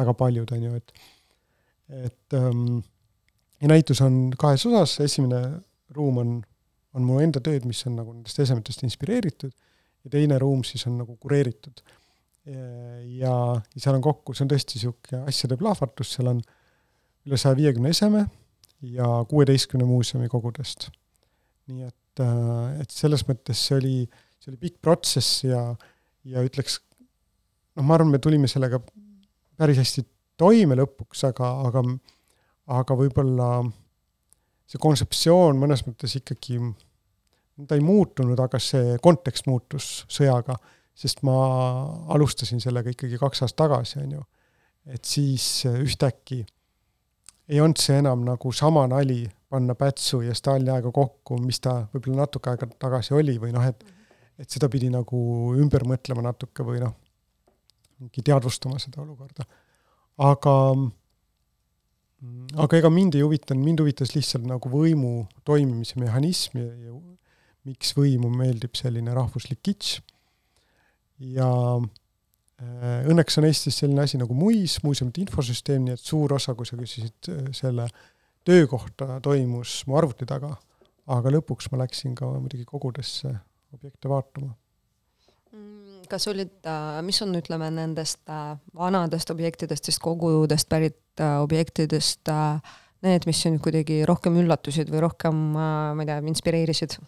väga 0.00 0.16
paljud, 0.16 0.52
on 0.56 0.66
ju, 0.68 0.80
et 0.80 0.96
et 1.86 2.34
ähm, 2.34 2.80
ja 3.62 3.68
näitus 3.70 4.00
on 4.02 4.32
kahes 4.38 4.64
osas, 4.66 4.96
esimene 5.04 5.60
ruum 5.94 6.16
on, 6.18 6.32
on 6.96 7.04
mu 7.06 7.20
enda 7.22 7.38
tööd, 7.44 7.68
mis 7.68 7.84
on 7.86 8.00
nagu 8.00 8.10
nendest 8.16 8.40
esemetest 8.42 8.82
inspireeritud, 8.88 9.52
ja 10.02 10.10
teine 10.16 10.40
ruum 10.42 10.64
siis 10.66 10.82
on 10.88 10.96
nagu 11.02 11.14
kureeritud 11.20 11.84
ja, 12.46 13.32
ja 13.74 13.82
seal 13.82 13.96
on 13.96 14.04
kokku, 14.04 14.34
see 14.34 14.44
on 14.46 14.52
tõesti 14.52 14.78
niisugune 14.78 15.22
asjade 15.30 15.58
plahvatus, 15.60 16.14
seal 16.16 16.30
on 16.30 16.42
üle 17.26 17.38
saja 17.40 17.58
viiekümne 17.58 17.90
eseme 17.94 18.26
ja 18.86 19.08
kuueteistkümne 19.28 19.86
muuseumi 19.88 20.28
kogudest. 20.30 20.90
nii 21.66 21.82
et, 21.88 22.20
äh, 22.22 22.80
et 22.82 22.90
selles 22.94 23.24
mõttes 23.26 23.58
see 23.68 23.78
oli, 23.80 23.94
see 24.38 24.52
oli 24.52 24.60
pikk 24.60 24.78
protsess 24.82 25.42
ja, 25.44 25.62
ja 26.24 26.44
ütleks, 26.46 26.78
noh, 27.74 27.82
ma 27.82 27.96
arvan, 27.96 28.12
me 28.14 28.22
tulime 28.22 28.46
sellega 28.50 28.78
päris 29.58 29.80
hästi 29.82 30.06
toime 30.38 30.76
lõpuks, 30.78 31.24
aga, 31.26 31.50
aga, 31.66 31.82
aga 32.78 32.98
võib-olla 32.98 33.50
see 34.66 34.78
kontseptsioon 34.82 35.58
mõnes 35.58 35.82
mõttes 35.86 36.14
ikkagi, 36.20 36.60
ta 37.66 37.78
ei 37.78 37.82
muutunud, 37.82 38.38
aga 38.38 38.60
see 38.62 38.98
kontekst 39.02 39.48
muutus 39.50 40.04
sõjaga 40.12 40.58
sest 40.96 41.22
ma 41.26 41.36
alustasin 42.14 42.62
sellega 42.62 42.92
ikkagi 42.92 43.18
kaks 43.20 43.44
aastat 43.44 43.66
tagasi, 43.66 44.00
on 44.00 44.18
ju. 44.18 44.22
et 44.86 45.04
siis 45.04 45.66
äh, 45.68 45.80
ühtäkki 45.84 46.44
ei 47.48 47.60
olnud 47.60 47.78
see 47.78 47.98
enam 48.00 48.24
nagu 48.26 48.52
sama 48.52 48.86
nali 48.90 49.24
panna 49.50 49.76
Pätsu 49.78 50.20
ja 50.24 50.34
Stalini 50.34 50.72
aega 50.74 50.90
kokku, 50.92 51.38
mis 51.42 51.60
ta 51.62 51.78
võib-olla 51.92 52.24
natuke 52.24 52.50
aega 52.50 52.68
tagasi 52.78 53.14
oli 53.14 53.36
või 53.42 53.52
noh, 53.54 53.66
et 53.66 53.84
et 54.36 54.52
seda 54.52 54.68
pidi 54.68 54.90
nagu 54.92 55.18
ümber 55.56 55.86
mõtlema 55.88 56.24
natuke 56.26 56.64
või 56.66 56.82
noh, 56.82 56.92
mingi 58.02 58.24
teadvustama 58.24 58.76
seda 58.82 59.00
olukorda. 59.00 59.46
aga, 60.20 60.56
aga 62.64 62.80
ega 62.80 62.90
mind 62.92 63.16
ei 63.16 63.24
huvitanud, 63.24 63.64
mind 63.64 63.80
huvitas 63.80 64.12
lihtsalt 64.16 64.44
nagu 64.48 64.72
võimu 64.72 65.26
toimimise 65.44 66.00
mehhanism 66.00 66.60
ja, 66.60 66.68
ja 66.88 66.98
miks 67.66 67.94
võimu 67.96 68.28
meeldib 68.32 68.76
selline 68.78 69.14
rahvuslik 69.16 69.62
kitš 69.64 70.00
ja 71.18 71.48
äh, 71.76 73.08
õnneks 73.10 73.38
on 73.40 73.48
Eestis 73.48 73.80
selline 73.82 74.04
asi 74.04 74.20
nagu 74.20 74.34
MUIS, 74.36 74.78
muuseumide 74.84 75.24
infosüsteem, 75.24 75.86
nii 75.86 75.96
et 75.96 76.04
suur 76.04 76.36
osa, 76.36 76.54
kui 76.58 76.68
sa 76.68 76.78
küsisid 76.78 77.30
äh, 77.32 77.48
selle 77.56 77.88
töökohta, 78.46 79.20
toimus 79.24 79.80
mu 79.88 79.98
arvuti 79.98 80.28
taga, 80.28 80.52
aga 81.10 81.32
lõpuks 81.34 81.70
ma 81.72 81.82
läksin 81.84 82.14
ka 82.18 82.28
muidugi 82.36 82.66
kogudesse 82.68 83.32
objekte 83.74 84.10
vaatama 84.10 84.52
mm, 85.52 86.06
kas 86.10 86.28
olid, 86.30 86.54
mis 87.06 87.22
on, 87.24 87.34
ütleme, 87.38 87.70
nendest 87.74 88.22
vanadest 88.76 89.32
objektidest, 89.34 89.90
siis 89.90 89.98
kogudest 90.02 90.68
pärit 90.70 91.24
objektidest 91.24 92.30
need, 93.06 93.26
mis 93.26 93.42
sind 93.42 93.60
kuidagi 93.64 94.04
rohkem 94.08 94.38
üllatusid 94.40 94.90
või 94.92 95.02
rohkem, 95.06 95.42
ma 95.56 95.68
ei 95.98 96.08
tea, 96.08 96.22
inspireerisid? 96.30 96.98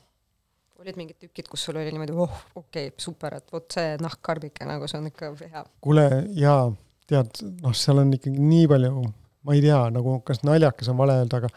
Olid 0.82 0.98
mingid 0.98 1.18
tükid, 1.18 1.48
kus 1.50 1.64
sul 1.66 1.78
oli 1.78 1.90
niimoodi, 1.90 2.14
oh, 2.14 2.34
okei 2.54 2.90
okay,, 2.90 3.02
super, 3.02 3.38
et 3.40 3.54
vot 3.54 3.66
see 3.74 3.96
nahkkarbike 4.02 4.66
nagu, 4.68 4.86
see 4.90 5.00
on 5.00 5.08
ikka 5.10 5.32
hea. 5.40 5.62
kuule, 5.84 6.04
jaa, 6.38 6.68
tead, 7.10 7.40
noh, 7.64 7.74
seal 7.76 8.02
on 8.04 8.12
ikkagi 8.14 8.42
nii 8.42 8.68
palju, 8.70 8.92
ma 9.48 9.56
ei 9.56 9.64
tea, 9.64 9.80
nagu 9.94 10.18
kas 10.26 10.44
naljakas 10.46 10.90
on 10.92 11.00
vale 11.00 11.18
öelda, 11.22 11.40
aga 11.42 11.50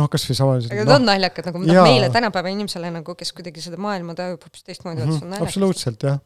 noh, 0.00 0.08
kas 0.10 0.26
või 0.26 0.38
sama 0.38 0.56
aga 0.58 0.80
need 0.80 0.90
no, 0.90 0.96
on 0.98 1.06
naljakad, 1.06 1.50
nagu 1.50 1.62
noh, 1.62 1.82
meile 1.86 2.08
tänapäeva 2.14 2.50
inimesele 2.54 2.90
nagu, 2.96 3.14
kes 3.18 3.30
kuidagi 3.36 3.62
seda 3.62 3.78
maailma 3.82 4.16
tajub 4.18 4.48
hoopis 4.48 4.66
teistmoodi 4.66 5.04
mm, 5.04 5.12
-hmm, 5.12 5.20
see 5.20 5.28
on 5.28 5.34
naljakas. 5.36 5.52
absoluutselt, 5.52 6.08
jah. 6.08 6.18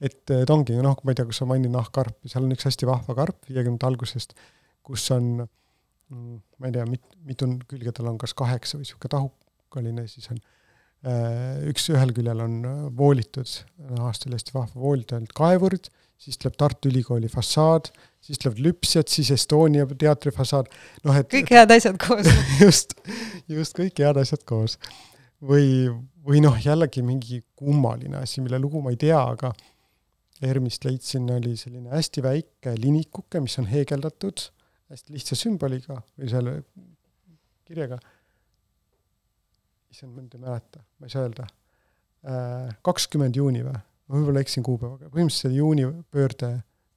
et, 0.00 0.22
et 0.34 0.50
ongi, 0.50 0.80
noh, 0.82 0.96
ma 0.98 1.14
ei 1.14 1.20
tea, 1.20 1.28
kas 1.28 1.42
sa 1.44 1.46
mainid 1.46 1.70
nahkkarpi, 1.74 2.32
seal 2.32 2.48
on 2.48 2.56
üks 2.56 2.66
hästi 2.66 2.90
vahva 2.90 3.18
karp 3.20 3.38
viiekümnendate 3.46 3.86
algusest, 3.92 4.34
kus 4.82 5.06
on 5.14 5.30
mm, 5.44 6.42
ma 6.58 6.72
ei 6.72 6.74
tea, 6.74 6.88
mit-, 6.90 7.14
mitu 7.28 7.46
külge 7.70 7.94
tal 7.94 8.10
on, 8.10 8.18
kas 8.18 8.34
kaheksa 8.34 8.80
või 8.80 8.88
niisugune 8.88 9.14
tahukaline, 9.14 10.08
siis 10.10 10.26
on 10.34 10.42
äh, 10.42 10.58
üks, 11.02 11.88
ühel 11.90 12.12
küljel 12.14 12.40
on 12.44 12.60
äh, 12.68 12.78
voolitud, 12.96 13.50
aastal 13.98 14.36
hästi 14.36 14.54
vahva 14.54 14.78
voolitud 14.84 15.16
ainult 15.16 15.34
kaevurid, 15.38 15.88
siis 16.22 16.38
tuleb 16.38 16.54
Tartu 16.60 16.92
Ülikooli 16.92 17.30
fassaad, 17.32 17.90
siis 18.22 18.38
tuleb 18.42 18.60
Lüpsjad, 18.62 19.10
siis 19.10 19.32
Estonia 19.34 19.88
teatri 19.98 20.30
fassaad, 20.34 20.70
noh 21.06 21.18
et 21.18 21.30
kõik 21.32 21.50
head 21.56 21.74
asjad 21.74 21.98
koos. 22.02 22.30
Just, 22.62 22.94
just 23.50 23.74
kõik 23.78 23.98
head 23.98 24.20
asjad 24.22 24.46
koos. 24.46 24.78
või, 25.42 25.90
või 26.22 26.44
noh, 26.44 26.54
jällegi 26.62 27.02
mingi 27.02 27.42
kummaline 27.58 28.20
asi, 28.22 28.38
mille 28.44 28.62
lugu 28.62 28.82
ma 28.84 28.94
ei 28.94 29.00
tea, 29.00 29.18
aga 29.18 29.50
ERM-ist 30.42 30.86
leidsin, 30.86 31.26
oli 31.34 31.56
selline 31.58 31.90
hästi 31.90 32.22
väike 32.22 32.76
linikuke, 32.78 33.42
mis 33.42 33.58
on 33.58 33.66
heegeldatud 33.70 34.46
hästi 34.92 35.14
lihtsa 35.16 35.38
sümboliga 35.38 35.98
või 36.18 36.30
selle 36.30 36.56
kirjaga, 37.66 37.98
issand, 39.92 40.14
ma 40.14 40.24
nüüd 40.24 40.36
ei 40.36 40.42
mäleta, 40.42 40.82
ma 40.98 41.08
ei 41.08 41.12
saa 41.12 41.26
öelda, 41.26 41.46
äh, 42.26 42.72
kakskümmend 42.86 43.38
juuni 43.38 43.62
või, 43.66 43.76
ma 43.76 44.18
võib-olla 44.18 44.42
eksin 44.44 44.64
kuupäevaga, 44.66 45.10
põhimõtteliselt 45.12 45.56
juunipöörde, 45.58 46.52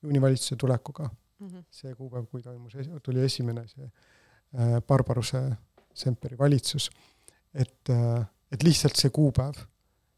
juunivalitsuse 0.05 0.57
tulekuga 0.61 1.09
mm, 1.09 1.47
-hmm. 1.47 1.67
see 1.71 1.93
kuupäev, 1.95 2.27
kui 2.31 2.43
toimus, 2.45 2.77
tuli 3.03 3.23
esimene 3.25 3.65
see 3.71 3.85
äh, 3.85 4.79
Barbaruse 4.87 5.43
Semperi 5.95 6.37
valitsus, 6.37 6.89
et, 7.53 7.89
äh, 7.89 8.25
et 8.51 8.63
lihtsalt 8.63 8.99
see 8.99 9.13
kuupäev 9.15 9.63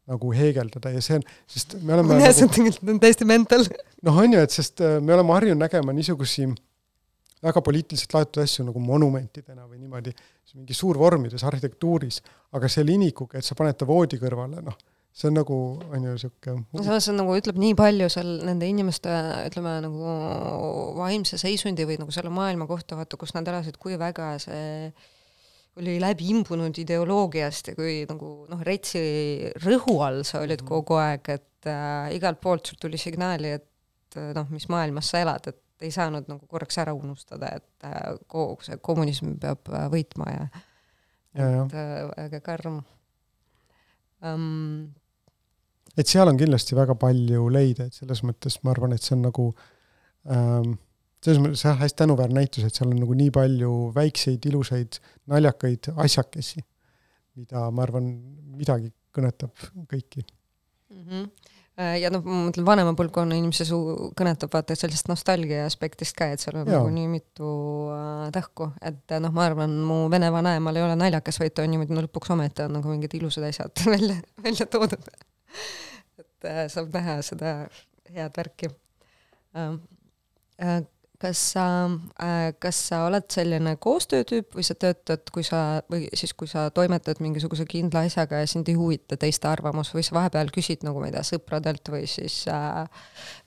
nagu 0.08 0.30
heegeldada 0.32 0.90
ja 0.90 1.02
see 1.04 1.18
on, 1.18 1.26
sest 1.46 1.76
me 1.82 1.94
oleme 1.94 2.14
jah 2.22 2.30
nagu,, 2.30 2.38
see 2.38 2.46
on 2.48 2.54
tegelikult 2.54 3.02
täiesti 3.04 3.28
mental. 3.28 3.66
noh, 4.06 4.22
on 4.24 4.32
ju, 4.32 4.40
et 4.40 4.54
sest 4.54 4.80
me 5.04 5.14
oleme 5.14 5.36
harjunud 5.36 5.60
nägema 5.66 5.92
niisugusi 5.92 6.48
väga 7.44 7.62
poliitiliselt 7.64 8.14
laetud 8.16 8.42
asju 8.42 8.66
nagu 8.66 8.82
monumentidena 8.82 9.66
või 9.68 9.82
niimoodi, 9.82 10.14
mingi 10.56 10.74
suurvormides 10.76 11.44
arhitektuuris, 11.46 12.22
aga 12.56 12.70
see 12.72 12.86
linikuga, 12.86 13.38
et 13.38 13.46
sa 13.46 13.56
paned 13.58 13.76
ta 13.78 13.86
voodi 13.88 14.18
kõrvale, 14.20 14.62
noh, 14.64 14.78
see 15.18 15.28
on 15.30 15.38
nagu, 15.40 15.58
on 15.88 16.06
ju 16.06 16.14
niisugune 16.14 16.64
no 16.78 16.86
see 16.86 17.12
on 17.12 17.20
nagu, 17.20 17.36
ütleb 17.38 17.60
nii 17.60 17.76
palju 17.78 18.08
seal 18.12 18.32
nende 18.46 18.68
inimeste, 18.70 19.12
ütleme 19.50 19.76
nagu 19.84 20.16
vaimse 20.98 21.38
seisundi 21.40 21.86
või 21.88 21.98
nagu 22.00 22.14
selle 22.14 22.32
maailma 22.34 22.68
kohta, 22.70 22.98
vaata, 22.98 23.20
kus 23.20 23.34
nad 23.36 23.48
elasid, 23.50 23.78
kui 23.82 23.98
väga 24.00 24.34
see 24.42 24.92
oli 25.78 25.98
läbi 26.02 26.32
imbunud 26.32 26.74
ideoloogiast 26.82 27.70
ja 27.70 27.78
kui 27.78 28.02
nagu 28.08 28.32
noh, 28.50 28.62
retsi 28.66 29.00
rõhu 29.62 30.00
all 30.02 30.24
sa 30.26 30.42
olid 30.42 30.64
mhm. 30.64 30.70
kogu 30.70 30.98
aeg, 30.98 31.32
et 31.38 31.70
äh, 31.70 32.10
igalt 32.16 32.40
poolt 32.42 32.70
sul 32.70 32.80
tuli 32.82 32.98
signaali, 33.00 33.54
et 33.60 34.18
äh, 34.18 34.32
noh, 34.34 34.48
mis 34.54 34.66
maailmas 34.72 35.12
sa 35.12 35.22
elad, 35.22 35.50
et 35.52 35.62
ei 35.86 35.92
saanud 35.94 36.28
nagu 36.30 36.46
korraks 36.50 36.78
ära 36.82 36.94
unustada, 36.96 37.50
et 37.58 37.86
äh, 37.86 38.16
kogu 38.30 38.64
see 38.66 38.78
kommunism 38.84 39.36
peab 39.42 39.70
äh, 39.72 39.86
võitma 39.92 40.30
ja, 40.32 40.46
ja 41.38 41.50
et 41.62 41.76
äh, 41.76 41.98
väga 42.16 42.40
karm 42.44 42.80
um,. 44.22 44.88
et 45.96 46.10
seal 46.10 46.30
on 46.30 46.40
kindlasti 46.40 46.78
väga 46.78 46.98
palju 46.98 47.48
leida, 47.52 47.88
et 47.88 47.98
selles 47.98 48.24
mõttes 48.26 48.60
ma 48.62 48.74
arvan, 48.74 48.94
et 48.96 49.04
see 49.04 49.16
on 49.16 49.26
nagu 49.28 49.48
ähm, 50.30 50.74
selles 51.24 51.42
mõttes 51.42 51.66
jah, 51.66 51.78
hästi 51.78 52.02
tänuväärne 52.02 52.40
näitus, 52.40 52.66
et 52.66 52.78
seal 52.78 52.90
on 52.92 53.02
nagu 53.02 53.18
nii 53.18 53.30
palju 53.34 53.74
väikseid 53.96 54.50
ilusaid 54.50 55.00
naljakaid 55.30 55.92
asjakesi, 55.96 56.64
mida 57.38 57.68
ma 57.74 57.86
arvan, 57.86 58.10
midagi 58.58 58.92
kõnetab 59.14 59.70
kõiki 59.90 60.24
mm. 60.24 61.06
-hmm 61.06 61.30
Äh, 61.32 61.57
ja 61.78 62.10
noh, 62.10 62.24
ma 62.26 62.40
mõtlen, 62.48 62.66
vanema 62.66 62.92
põlvkonna 62.98 63.36
inimese 63.38 63.66
suu 63.68 64.10
kõnetab 64.18 64.50
vaata 64.54 64.74
sellest 64.78 65.10
nostalgia 65.10 65.62
aspektist 65.66 66.16
ka, 66.18 66.30
et 66.34 66.42
seal 66.42 66.58
on 66.60 66.66
nagu 66.68 66.90
nii 66.92 67.06
mitu 67.12 67.50
äh, 67.94 68.24
tähku, 68.34 68.70
et 68.82 69.14
äh, 69.14 69.22
noh, 69.22 69.32
ma 69.34 69.46
arvan, 69.46 69.76
mu 69.86 70.00
vene 70.12 70.30
vanaemal 70.34 70.78
ei 70.78 70.86
ole 70.86 70.98
naljakas, 70.98 71.38
vaid 71.42 71.54
ta 71.54 71.62
on 71.62 71.72
niimoodi, 71.74 71.94
no 71.94 72.02
lõpuks 72.06 72.34
ometi 72.34 72.66
on 72.66 72.74
nagu 72.80 72.90
mingid 72.90 73.14
ilusad 73.20 73.46
asjad 73.48 73.84
välja, 73.94 74.18
välja 74.42 74.66
toodud. 74.70 75.10
et 76.18 76.50
äh, 76.50 76.64
saab 76.72 76.90
näha 76.98 77.20
seda 77.26 77.54
head 78.14 78.38
värki 78.42 78.72
äh,. 79.54 79.74
Äh, 80.58 80.80
kas 81.18 81.40
sa, 81.52 81.64
äh, 82.22 82.52
kas 82.62 82.78
sa 82.90 83.00
oled 83.08 83.26
selline 83.32 83.74
koostöötüüp 83.82 84.54
või 84.54 84.64
sa 84.66 84.76
töötad, 84.78 85.24
kui 85.34 85.42
sa, 85.46 85.80
või 85.90 86.06
siis, 86.14 86.32
kui 86.38 86.50
sa 86.50 86.68
toimetad 86.74 87.18
mingisuguse 87.24 87.66
kindla 87.68 88.04
asjaga 88.06 88.38
ja 88.42 88.50
sind 88.50 88.70
ei 88.70 88.78
huvita 88.78 89.18
teiste 89.18 89.50
arvamus 89.50 89.90
või 89.94 90.06
sa 90.06 90.14
vahepeal 90.20 90.52
küsid 90.54 90.86
nagu, 90.86 91.02
ma 91.02 91.10
ei 91.10 91.16
tea, 91.16 91.24
sõpradelt 91.26 91.90
või 91.90 92.04
siis, 92.10 92.38
äh, 92.52 92.86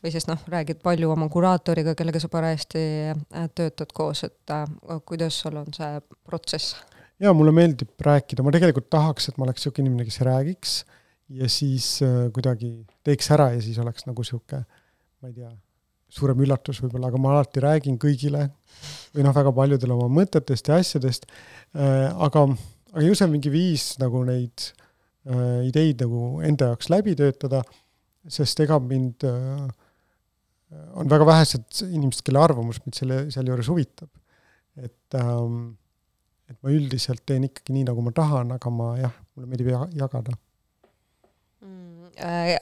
või 0.03 0.13
siis 0.13 0.27
noh, 0.27 0.43
räägid 0.51 0.83
palju 0.83 1.13
oma 1.15 1.29
kuraatoriga, 1.31 1.95
kellega 1.95 2.19
sa 2.19 2.31
parajasti 2.33 2.83
äh, 3.15 3.47
töötad 3.55 3.95
koos, 3.95 4.25
et 4.27 4.55
kuidas 5.07 5.39
sul 5.39 5.61
on 5.63 5.71
see 5.75 6.03
protsess? 6.27 6.75
jaa, 7.21 7.31
mulle 7.37 7.55
meeldib 7.55 7.95
rääkida, 8.03 8.43
ma 8.43 8.51
tegelikult 8.51 8.89
tahaks, 8.91 9.29
et 9.29 9.39
ma 9.39 9.47
oleks 9.47 9.63
niisugune 9.63 9.87
inimene, 9.87 10.09
kes 10.09 10.23
räägiks 10.27 10.77
ja 11.31 11.47
siis 11.47 11.99
kuidagi 12.35 12.81
teeks 13.07 13.31
ära 13.31 13.51
ja 13.55 13.63
siis 13.63 13.79
oleks 13.79 14.09
nagu 14.09 14.25
niisugune, 14.25 14.65
ma 15.21 15.29
ei 15.31 15.37
tea 15.37 15.51
suurem 16.11 16.43
üllatus 16.43 16.81
võib-olla, 16.83 17.09
aga 17.11 17.21
ma 17.21 17.33
alati 17.35 17.63
räägin 17.63 17.97
kõigile 18.01 18.47
või 19.15 19.25
noh, 19.25 19.35
väga 19.35 19.53
paljudele 19.55 19.95
oma 19.95 20.09
mõtetest 20.21 20.71
ja 20.71 20.79
asjadest, 20.81 21.27
äh, 21.75 22.07
aga, 22.11 22.47
aga 22.93 23.05
ju 23.05 23.17
see 23.17 23.27
on 23.27 23.35
mingi 23.35 23.53
viis 23.53 23.91
nagu 24.01 24.23
neid 24.27 24.67
äh, 24.67 25.67
ideid 25.69 26.03
nagu 26.03 26.41
enda 26.47 26.71
jaoks 26.71 26.91
läbi 26.91 27.15
töötada, 27.19 27.63
sest 28.29 28.59
ega 28.63 28.79
mind 28.83 29.27
äh, 29.27 29.67
on 30.95 31.11
väga 31.11 31.27
vähesed 31.27 31.83
inimesed, 31.89 32.23
kelle 32.27 32.43
arvamus 32.43 32.79
mind 32.85 32.97
selle, 32.97 33.23
sealjuures 33.33 33.71
huvitab. 33.71 34.09
et 34.79 35.19
ähm, 35.19 35.73
et 36.51 36.57
ma 36.63 36.71
üldiselt 36.71 37.23
teen 37.27 37.47
ikkagi 37.47 37.75
nii, 37.75 37.85
nagu 37.87 38.03
ma 38.03 38.11
tahan, 38.15 38.51
aga 38.55 38.71
ma 38.71 38.93
jah, 38.99 39.13
mulle 39.35 39.51
meeldib 39.51 39.71
jagada 39.95 40.35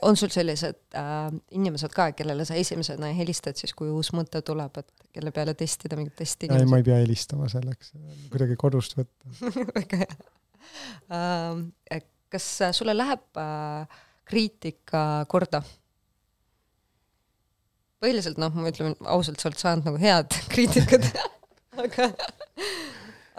on 0.06 0.16
sul 0.16 0.30
sellised 0.32 0.78
äh, 0.96 1.30
inimesed 1.56 1.92
ka, 1.94 2.10
kellele 2.16 2.44
sa 2.48 2.58
esimesena 2.58 3.10
helistad 3.16 3.58
siis, 3.58 3.74
kui 3.76 3.90
uus 3.90 4.12
mõte 4.16 4.42
tuleb, 4.46 4.78
et 4.82 5.08
kelle 5.16 5.32
peale 5.34 5.54
testida 5.58 5.98
mingit 5.98 6.16
testi? 6.20 6.50
ei, 6.50 6.68
ma 6.70 6.80
ei 6.80 6.86
pea 6.86 7.00
helistama 7.02 7.48
selleks, 7.50 7.94
kuidagi 8.32 8.58
kodust 8.60 8.96
võtta 8.98 9.34
väga 9.78 10.04
hea 10.04 10.14
äh,. 11.18 12.06
kas 12.30 12.46
sulle 12.78 12.94
läheb 12.94 13.42
äh, 13.42 14.00
kriitika 14.30 15.26
korda? 15.30 15.64
põhiliselt 18.00 18.38
noh, 18.40 18.54
ma 18.54 18.70
ütlen 18.70 18.94
ausalt, 19.04 19.42
sa 19.42 19.50
oled 19.50 19.60
saanud 19.60 19.90
nagu 19.90 20.00
head 20.00 20.40
kriitikat 20.54 21.10
aga 21.78 22.10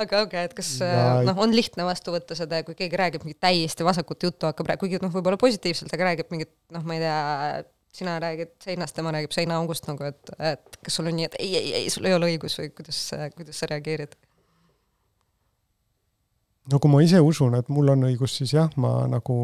aga 0.05 0.23
okay,, 0.25 0.47
et 0.49 0.55
kas 0.57 0.73
ja... 0.81 1.21
noh, 1.27 1.37
on 1.43 1.53
lihtne 1.55 1.85
vastu 1.87 2.13
võtta 2.15 2.37
seda, 2.37 2.61
kui 2.67 2.77
keegi 2.77 2.99
räägib 2.99 3.25
mingit 3.25 3.41
täiesti 3.43 3.87
vasakut 3.87 4.23
juttu, 4.27 4.49
hakkab 4.49 4.73
kuigi 4.81 5.01
noh, 5.03 5.13
võib-olla 5.13 5.39
positiivselt, 5.41 5.93
aga 5.95 6.11
räägib 6.11 6.33
mingit 6.33 6.51
noh, 6.73 6.83
ma 6.87 6.97
ei 6.97 7.03
tea, 7.03 7.21
sina 7.95 8.17
räägid 8.23 8.55
seinast, 8.63 8.95
tema 8.95 9.11
räägib 9.11 9.33
seinaaugust 9.35 9.87
nagu, 9.89 10.07
et, 10.07 10.33
et 10.39 10.77
kas 10.85 10.99
sul 10.99 11.09
on 11.11 11.17
nii, 11.17 11.27
et 11.27 11.39
ei, 11.39 11.55
ei, 11.59 11.73
ei, 11.81 11.89
sul 11.93 12.07
ei 12.07 12.15
ole 12.15 12.31
õigus 12.31 12.57
või 12.59 12.71
kuidas, 12.75 12.99
kuidas 13.35 13.59
sa 13.59 13.69
reageerid? 13.71 14.15
no 16.71 16.79
kui 16.79 16.91
ma 16.91 17.01
ise 17.03 17.19
usun, 17.23 17.57
et 17.59 17.69
mul 17.73 17.91
on 17.91 18.07
õigus, 18.07 18.37
siis 18.39 18.53
jah, 18.55 18.71
ma 18.79 18.93
nagu 19.11 19.35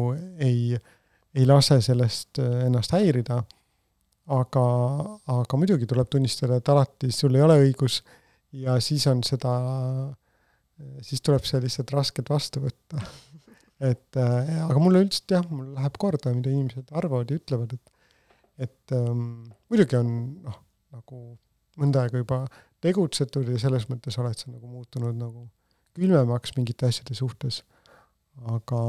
ei, 0.44 0.78
ei 1.36 1.46
lase 1.48 1.80
sellest 1.84 2.40
äh, 2.42 2.64
ennast 2.68 2.94
häirida, 2.96 3.42
aga, 4.38 4.64
aga 5.34 5.60
muidugi 5.60 5.88
tuleb 5.88 6.08
tunnistada, 6.12 6.60
et 6.60 6.72
alati 6.72 7.12
sul 7.14 7.36
ei 7.36 7.44
ole 7.44 7.58
õigus 7.66 8.00
ja 8.56 8.78
siis 8.84 9.06
on 9.10 9.22
seda 9.26 9.54
äh, 9.58 10.08
siis 11.04 11.22
tuleb 11.24 11.46
see 11.46 11.60
lihtsalt 11.64 11.92
raskelt 11.94 12.30
vastu 12.32 12.62
võtta. 12.64 13.02
et 13.90 14.18
äh, 14.18 14.54
aga 14.64 14.80
mulle 14.82 15.04
üldiselt 15.04 15.36
jah, 15.36 15.46
mul 15.50 15.70
läheb 15.76 15.98
korda, 16.00 16.32
mida 16.34 16.52
inimesed 16.52 16.92
arvavad 16.98 17.30
ja 17.30 17.38
ütlevad, 17.40 17.76
et 17.78 17.94
et 18.58 18.90
ähm, 18.90 19.44
muidugi 19.70 19.94
on 19.94 20.08
noh, 20.42 20.56
nagu 20.90 21.18
mõnda 21.78 22.02
aega 22.02 22.18
juba 22.18 22.40
tegutsetud 22.82 23.46
ja 23.52 23.60
selles 23.62 23.86
mõttes 23.86 24.16
oled 24.18 24.34
sa 24.34 24.50
nagu 24.50 24.66
muutunud 24.66 25.14
nagu 25.14 25.44
külmemaks 25.94 26.56
mingite 26.56 26.88
asjade 26.90 27.14
suhtes, 27.14 27.60
aga 28.50 28.80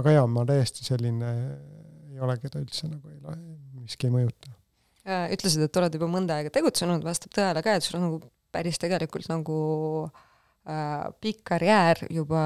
aga 0.00 0.14
jaa, 0.16 0.24
ma 0.24 0.46
täiesti 0.48 0.86
selline 0.86 1.34
ei 2.14 2.24
ole, 2.24 2.38
keda 2.40 2.62
üldse 2.62 2.88
nagu 2.88 3.12
ei, 3.12 3.20
miski 3.82 4.08
ei 4.08 4.14
mõjuta. 4.16 4.56
ütlesid, 5.36 5.66
et 5.68 5.80
oled 5.82 6.00
juba 6.00 6.08
mõnda 6.08 6.40
aega 6.40 6.52
tegutsenud, 6.56 7.04
vastab 7.04 7.36
tõele 7.36 7.60
ka, 7.64 7.76
et 7.76 7.84
sul 7.84 8.00
on 8.00 8.06
nagu 8.08 8.22
päris 8.56 8.80
tegelikult 8.80 9.28
nagu 9.28 9.60
äh, 10.08 10.10
Äh, 10.10 10.29
pikk 11.20 11.40
karjäär 11.48 12.04
juba 12.12 12.40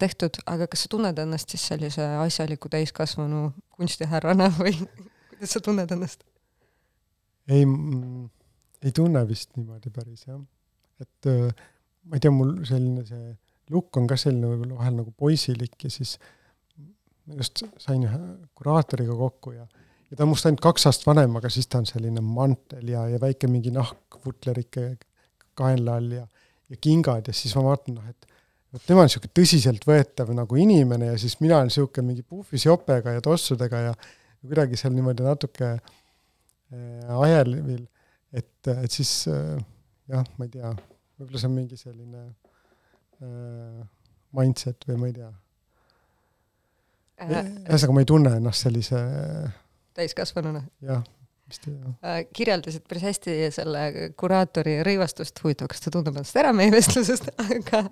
tehtud, 0.00 0.40
aga 0.46 0.66
kas 0.70 0.86
sa 0.86 0.92
tunned 0.94 1.18
ennast 1.20 1.52
siis 1.52 1.66
sellise 1.68 2.04
asjaliku 2.24 2.70
täiskasvanu 2.72 3.50
kunstihärrana 3.76 4.48
või 4.60 4.72
kuidas 5.28 5.52
sa 5.56 5.60
tunned 5.64 5.92
ennast? 5.92 6.24
ei, 7.48 7.66
ei 8.82 8.94
tunne 8.96 9.24
vist 9.28 9.52
niimoodi 9.56 9.92
päris 9.94 10.24
jah, 10.26 10.40
et 11.00 11.28
äh, 11.30 11.52
ma 12.08 12.16
ei 12.16 12.24
tea, 12.24 12.32
mul 12.32 12.56
selline 12.68 13.04
see 13.08 13.36
lukk 13.72 14.00
on 14.00 14.08
ka 14.08 14.16
selline 14.16 14.48
võib-olla 14.48 14.80
vahel 14.80 14.96
nagu 15.02 15.12
poisilik 15.12 15.84
ja 15.84 15.92
siis 15.92 16.16
ma 17.28 17.36
just 17.36 17.62
sain 17.80 18.06
ühe 18.08 18.20
kuraatoriga 18.56 19.16
kokku 19.16 19.52
ja 19.58 19.66
ja 20.08 20.16
ta 20.16 20.24
on 20.24 20.32
must 20.32 20.48
ainult 20.48 20.64
kaks 20.64 20.88
aastat 20.88 21.10
vanem, 21.10 21.36
aga 21.36 21.50
siis 21.52 21.68
ta 21.68 21.82
on 21.82 21.86
selline 21.88 22.22
mantel 22.24 22.88
ja, 22.88 23.04
ja 23.12 23.20
väike 23.20 23.50
mingi 23.50 23.72
nahkvutlerike 23.74 24.90
kaenla 25.58 25.98
all 26.00 26.14
ja 26.16 26.24
ja 26.68 26.80
kingad 26.80 27.28
ja 27.28 27.34
siis 27.36 27.54
ma 27.56 27.64
vaatan, 27.68 27.98
noh, 27.98 28.08
et 28.10 28.28
vot 28.72 28.84
tema 28.84 29.04
on 29.04 29.08
niisugune 29.08 29.32
tõsiseltvõetav 29.36 30.32
nagu 30.36 30.60
inimene 30.60 31.12
ja 31.12 31.18
siis 31.20 31.38
mina 31.42 31.58
olen 31.58 31.70
niisugune 31.70 32.10
mingi 32.10 32.24
puhvis 32.26 32.66
jopega 32.66 33.16
ja 33.16 33.24
tossudega 33.24 33.82
ja 33.88 33.94
kuidagi 34.44 34.78
seal 34.80 34.94
niimoodi 34.94 35.26
natuke 35.26 35.70
äh, 35.74 37.18
ajelevil, 37.24 37.84
et, 38.32 38.70
et 38.74 38.92
siis 38.92 39.12
äh, 39.32 39.56
jah, 40.12 40.24
ma 40.36 40.48
ei 40.48 40.54
tea, 40.54 40.72
võib-olla 41.18 41.42
see 41.42 41.50
on 41.50 41.56
mingi 41.56 41.80
selline 41.80 42.24
äh, 43.24 43.84
mindset 44.38 44.88
või 44.90 45.00
ma 45.00 45.12
ei 45.12 45.18
tea 45.20 45.30
äh,. 47.24 47.38
ühesõnaga, 47.64 47.94
ma 47.96 48.04
ei 48.04 48.12
tunne 48.12 48.34
ennast 48.42 48.68
sellise 48.68 49.00
täiskasvanuna? 49.98 50.66
jah 50.84 51.06
kirjeldasid 52.36 52.84
päris 52.88 53.04
hästi 53.06 53.34
selle 53.54 53.82
kuraatori 54.20 54.78
rõivastust, 54.84 55.40
huvitav, 55.44 55.70
kas 55.72 55.80
ta 55.80 55.92
tundub 55.94 56.18
ennast 56.18 56.36
ära 56.36 56.52
meie 56.56 56.72
vestlusest, 56.74 57.30
aga 57.54 57.82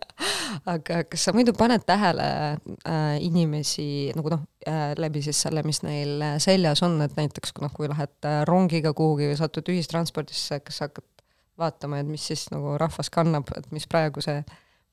aga 0.69 1.01
kas 1.09 1.25
sa 1.29 1.35
muidu 1.37 1.55
paned 1.57 1.87
tähele 1.89 2.27
äh, 2.53 3.17
inimesi 3.25 4.13
nagu 4.17 4.35
noh 4.35 4.45
äh,, 4.69 4.93
läbi 5.01 5.25
siis 5.25 5.41
selle, 5.47 5.65
mis 5.67 5.81
neil 5.87 6.23
seljas 6.43 6.85
on, 6.87 6.99
et 7.05 7.17
näiteks 7.17 7.57
noh, 7.63 7.73
kui 7.73 7.89
lähed 7.91 8.29
äh, 8.29 8.43
rongiga 8.49 8.93
kuhugi 8.97 9.31
või 9.33 9.41
satud 9.41 9.73
ühistranspordisse, 9.73 10.61
kas 10.65 10.81
sa 10.81 10.91
hakkad 10.91 11.09
vaatama, 11.57 12.01
et 12.03 12.09
mis 12.09 12.29
siis 12.29 12.47
nagu 12.53 12.77
rahvas 12.81 13.11
kannab, 13.13 13.51
et 13.57 13.69
mis 13.73 13.89
praegu 13.89 14.25
see 14.25 14.43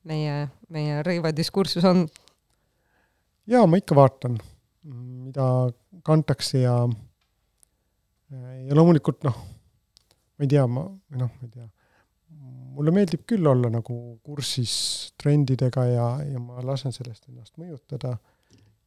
meie, 0.08 0.48
meie 0.72 1.04
rõivadiskursus 1.06 1.86
on? 1.88 2.06
jaa, 3.50 3.66
ma 3.68 3.80
ikka 3.80 3.98
vaatan, 3.98 4.38
mida 4.84 5.48
kantakse 6.08 6.64
ja 6.64 6.78
ja 8.68 8.78
loomulikult 8.78 9.24
noh, 9.28 9.38
ma 10.38 10.46
ei 10.46 10.52
tea, 10.52 10.66
ma, 10.68 10.86
või 10.88 11.24
noh, 11.24 11.32
ma 11.38 11.48
ei 11.48 11.54
tea, 11.54 11.70
mulle 12.74 12.94
meeldib 12.96 13.26
küll 13.30 13.46
olla 13.50 13.70
nagu 13.74 13.98
kursis 14.26 14.76
trendidega 15.22 15.86
ja, 15.90 16.08
ja 16.26 16.42
ma 16.42 16.64
lasen 16.66 16.96
sellest 16.96 17.30
ennast 17.30 17.56
mõjutada 17.62 18.18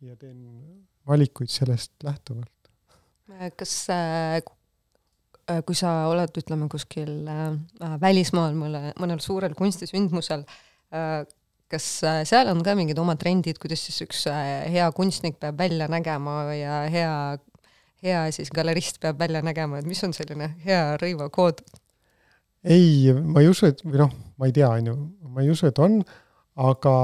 ja 0.05 0.16
teen 0.18 0.42
valikuid 1.07 1.51
sellest 1.53 1.94
lähtuvalt. 2.05 2.70
kas 3.57 3.74
äh, 3.94 4.42
kui 5.66 5.78
sa 5.78 5.94
oled, 6.11 6.34
ütleme, 6.42 6.68
kuskil 6.72 7.26
äh, 7.30 7.97
välismaal 8.03 8.59
mõne, 8.59 8.90
mõnel 9.01 9.22
suurel 9.22 9.55
kunstisündmusel 9.59 10.47
äh,, 10.47 11.22
kas 11.70 11.86
äh, 12.07 12.22
seal 12.28 12.51
on 12.51 12.62
ka 12.66 12.76
mingid 12.78 12.99
omad 13.03 13.20
trendid, 13.22 13.59
kuidas 13.62 13.82
siis 13.86 14.03
üks 14.07 14.24
äh, 14.30 14.66
hea 14.72 14.86
kunstnik 14.97 15.38
peab 15.42 15.59
välja 15.59 15.88
nägema 15.90 16.38
ja 16.55 16.80
hea 16.92 17.12
hea 18.05 18.26
siis 18.34 18.53
galerist 18.55 19.01
peab 19.03 19.18
välja 19.20 19.42
nägema, 19.44 19.80
et 19.80 19.88
mis 19.88 20.03
on 20.05 20.14
selline 20.16 20.53
hea 20.64 20.97
rõivakood? 21.01 21.62
ei, 22.66 23.12
ma 23.22 23.42
ei 23.44 23.51
usu, 23.51 23.68
et, 23.70 23.82
või 23.86 24.01
noh, 24.01 24.14
ma 24.40 24.49
ei 24.49 24.55
tea, 24.57 24.68
on 24.68 24.90
ju, 24.90 24.97
ma 25.30 25.44
ei 25.44 25.53
usu, 25.53 25.68
et 25.70 25.78
on, 25.82 26.01
aga 26.66 26.94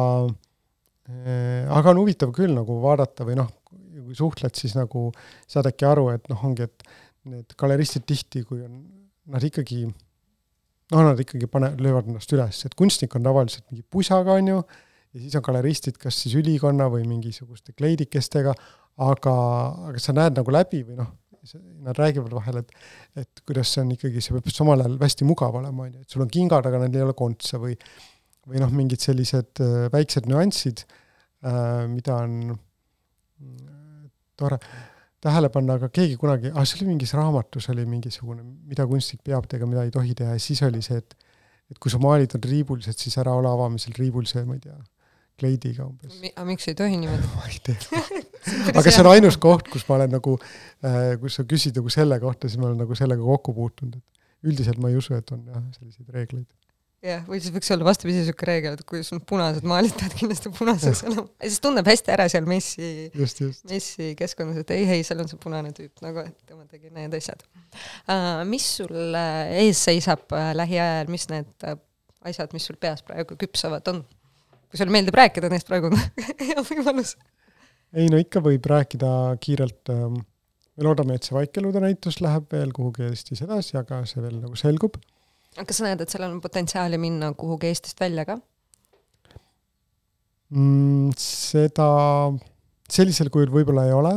äh, 1.06 1.68
aga 1.70 1.92
on 1.92 2.02
huvitav 2.02 2.32
küll 2.34 2.54
nagu 2.56 2.80
vaadata 2.82 3.26
või 3.28 3.38
noh, 3.38 3.50
kui 3.68 4.16
suhtled, 4.18 4.54
siis 4.58 4.74
nagu 4.76 5.10
saad 5.50 5.68
äkki 5.70 5.86
aru, 5.88 6.08
et 6.16 6.26
noh, 6.32 6.40
ongi, 6.48 6.66
et 6.66 6.88
need 7.30 7.54
galeristid 7.58 8.04
tihti, 8.08 8.42
kui 8.48 8.64
on, 8.64 8.80
nad 9.30 9.44
ikkagi 9.46 9.84
noh, 9.86 11.02
nad 11.06 11.20
ikkagi 11.22 11.48
pane-, 11.50 11.74
löövad 11.80 12.10
ennast 12.10 12.32
üles, 12.34 12.64
et 12.66 12.74
kunstnik 12.78 13.14
on 13.16 13.24
tavaliselt 13.24 13.68
mingi 13.70 13.84
pusaga, 13.88 14.36
on 14.40 14.50
ju, 14.50 14.62
ja 15.12 15.22
siis 15.22 15.36
on 15.38 15.44
galeristid 15.46 15.98
kas 16.00 16.18
siis 16.24 16.36
ülikonna 16.40 16.88
või 16.92 17.06
mingisuguste 17.08 17.74
kleidikestega, 17.76 18.54
aga, 19.00 19.34
aga 19.88 20.02
sa 20.02 20.14
näed 20.16 20.38
nagu 20.38 20.54
läbi 20.54 20.82
või 20.86 20.98
noh, 21.00 21.10
nad 21.82 21.98
räägivad 21.98 22.32
vahel, 22.36 22.60
et 22.62 22.70
et 23.18 23.42
kuidas 23.46 23.72
see 23.74 23.82
on 23.82 23.90
ikkagi, 23.96 24.22
see 24.22 24.36
peab 24.36 24.52
samal 24.54 24.80
ajal 24.80 24.98
hästi 25.00 25.26
mugav 25.26 25.56
olema, 25.58 25.88
on 25.88 25.96
ju, 25.96 26.02
et 26.04 26.14
sul 26.14 26.22
on 26.24 26.30
kingad, 26.32 26.66
aga 26.68 26.82
neil 26.84 27.00
ei 27.00 27.06
ole 27.06 27.16
kontse 27.18 27.58
või 27.60 27.74
või 28.48 28.62
noh, 28.62 28.70
mingid 28.74 29.02
sellised 29.02 29.62
äh, 29.62 29.88
väiksed 29.92 30.26
nüansid 30.30 30.84
äh,, 31.46 31.84
mida 31.90 32.16
on 32.24 32.56
tore 34.38 34.58
tähele 35.22 35.50
panna, 35.54 35.76
aga 35.78 35.90
keegi 35.94 36.16
kunagi, 36.18 36.50
ah 36.50 36.66
see 36.66 36.80
oli 36.80 36.92
mingis 36.92 37.14
raamatus 37.14 37.68
oli 37.70 37.84
mingisugune, 37.86 38.42
mida 38.66 38.86
kunstnik 38.90 39.22
peab 39.26 39.46
tegema, 39.50 39.76
mida 39.76 39.84
ei 39.86 39.94
tohi 39.94 40.16
teha 40.18 40.34
ja 40.34 40.42
siis 40.42 40.62
oli 40.66 40.82
see, 40.82 40.98
et 40.98 41.14
et 41.72 41.78
kui 41.80 41.92
su 41.92 42.00
maalid 42.02 42.34
on 42.36 42.42
riibulised, 42.44 42.98
siis 42.98 43.14
ära 43.22 43.32
ole 43.38 43.48
avamisel 43.48 43.94
riibulise, 43.96 44.42
ma 44.44 44.58
ei 44.58 44.64
tea, 44.66 44.74
kleidiga 45.40 45.86
umbes. 45.86 46.18
aga 46.34 46.44
miks 46.48 46.68
ei 46.68 46.76
tohi 46.76 46.98
niimoodi? 47.00 47.30
ma 47.38 47.48
ei 47.48 47.62
tea 47.68 48.02
aga 48.72 48.88
see 48.88 49.02
on 49.02 49.10
ainus 49.12 49.38
koht, 49.42 49.68
kus 49.72 49.84
ma 49.88 49.98
olen 50.00 50.16
nagu 50.16 50.38
äh,, 50.38 51.14
kus 51.22 51.38
sa 51.38 51.46
küsid 51.48 51.78
nagu 51.78 51.92
selle 51.92 52.18
kohta, 52.22 52.50
siis 52.50 52.60
ma 52.60 52.70
olen 52.70 52.82
nagu 52.84 52.96
sellega 52.98 53.22
kokku 53.22 53.54
puutunud, 53.56 54.00
et 54.00 54.48
üldiselt 54.50 54.82
ma 54.82 54.90
ei 54.90 54.98
usu, 54.98 55.14
et 55.18 55.30
on 55.34 55.44
jah, 55.46 55.62
selliseid 55.76 56.16
reegleid. 56.16 56.48
jah, 57.06 57.22
või 57.28 57.42
siis 57.42 57.54
võiks 57.54 57.70
olla 57.74 57.86
vastupidi 57.86 58.18
niisugune 58.20 58.48
reegel, 58.50 58.78
et 58.78 58.84
kui 58.88 59.04
sul 59.06 59.22
punased 59.26 59.66
maalid, 59.68 59.94
pead 59.98 60.16
kindlasti 60.18 60.52
punaseks 60.56 61.04
olema. 61.10 61.26
siis 61.44 61.62
tunneb 61.62 61.92
hästi 61.92 62.14
ära 62.16 62.26
seal 62.32 62.48
messi, 62.50 62.90
messi 63.70 64.12
keskkonnas, 64.18 64.62
et 64.64 64.74
ei, 64.74 64.88
ei, 64.98 65.06
seal 65.06 65.22
on 65.22 65.30
see 65.30 65.40
punane 65.42 65.74
tüüp 65.76 66.02
nagu, 66.04 66.26
et 66.26 66.36
tema 66.48 66.66
tegi 66.70 66.90
need 66.94 67.14
asjad 67.18 67.46
uh,. 67.46 68.42
mis 68.48 68.66
sul 68.80 69.14
ees 69.14 69.86
seisab 69.90 70.34
lähiajal, 70.58 71.10
mis 71.12 71.28
need 71.30 71.70
asjad, 72.26 72.50
mis 72.54 72.66
sul 72.66 72.78
peas 72.80 73.02
praegu 73.06 73.38
küpsavad, 73.38 73.86
on? 73.92 74.02
kui 74.72 74.80
sulle 74.80 74.94
meeldib 74.94 75.16
rääkida 75.18 75.50
neist 75.52 75.68
praegu, 75.68 75.90
on 75.92 76.00
hea 76.40 76.62
võimalus. 76.64 77.16
Ei 77.92 78.08
no 78.12 78.20
ikka 78.20 78.42
võib 78.44 78.66
rääkida 78.72 79.10
kiirelt, 79.42 79.90
ähm, 79.92 80.20
me 80.76 80.86
loodame, 80.86 81.16
et 81.18 81.26
see 81.26 81.36
Vaikelude 81.36 81.82
näitus 81.84 82.20
läheb 82.24 82.48
veel 82.52 82.72
kuhugi 82.76 83.06
Eestis 83.08 83.44
edasi, 83.44 83.76
aga 83.80 84.02
see 84.08 84.22
veel 84.24 84.38
nagu 84.40 84.56
selgub. 84.58 84.96
kas 85.58 85.78
sa 85.78 85.88
näed, 85.88 86.00
et 86.00 86.12
seal 86.12 86.24
on 86.28 86.40
potentsiaali 86.44 87.00
minna 87.00 87.32
kuhugi 87.38 87.68
Eestist 87.72 88.00
välja 88.00 88.24
ka 88.28 88.38
mm,? 90.52 91.12
seda 91.20 91.88
sellisel 92.92 93.32
kujul 93.32 93.52
võib-olla 93.52 93.86
ei 93.88 93.96
ole. 93.96 94.14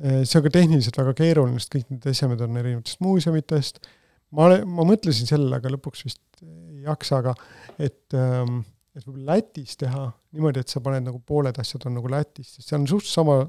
Äh, 0.00 0.22
see 0.24 0.40
on 0.40 0.46
ka 0.46 0.54
tehniliselt 0.54 0.98
väga 1.00 1.14
keeruline, 1.18 1.60
sest 1.60 1.74
kõik 1.74 1.88
need 1.92 2.10
esemed 2.12 2.42
on 2.46 2.60
erinevatest 2.62 3.02
muuseumitest. 3.04 3.82
ma 4.30 4.50
ma 4.62 4.86
mõtlesin 4.86 5.26
sellele, 5.26 5.58
aga 5.58 5.74
lõpuks 5.74 6.06
vist 6.06 6.22
ei 6.44 6.84
jaksa, 6.86 7.18
aga 7.20 7.34
et 7.78 8.14
ähm, 8.16 8.62
et 9.00 9.08
võib-olla 9.08 9.36
Lätis 9.36 9.78
teha 9.80 10.04
niimoodi, 10.36 10.62
et 10.62 10.72
sa 10.72 10.82
paned 10.84 11.06
nagu 11.06 11.20
pooled 11.26 11.56
asjad 11.60 11.86
on 11.88 11.96
nagu 11.98 12.10
Lätis, 12.12 12.54
sest 12.56 12.70
seal 12.70 12.82
on 12.82 12.88
suht 12.90 13.08
sama 13.08 13.40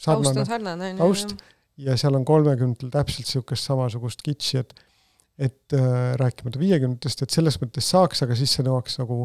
sarnane 0.00 0.44
sarnane, 0.46 0.90
taust 0.98 1.36
ja 1.80 1.96
seal 1.98 2.16
on 2.18 2.26
kolmekümnendatel 2.26 2.92
täpselt 2.94 3.26
niisugust 3.26 3.70
samasugust 3.70 4.24
kitši, 4.26 4.64
et 4.64 4.74
et 5.34 5.74
äh, 5.74 6.14
rääkimata 6.14 6.60
viiekümnendatest, 6.60 7.24
et 7.24 7.34
selles 7.34 7.56
mõttes 7.58 7.88
saaks, 7.90 8.20
aga 8.22 8.36
siis 8.38 8.52
see 8.54 8.62
nõuaks 8.62 9.00
nagu 9.00 9.24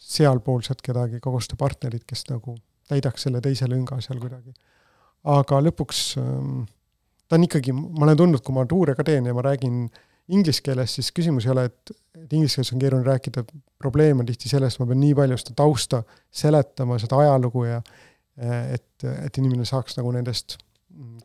sealpoolset 0.00 0.80
kedagi, 0.80 1.20
koostööpartnerit, 1.20 2.06
kes 2.08 2.24
nagu 2.30 2.54
täidaks 2.88 3.26
selle 3.26 3.42
teise 3.44 3.68
lünga 3.68 3.98
seal 4.00 4.22
kuidagi. 4.22 4.54
aga 5.28 5.58
lõpuks 5.60 6.00
ähm, 6.22 6.62
ta 7.28 7.36
on 7.36 7.44
ikkagi, 7.44 7.74
ma 7.76 8.06
olen 8.06 8.22
tundnud, 8.22 8.40
kui 8.40 8.56
ma 8.56 8.64
tuure 8.64 8.94
ka 8.96 9.04
teen 9.04 9.28
ja 9.28 9.36
ma 9.36 9.44
räägin 9.44 9.82
äh, 9.84 10.07
inglise 10.28 10.62
keeles 10.64 10.94
siis 10.98 11.10
küsimus 11.16 11.46
ei 11.46 11.54
ole, 11.54 11.66
et, 11.70 11.92
et 12.18 12.36
inglise 12.36 12.58
keeles 12.58 12.72
on 12.74 12.82
keeruline 12.82 13.08
rääkida, 13.08 13.44
probleem 13.80 14.22
on 14.22 14.28
tihti 14.28 14.50
selles, 14.50 14.76
et 14.76 14.82
ma 14.82 14.88
pean 14.90 15.02
nii 15.02 15.16
palju 15.18 15.40
seda 15.40 15.56
tausta 15.62 16.02
seletama, 16.42 16.98
seda 17.02 17.20
ajalugu 17.24 17.66
ja 17.68 17.82
et, 18.38 19.06
et 19.08 19.40
inimene 19.40 19.66
saaks 19.68 19.98
nagu 19.98 20.12
nendest 20.14 20.58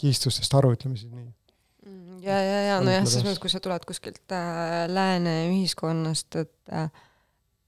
kihistustest 0.02 0.54
aru, 0.58 0.74
ütleme 0.76 0.98
siis 1.00 1.12
nii. 1.12 1.30
Mm, 1.88 2.20
ja, 2.26 2.38
ja, 2.42 2.60
ja 2.70 2.78
nojah, 2.84 3.06
selles 3.08 3.26
mõttes, 3.28 3.42
kui 3.42 3.52
sa 3.52 3.62
tuled 3.64 3.86
kuskilt 3.90 4.36
äh, 4.36 4.84
lääne 4.92 5.36
ühiskonnast, 5.52 6.40
et 6.42 6.74
äh, 6.74 6.90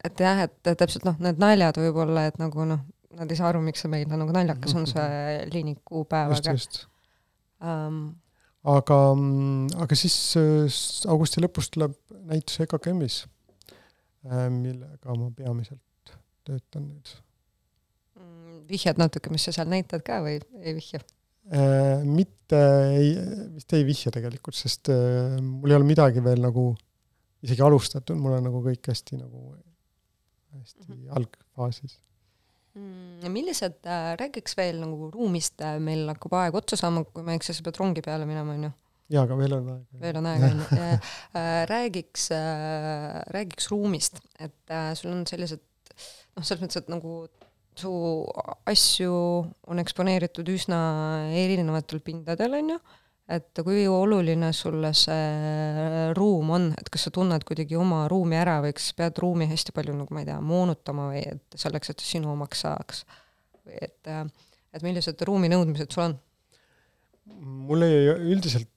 et 0.05 0.21
jah, 0.21 0.43
et 0.45 0.75
täpselt 0.77 1.05
noh, 1.07 1.17
need 1.23 1.39
naljad 1.41 1.79
võib-olla, 1.81 2.27
et 2.29 2.37
nagu 2.41 2.67
noh, 2.67 2.83
nad 3.15 3.31
ei 3.31 3.39
saa 3.39 3.49
aru, 3.51 3.61
miks 3.65 3.83
see 3.83 3.91
meile 3.91 4.19
nagu 4.19 4.33
naljakas 4.35 4.75
on, 4.77 4.85
see 4.89 5.07
liinik 5.55 5.81
kuupäevaga. 5.87 6.53
just, 6.53 6.77
just 6.77 6.85
um, 7.63 8.15
aga, 8.65 8.99
aga 9.85 9.97
siis 9.97 10.15
äh, 10.39 10.79
augusti 11.11 11.43
lõpus 11.43 11.69
tuleb 11.73 11.95
näitus 12.29 12.59
EKKM-is, 12.65 13.21
äh, 14.27 14.47
millega 14.53 15.17
ma 15.19 15.29
peamiselt 15.35 16.15
töötan 16.45 16.87
nüüd. 16.89 17.13
Mm, 18.19 18.63
vihjad 18.69 19.01
natuke, 19.01 19.33
mis 19.33 19.45
sa 19.47 19.53
seal 19.55 19.69
näitad 19.71 20.05
ka 20.05 20.21
või 20.25 20.39
ei 20.61 20.75
vihja? 20.77 21.03
Äh, 21.53 22.01
mitte 22.07 22.61
ei, 22.95 23.13
vist 23.53 23.75
ei 23.77 23.85
vihja 23.85 24.13
tegelikult, 24.13 24.57
sest 24.57 24.89
mul 24.89 25.73
ei 25.73 25.77
ole 25.77 25.87
midagi 25.87 26.23
veel 26.25 26.41
nagu 26.41 26.71
isegi 27.45 27.61
alustatud, 27.61 28.17
mul 28.17 28.39
on 28.39 28.47
nagu 28.49 28.63
kõik 28.65 28.89
hästi 28.89 29.19
nagu, 29.19 29.53
hästi 30.55 30.87
mm 30.87 30.95
-hmm. 30.95 31.15
algfaasis 31.19 31.93
mm,. 31.93 32.14
Millised 32.75 33.85
äh,, 33.87 34.15
räägiks 34.19 34.57
veel 34.57 34.81
nagu 34.81 35.09
ruumist 35.13 35.61
äh,, 35.63 35.77
meil 35.79 36.09
hakkab 36.11 36.35
aeg 36.41 36.57
otsa 36.59 36.79
saama, 36.79 37.05
kui 37.07 37.23
ma 37.23 37.35
ei 37.35 37.39
eksi, 37.39 37.55
sa 37.55 37.63
pead 37.65 37.79
rongi 37.79 38.03
peale 38.05 38.27
minema, 38.27 38.57
on 38.57 38.67
ju? 38.67 38.71
jaa, 39.15 39.23
aga 39.23 39.37
veel 39.39 39.55
on 39.55 39.71
aega. 39.75 40.01
veel 40.01 40.19
on 40.19 40.27
aega, 40.31 40.51
on 40.51 40.61
ju. 40.63 40.67
Äh, 41.35 41.61
räägiks 41.69 42.29
äh,, 42.35 43.21
räägiks 43.35 43.71
ruumist, 43.71 44.19
et 44.39 44.73
äh, 44.73 44.91
sul 44.97 45.13
on 45.13 45.25
sellised 45.29 45.63
noh, 46.35 46.43
selles 46.43 46.63
mõttes, 46.63 46.83
et 46.83 46.91
nagu 46.91 47.15
su 47.75 47.91
asju 48.71 49.15
on 49.67 49.81
eksponeeritud 49.83 50.47
üsna 50.51 50.79
erinevatel 51.35 52.03
pindadel, 52.03 52.59
on 52.59 52.75
ju 52.75 52.79
et 53.25 53.61
kui 53.65 53.85
oluline 53.89 54.51
sulle 54.53 54.91
see 54.97 56.09
ruum 56.17 56.51
on, 56.57 56.67
et 56.77 56.89
kas 56.93 57.07
sa 57.07 57.13
tunned 57.13 57.45
kuidagi 57.47 57.77
oma 57.79 58.03
ruumi 58.11 58.37
ära 58.37 58.59
või 58.61 58.75
kas 58.77 58.91
pead 58.97 59.17
ruumi 59.21 59.47
hästi 59.49 59.73
palju 59.75 59.95
nagu 59.97 60.13
ma 60.13 60.21
ei 60.21 60.27
tea, 60.29 60.37
moonutama 60.45 61.07
või 61.13 61.23
et 61.31 61.57
selleks, 61.57 61.93
et 61.93 62.05
sinu 62.05 62.33
omaks 62.35 62.65
saaks? 62.67 63.01
või 63.65 63.79
et, 63.81 64.11
et 64.77 64.85
millised 64.85 65.21
ruumi 65.25 65.49
nõudmised 65.49 65.95
sul 65.95 66.03
on? 66.05 66.15
mul 67.65 67.87
ei, 67.87 68.11
üldiselt 68.13 68.69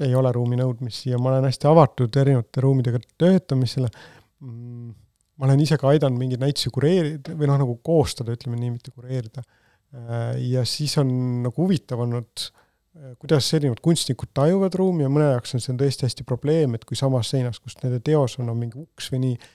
ei 0.00 0.14
ole 0.16 0.32
ruumi 0.32 0.56
nõudmisi 0.56 1.10
ja 1.10 1.18
ma 1.20 1.34
olen 1.34 1.50
hästi 1.50 1.68
avatud 1.68 2.14
erinevate 2.16 2.62
ruumidega 2.64 3.02
töötamisele. 3.20 3.90
Mm, 4.40 4.94
ma 5.36 5.48
olen 5.48 5.60
ise 5.60 5.76
ka 5.76 5.90
aidanud 5.90 6.16
mingeid 6.16 6.40
näitusi 6.40 6.72
kureerida 6.72 7.34
või 7.36 7.50
noh, 7.50 7.58
nagu 7.60 7.74
koostada, 7.84 8.32
ütleme 8.32 8.56
nii, 8.56 8.70
mitte 8.78 8.94
kureerida. 8.94 9.44
ja 10.40 10.62
siis 10.64 10.94
on 11.02 11.10
nagu 11.42 11.66
huvitav 11.66 12.00
olnud 12.00 12.46
äh, 12.46 12.60
Äh, 12.60 12.68
kuidas 13.20 13.46
erinevad 13.54 13.80
kunstnikud 13.84 14.32
tajuvad 14.34 14.74
ruumi 14.74 15.04
ja 15.04 15.10
mõne 15.12 15.28
jaoks 15.30 15.54
on 15.54 15.62
see 15.62 15.76
tõesti 15.78 16.08
hästi 16.08 16.26
probleem, 16.26 16.74
et 16.74 16.84
kui 16.88 16.98
samas 16.98 17.30
seinas, 17.30 17.60
kus 17.62 17.76
nende 17.84 18.00
teos 18.04 18.34
on, 18.40 18.50
on 18.50 18.58
mingi 18.58 18.80
uks 18.80 19.10
või 19.12 19.20
nii, 19.24 19.50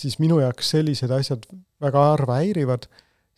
siis 0.00 0.18
minu 0.22 0.40
jaoks 0.42 0.72
sellised 0.74 1.12
asjad 1.14 1.46
väga 1.82 2.04
harva 2.12 2.40
häirivad, 2.42 2.88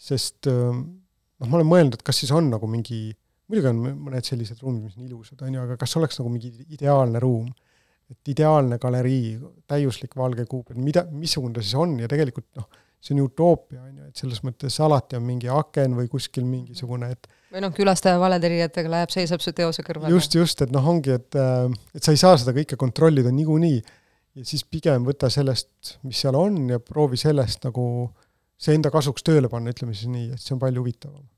sest 0.01 0.49
noh, 0.49 1.47
ma 1.47 1.59
olen 1.59 1.69
mõelnud, 1.69 1.99
et 1.99 2.05
kas 2.07 2.23
siis 2.23 2.33
on 2.37 2.49
nagu 2.53 2.69
mingi, 2.71 3.11
muidugi 3.51 3.71
on 3.71 3.83
mõned 4.07 4.27
sellised 4.27 4.63
ruumid, 4.65 4.89
mis 4.89 4.97
on 4.97 5.05
ilusad, 5.09 5.43
on 5.45 5.59
ju, 5.59 5.67
aga 5.67 5.77
kas 5.81 5.97
oleks 6.01 6.21
nagu 6.23 6.33
mingi 6.33 6.53
ideaalne 6.73 7.21
ruum, 7.23 7.51
et 8.11 8.33
ideaalne 8.33 8.81
galerii, 8.83 9.37
täiuslik 9.71 10.17
valge 10.19 10.47
kuup, 10.49 10.73
et 10.73 10.81
mida, 10.81 11.05
missugune 11.13 11.55
ta 11.55 11.63
siis 11.63 11.77
on 11.79 11.99
ja 12.01 12.09
tegelikult 12.11 12.49
noh, 12.59 12.67
see 13.01 13.15
on 13.15 13.21
utoopia, 13.29 13.85
on 13.85 14.01
ju, 14.01 14.09
et 14.09 14.25
selles 14.25 14.41
mõttes 14.49 14.81
alati 14.83 15.21
on 15.21 15.29
mingi 15.29 15.53
aken 15.53 15.95
või 16.01 16.09
kuskil 16.11 16.49
mingisugune, 16.49 17.13
et 17.13 17.29
või 17.51 17.63
noh, 17.65 17.73
külastaja 17.75 18.19
valede 18.21 18.51
riietega 18.53 18.91
läheb, 18.93 19.13
seisab 19.13 19.43
su 19.45 19.53
teose 19.57 19.83
kõrval. 19.87 20.13
just, 20.15 20.35
just, 20.35 20.63
et 20.63 20.75
noh, 20.75 20.87
ongi, 20.93 21.17
et, 21.19 21.35
äh, 21.39 21.67
et 21.95 22.05
sa 22.05 22.15
ei 22.15 22.21
saa 22.21 22.39
seda 22.41 22.55
kõike 22.57 22.79
kontrollida 22.81 23.33
niikuinii 23.35 23.81
ja 23.81 24.47
siis 24.47 24.65
pigem 24.65 25.07
võta 25.07 25.31
sellest, 25.33 25.97
mis 26.07 26.21
seal 26.23 26.39
on 26.39 26.63
ja 26.71 26.81
proovi 26.83 27.19
sellest 27.21 27.67
nagu 27.67 27.85
see 28.61 28.77
enda 28.77 28.93
kasuks 28.93 29.25
tööle 29.27 29.51
panna, 29.51 29.73
ütleme 29.75 29.97
siis 29.97 30.11
nii, 30.13 30.31
et 30.37 30.43
see 30.43 30.55
on 30.57 30.63
palju 30.63 30.85
huvitavam. 30.85 31.29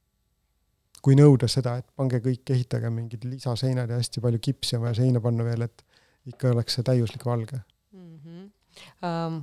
kui 1.03 1.17
nõuda 1.19 1.49
seda, 1.51 1.81
et 1.81 1.87
pange 1.99 2.21
kõik, 2.23 2.45
ehitage 2.55 2.91
mingid 2.95 3.25
lisaseinad 3.27 3.91
ja 3.91 3.97
hästi 3.99 4.21
palju 4.23 4.39
kipsi 4.39 4.77
on 4.77 4.85
vaja 4.85 5.01
seina 5.01 5.19
panna 5.21 5.43
veel, 5.43 5.65
et 5.67 5.83
ikka 6.31 6.53
oleks 6.53 6.77
see 6.79 6.87
täiuslik 6.87 7.25
valge 7.27 7.59
mm. 7.93 8.19
-hmm. 8.19 8.51
Um, 9.05 9.43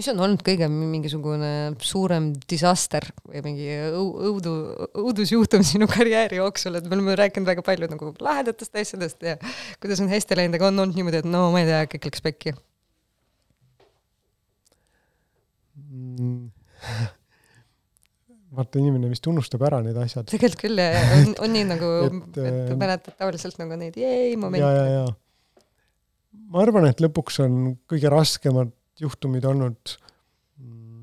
mis 0.00 0.08
on 0.08 0.22
olnud 0.24 0.40
kõige 0.44 0.66
mingisugune 0.72 1.50
suurem 1.84 2.30
disaster 2.48 3.04
või 3.28 3.42
mingi 3.44 3.68
õudu, 3.92 4.54
õudusjuhtum 5.02 5.64
sinu 5.66 5.88
karjääri 5.90 6.40
jooksul, 6.40 6.78
et 6.78 6.88
me 6.88 6.96
oleme 6.96 7.18
rääkinud 7.20 7.50
väga 7.50 7.64
palju 7.66 7.90
nagu 7.92 8.14
lahedatest 8.24 8.80
asjadest 8.80 9.28
ja 9.28 9.36
kuidas 9.82 10.00
on 10.00 10.08
hästi 10.12 10.40
läinud, 10.40 10.56
aga 10.56 10.70
on 10.70 10.84
olnud 10.86 10.96
niimoodi, 10.96 11.20
et 11.20 11.28
no 11.28 11.50
ma 11.52 11.60
ei 11.60 11.68
tea, 11.68 11.84
kõik 11.92 12.08
läks 12.08 12.24
pekki 12.24 12.54
mm. 15.84 16.48
vaata, 18.56 18.80
inimene 18.80 19.12
vist 19.12 19.28
unustab 19.30 19.68
ära 19.68 19.82
need 19.84 20.00
asjad. 20.00 20.28
tegelikult 20.32 20.64
küll, 20.64 20.80
on, 20.80 21.36
on 21.44 21.56
nii 21.58 21.68
nagu, 21.74 21.94
et, 22.08 22.40
et 22.40 22.50
äh, 22.72 22.76
mäletad 22.80 23.20
tavaliselt 23.20 23.60
nagu 23.60 23.76
neid 23.84 24.00
jäi 24.00 24.32
momente. 24.40 24.64
ja, 24.64 24.72
ja, 24.80 25.04
ja. 25.04 26.36
ma 26.48 26.64
arvan, 26.64 26.88
et 26.88 27.04
lõpuks 27.04 27.42
on 27.44 27.74
kõige 27.90 28.16
raskemad 28.16 28.72
juhtumid 29.00 29.44
olnud, 29.48 29.94
mm, 30.58 31.00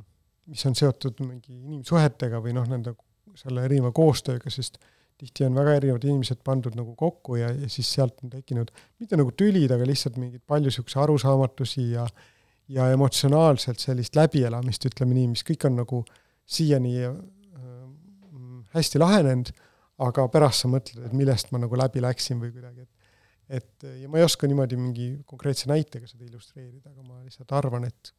mis 0.51 0.65
on 0.69 0.75
seotud 0.77 1.21
mingi 1.23 1.55
inimsuhetega 1.55 2.41
või 2.43 2.55
noh, 2.57 2.67
nende 2.69 2.93
selle 3.37 3.65
erineva 3.67 3.91
koostööga, 3.95 4.51
sest 4.53 4.79
tihti 5.17 5.45
on 5.47 5.57
väga 5.57 5.75
erinevad 5.79 6.05
inimesed 6.05 6.43
pandud 6.45 6.75
nagu 6.77 6.93
kokku 6.97 7.39
ja, 7.39 7.49
ja 7.53 7.69
siis 7.69 7.89
sealt 7.95 8.19
on 8.23 8.31
tekkinud 8.33 8.69
mitte 9.01 9.17
nagu 9.17 9.33
tülid, 9.37 9.71
aga 9.73 9.85
lihtsalt 9.87 10.17
mingeid 10.21 10.43
palju 10.45 10.69
niisuguseid 10.69 11.03
arusaamatusi 11.03 11.91
ja 11.91 12.05
ja 12.67 12.89
emotsionaalselt 12.91 13.79
sellist 13.79 14.17
läbielamist, 14.19 14.85
ütleme 14.89 15.15
nii, 15.15 15.29
mis 15.31 15.43
kõik 15.47 15.63
on 15.69 15.77
nagu 15.79 16.01
siiani 16.47 16.93
äh, 17.07 17.13
hästi 18.75 18.99
lahenenud, 18.99 19.51
aga 20.03 20.27
pärast 20.31 20.65
sa 20.65 20.71
mõtled, 20.71 21.05
et 21.07 21.15
millest 21.17 21.53
ma 21.53 21.61
nagu 21.63 21.79
läbi 21.79 22.03
läksin 22.03 22.41
või 22.41 22.51
kuidagi, 22.51 22.83
et 22.83 22.91
et 23.49 23.85
ja 24.01 24.09
ma 24.11 24.19
ei 24.19 24.27
oska 24.27 24.47
niimoodi 24.49 24.79
mingi 24.79 25.09
konkreetse 25.25 25.69
näitega 25.71 26.09
seda 26.09 26.25
illustreerida, 26.27 26.91
aga 26.91 27.05
ma 27.05 27.21
lihtsalt 27.23 27.53
arvan, 27.55 27.87
et 27.87 28.11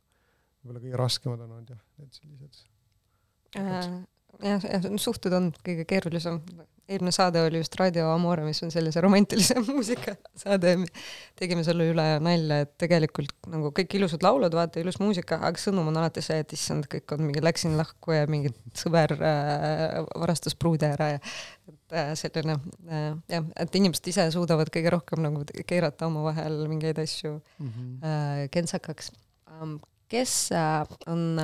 võib-olla 0.62 0.84
kõige 0.84 1.00
raskemad 1.00 1.42
on 1.44 1.56
olnud 1.58 1.74
jah, 1.74 1.82
need 2.00 2.20
sellised 2.20 2.62
äh,. 3.60 3.90
Jah, 4.42 4.64
jah, 4.64 4.90
suhted 5.00 5.34
on 5.36 5.52
kõige 5.64 5.86
keerulisem. 5.88 6.40
eelmine 6.88 7.12
saade 7.12 7.42
oli 7.44 7.60
just 7.60 7.74
Raadio 7.76 8.06
Amore, 8.14 8.44
mis 8.46 8.62
on 8.64 8.70
sellise 8.72 9.00
romantilise 9.04 9.58
muusika 9.68 10.16
saade. 10.36 10.76
tegime 11.36 11.64
selle 11.66 11.90
üle 11.92 12.06
nalja, 12.24 12.62
et 12.64 12.74
tegelikult 12.80 13.50
nagu 13.52 13.72
kõik 13.76 13.98
ilusad 13.98 14.24
laulud, 14.24 14.54
vaata, 14.54 14.80
ilus 14.80 15.00
muusika, 15.02 15.40
aga 15.42 15.60
sõnum 15.60 15.90
on 15.92 16.00
alati 16.00 16.24
see, 16.24 16.40
et 16.44 16.56
issand, 16.56 16.88
kõik 16.90 17.16
on 17.16 17.26
mingi 17.26 17.44
läksin 17.44 17.76
lahku 17.80 18.16
ja 18.16 18.24
mingi 18.30 18.54
sõber 18.76 19.16
äh, 19.18 20.00
varastas 20.14 20.56
pruude 20.58 20.92
ära 20.96 21.14
ja 21.16 21.22
Äh, 21.88 22.12
selline 22.20 22.58
äh, 22.84 23.14
jah, 23.32 23.44
et 23.56 23.76
inimesed 23.78 24.10
ise 24.10 24.26
suudavad 24.34 24.68
kõige 24.72 24.90
rohkem 24.92 25.22
nagu 25.24 25.40
keerata 25.68 26.04
omavahel 26.10 26.66
mingeid 26.68 26.98
asju 27.00 27.38
mm 27.38 27.68
-hmm. 27.68 28.48
kentsakaks. 28.52 29.08
Ähm, 29.48 29.78
kes 30.08 30.34
on, 31.10 31.40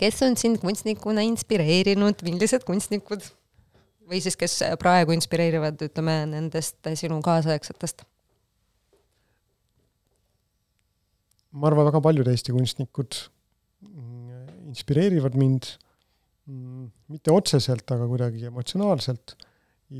kes 0.00 0.22
on 0.26 0.38
sind 0.38 0.60
kunstnikuna 0.62 1.24
inspireerinud, 1.26 2.22
millised 2.26 2.66
kunstnikud 2.68 3.26
või 4.08 4.20
siis 4.22 4.36
kes 4.38 4.58
praegu 4.80 5.14
inspireerivad, 5.16 5.80
ütleme, 5.88 6.22
nendest 6.32 6.92
sinu 7.00 7.20
kaasaegsetest? 7.24 8.06
ma 11.52 11.68
arvan, 11.68 11.86
väga 11.90 12.00
paljud 12.00 12.28
Eesti 12.32 12.54
kunstnikud 12.54 13.18
mm, 13.84 14.44
inspireerivad 14.72 15.36
mind 15.36 15.74
mm, 16.48 16.86
mitte 17.12 17.34
otseselt, 17.34 17.84
aga 17.92 18.08
kuidagi 18.08 18.48
emotsionaalselt 18.48 19.36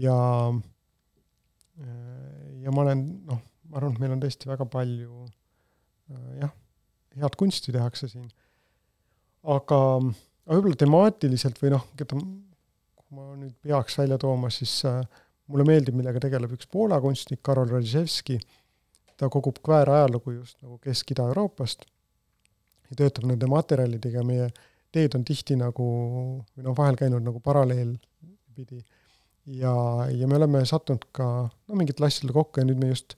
ja, 0.00 0.16
ja 2.62 2.72
ma 2.72 2.86
olen 2.86 3.04
noh, 3.28 3.42
ma 3.68 3.80
arvan, 3.80 3.92
et 3.92 4.02
meil 4.02 4.16
on 4.16 4.24
tõesti 4.24 4.48
väga 4.48 4.68
palju 4.72 5.26
jah, 6.40 6.52
head 7.20 7.36
kunsti 7.38 7.74
tehakse 7.74 8.08
siin, 8.10 8.28
aga, 9.42 9.80
aga 10.46 10.56
võib-olla 10.56 10.78
temaatiliselt 10.80 11.60
või 11.62 11.74
noh, 11.74 11.84
keda, 11.98 12.18
ma 13.12 13.32
nüüd 13.36 13.54
peaks 13.64 13.98
välja 14.00 14.18
tooma, 14.20 14.50
siis 14.54 14.78
äh, 14.88 15.02
mulle 15.52 15.66
meeldib, 15.68 15.96
millega 15.98 16.22
tegeleb 16.22 16.54
üks 16.56 16.68
Poola 16.72 17.00
kunstnik, 17.02 17.42
Karol 17.44 17.70
Radziszewski, 17.72 18.38
ta 19.20 19.28
kogub 19.32 19.60
kväärajalugu 19.64 20.38
just 20.38 20.58
nagu 20.64 20.78
Kesk-Ida-Euroopast 20.82 21.84
ja 22.88 22.98
töötab 22.98 23.28
nende 23.28 23.48
materjalidega, 23.50 24.24
meie 24.26 24.48
teed 24.92 25.16
on 25.16 25.24
tihti 25.26 25.56
nagu, 25.60 25.84
või 26.52 26.66
noh, 26.66 26.76
vahel 26.76 26.98
käinud 27.00 27.24
nagu 27.24 27.40
paralleelpidi. 27.44 28.82
Ja, 29.58 29.72
ja 30.12 30.28
me 30.30 30.38
oleme 30.38 30.60
sattunud 30.68 31.08
ka 31.16 31.26
no 31.50 31.78
mingitel 31.78 32.06
asjadel 32.06 32.34
kokku 32.36 32.62
ja 32.62 32.66
nüüd 32.68 32.78
me 32.78 32.92
just 32.92 33.16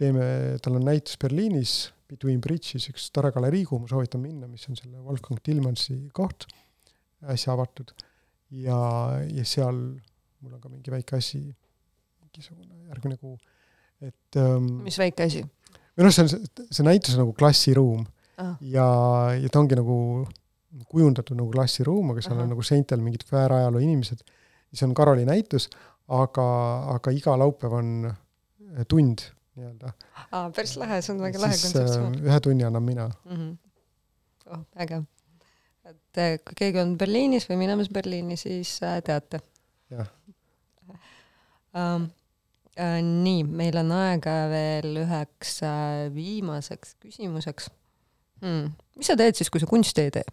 teeme, 0.00 0.24
tal 0.64 0.78
on 0.78 0.86
näitus 0.88 1.18
Berliinis, 1.20 1.90
Between 2.10 2.40
Bridges, 2.42 2.88
üks 2.90 3.08
tore 3.14 3.30
galerii, 3.34 3.64
kuhu 3.68 3.84
ma 3.84 3.90
soovitan 3.90 4.22
minna, 4.22 4.48
mis 4.50 4.66
on 4.70 4.78
selle 4.78 4.98
Wolfgang 5.04 5.38
Tillmansi 5.46 5.96
koht, 6.16 6.48
äsja 7.30 7.54
avatud. 7.54 7.92
ja, 8.50 8.76
ja 9.30 9.44
seal 9.46 9.76
mul 10.40 10.56
on 10.56 10.60
ka 10.60 10.70
mingi 10.72 10.90
väike 10.90 11.18
asi, 11.20 11.40
mingisugune 12.24 12.88
järgmine 12.90 13.18
kuu, 13.20 13.36
et 14.02 14.38
ähm, 14.40 14.80
mis 14.86 14.98
väike 14.98 15.28
asi? 15.28 15.44
või 15.94 16.06
noh, 16.06 16.14
see 16.14 16.24
on, 16.24 16.48
see 16.70 16.86
näitus 16.86 17.14
on 17.14 17.24
nagu 17.26 17.34
klassiruum 17.36 18.04
ah. 18.40 18.56
ja, 18.64 18.86
ja 19.36 19.50
ta 19.52 19.60
ongi 19.62 19.78
nagu 19.78 19.98
kujundatud 20.90 21.38
nagu 21.38 21.50
klassiruum, 21.52 22.12
aga 22.12 22.24
seal 22.24 22.36
Ahah. 22.36 22.46
on 22.46 22.54
nagu 22.54 22.64
seintel 22.66 23.02
mingid 23.04 23.26
väärajaloo 23.30 23.82
inimesed. 23.84 24.22
siis 24.70 24.82
on 24.86 24.94
Karoli 24.94 25.26
näitus, 25.28 25.68
aga, 26.08 26.46
aga 26.96 27.14
iga 27.14 27.36
laupäev 27.38 27.76
on 27.80 27.92
äh, 28.08 28.86
tund 28.88 29.26
nii-öelda. 29.58 29.92
aa, 30.30 30.50
päris 30.56 30.76
lahe, 30.80 31.00
see 31.02 31.14
on 31.14 31.22
väga 31.24 31.42
lahe 31.42 31.56
äh, 31.56 31.62
kontseptsioon 31.64 32.20
ühe 32.26 32.38
tunni 32.44 32.66
annan 32.66 32.86
mina. 32.86 33.08
mm. 33.24 33.36
-hmm. 33.36 34.54
oh, 34.54 34.64
äge. 34.84 35.02
et 35.90 36.22
äh, 36.24 36.38
kui 36.44 36.58
keegi 36.62 36.82
on 36.82 36.96
Berliinis 36.98 37.48
või 37.50 37.60
minemas 37.64 37.90
Berliini, 37.92 38.36
siis 38.36 38.78
äh, 38.82 39.00
teate. 39.02 39.40
jah. 39.90 40.08
um, 41.74 42.08
äh, 42.76 42.98
nii, 43.02 43.44
meil 43.44 43.76
on 43.82 43.92
aega 43.98 44.36
veel 44.52 45.02
üheks 45.04 45.60
äh, 45.66 46.08
viimaseks 46.14 46.96
küsimuseks 47.02 47.70
hmm.. 48.40 48.70
mis 48.96 49.10
sa 49.10 49.16
teed 49.18 49.38
siis, 49.38 49.50
kui 49.50 49.62
sa 49.62 49.70
kunsti 49.70 50.08
ei 50.08 50.18
tee? 50.20 50.28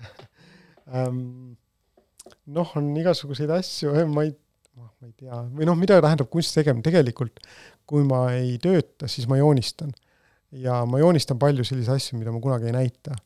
Ähm, 0.86 1.56
noh, 2.46 2.72
on 2.78 2.92
igasuguseid 2.94 3.50
asju, 3.50 3.90
ma 4.14 4.22
ei, 4.26 4.34
ma 4.76 4.90
ei 5.06 5.14
tea, 5.16 5.38
või 5.56 5.68
noh, 5.68 5.76
mida 5.78 5.98
tähendab 6.04 6.28
kunsti 6.32 6.60
tegemine, 6.60 6.84
tegelikult 6.84 7.40
kui 7.88 8.04
ma 8.06 8.26
ei 8.34 8.56
tööta, 8.62 9.08
siis 9.10 9.28
ma 9.30 9.38
joonistan. 9.40 9.94
ja 10.56 10.84
ma 10.86 11.00
joonistan 11.02 11.38
palju 11.38 11.64
selliseid 11.66 11.96
asju, 11.96 12.18
mida 12.18 12.32
ma 12.32 12.40
kunagi 12.40 12.70
ei 12.70 12.76
näita. 12.76 13.16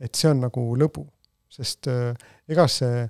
et 0.00 0.14
see 0.14 0.30
on 0.30 0.40
nagu 0.42 0.62
lõbu, 0.76 1.06
sest 1.48 1.86
äh, 1.88 2.16
ega 2.48 2.66
see 2.68 3.06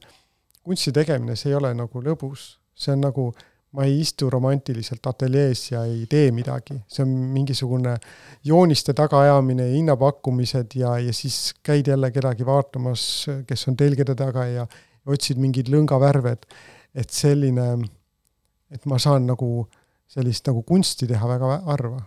kunsti 0.64 0.92
tegemine, 0.92 1.36
see 1.36 1.50
ei 1.50 1.56
ole 1.58 1.72
nagu 1.74 2.02
lõbus, 2.02 2.58
see 2.74 2.92
on 2.92 3.04
nagu, 3.06 3.24
ma 3.74 3.86
ei 3.88 3.98
istu 4.00 4.28
romantiliselt 4.30 5.06
ateljees 5.06 5.64
ja 5.72 5.82
ei 5.88 6.04
tee 6.10 6.30
midagi, 6.32 6.76
see 6.86 7.02
on 7.02 7.14
mingisugune 7.34 7.96
jooniste 8.46 8.94
tagaajamine, 8.94 9.66
hinnapakkumised 9.72 10.76
ja, 10.78 10.96
ja 11.02 11.12
siis 11.12 11.54
käid 11.62 11.88
jälle 11.90 12.12
kedagi 12.14 12.46
vaatamas, 12.46 13.26
kes 13.48 13.68
on 13.68 13.76
telgede 13.76 14.14
taga 14.14 14.46
ja 14.46 14.68
otsid 15.10 15.40
mingeid 15.42 15.68
lõngavärve, 15.72 16.36
et 16.36 16.46
et 16.94 17.10
selline, 17.10 17.68
et 18.70 18.84
ma 18.90 18.98
saan 19.02 19.26
nagu 19.26 19.66
sellist 20.10 20.46
nagu 20.46 20.62
kunsti 20.66 21.08
teha 21.10 21.28
väga 21.28 21.56
harva. 21.66 22.02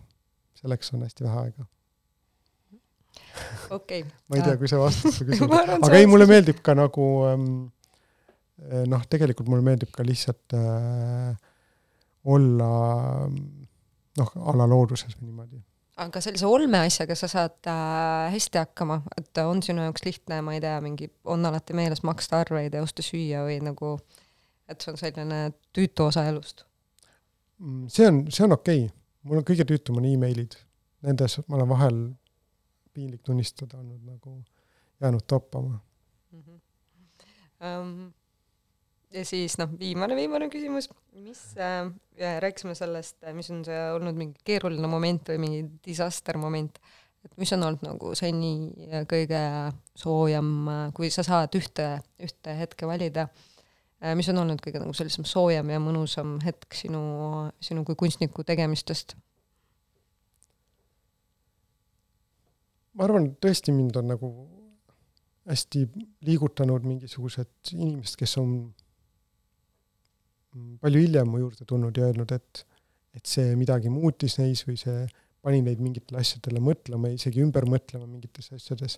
selleks 0.58 0.94
on 0.94 1.04
hästi 1.06 1.24
vähe 1.24 1.40
aega. 1.40 1.66
okei 3.70 4.02
okay.. 4.02 4.12
ma 4.30 4.38
ei 4.38 4.46
tea, 4.46 4.58
kui 4.58 4.70
see 4.72 4.80
vastas 4.82 5.20
su 5.20 5.26
küsimusele, 5.30 5.80
aga 5.82 6.00
ei, 6.00 6.08
mulle 6.10 6.30
meeldib 6.30 6.64
ka 6.66 6.76
nagu 6.78 7.08
ähm, 7.30 7.50
noh, 8.90 9.06
tegelikult 9.10 9.50
mulle 9.52 9.66
meeldib 9.66 9.92
ka 9.94 10.06
lihtsalt 10.06 10.56
äh, 10.58 11.36
olla 12.28 12.70
noh, 14.18 14.32
a 14.36 14.56
la 14.58 14.68
looduses 14.70 15.16
või 15.18 15.30
niimoodi. 15.30 15.60
aga 16.04 16.22
sellise 16.24 16.48
olme 16.50 16.82
asjaga 16.86 17.16
sa 17.18 17.30
saad 17.32 17.70
äh, 17.70 18.28
hästi 18.34 18.62
hakkama, 18.62 19.02
et 19.18 19.44
on 19.44 19.62
sinu 19.66 19.86
jaoks 19.86 20.06
lihtne, 20.06 20.42
ma 20.46 20.56
ei 20.58 20.64
tea, 20.64 20.78
mingi, 20.84 21.10
on 21.26 21.46
alati 21.50 21.78
meeles 21.78 22.04
maksta 22.08 22.42
arveid 22.44 22.78
ja 22.78 22.84
osta 22.86 23.06
süüa 23.06 23.46
või 23.48 23.60
nagu, 23.66 23.98
et 24.68 24.84
see 24.84 24.94
on 24.94 25.00
selline 25.00 25.42
tüütu 25.76 26.08
osa 26.12 26.26
elust? 26.30 26.66
Mm, 27.60 27.88
see 27.90 28.08
on, 28.08 28.22
see 28.32 28.46
on 28.46 28.56
okei 28.58 28.86
okay., 28.86 28.94
mul 29.28 29.42
on 29.42 29.48
kõige 29.48 29.66
tüütum 29.68 30.00
on 30.00 30.08
emailid, 30.08 30.56
nendes 31.08 31.40
ma 31.48 31.58
olen 31.58 31.72
vahel, 31.72 31.98
piinlik 32.96 33.24
tunnistada, 33.26 33.80
olnud 33.82 34.06
nagu 34.08 34.38
jäänud 35.02 35.26
toppama. 35.28 35.80
Um, 37.58 38.14
ja 39.14 39.24
siis 39.26 39.58
noh, 39.58 39.72
viimane, 39.80 40.16
viimane 40.16 40.50
küsimus, 40.54 40.90
mis 41.18 41.42
äh,, 41.58 41.90
rääkisime 42.44 42.76
sellest, 42.78 43.18
mis 43.34 43.50
on 43.54 43.64
see 43.66 43.82
olnud 43.96 44.18
mingi 44.18 44.46
keeruline 44.46 44.90
moment 44.92 45.34
või 45.34 45.42
mingi 45.42 45.62
disaster 45.86 46.38
moment, 46.38 46.78
et 47.26 47.34
mis 47.42 47.52
on 47.56 47.66
olnud 47.68 47.86
nagu 47.86 48.14
seni 48.18 48.52
kõige 49.10 49.42
soojem, 49.98 50.52
kui 50.98 51.10
sa 51.14 51.26
saad 51.26 51.56
ühte, 51.58 51.90
ühte 52.24 52.58
hetke 52.62 52.90
valida, 52.90 53.28
mis 54.18 54.30
on 54.30 54.44
olnud 54.44 54.62
kõige 54.62 54.82
nagu 54.82 54.94
sellisem 54.94 55.26
soojem 55.26 55.72
ja 55.74 55.80
mõnusam 55.82 56.38
hetk 56.44 56.76
sinu, 56.78 57.02
sinu 57.64 57.86
kui 57.88 57.98
kunstniku 57.98 58.46
tegemistest? 58.48 59.16
ma 62.98 63.06
arvan, 63.06 63.30
tõesti 63.38 63.74
mind 63.74 63.98
on 64.00 64.08
nagu 64.10 64.28
hästi 65.48 65.84
liigutanud 66.26 66.86
mingisugused 66.88 67.72
inimesed, 67.76 68.18
kes 68.20 68.34
on 68.42 68.56
palju 70.82 71.04
hiljem 71.04 71.30
mu 71.30 71.44
juurde 71.44 71.68
tulnud 71.70 71.98
ja 71.98 72.08
öelnud, 72.10 72.34
et, 72.34 72.64
et 73.16 73.30
see 73.30 73.54
midagi 73.60 73.92
muutis 73.94 74.40
neis 74.42 74.66
või 74.68 74.80
see 74.82 75.06
pani 75.46 75.62
neid 75.64 75.80
mingitele 75.84 76.20
asjadele 76.24 76.62
mõtlema, 76.64 77.12
isegi 77.14 77.44
ümber 77.46 77.68
mõtlema 77.70 78.08
mingites 78.10 78.50
asjades. 78.56 78.98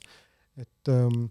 et, 0.58 0.92
ähm, 0.92 1.28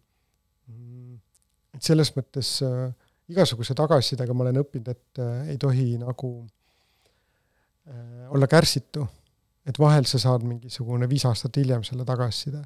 et 1.74 1.82
selles 1.84 2.12
mõttes 2.16 2.52
äh, 2.62 2.92
igasuguse 3.28 3.74
tagasisidega 3.76 4.34
ma 4.34 4.46
olen 4.46 4.62
õppinud, 4.62 4.88
et 4.88 5.22
äh, 5.22 5.54
ei 5.54 5.58
tohi 5.60 5.94
nagu 6.00 6.32
äh, 7.88 8.26
olla 8.32 8.46
kärsitu 8.50 9.06
et 9.68 9.78
vahel 9.80 10.06
sa 10.08 10.20
saad 10.22 10.44
mingisugune 10.48 11.08
viis 11.10 11.26
aastat 11.28 11.58
hiljem 11.60 11.84
selle 11.86 12.06
tagasiside. 12.08 12.62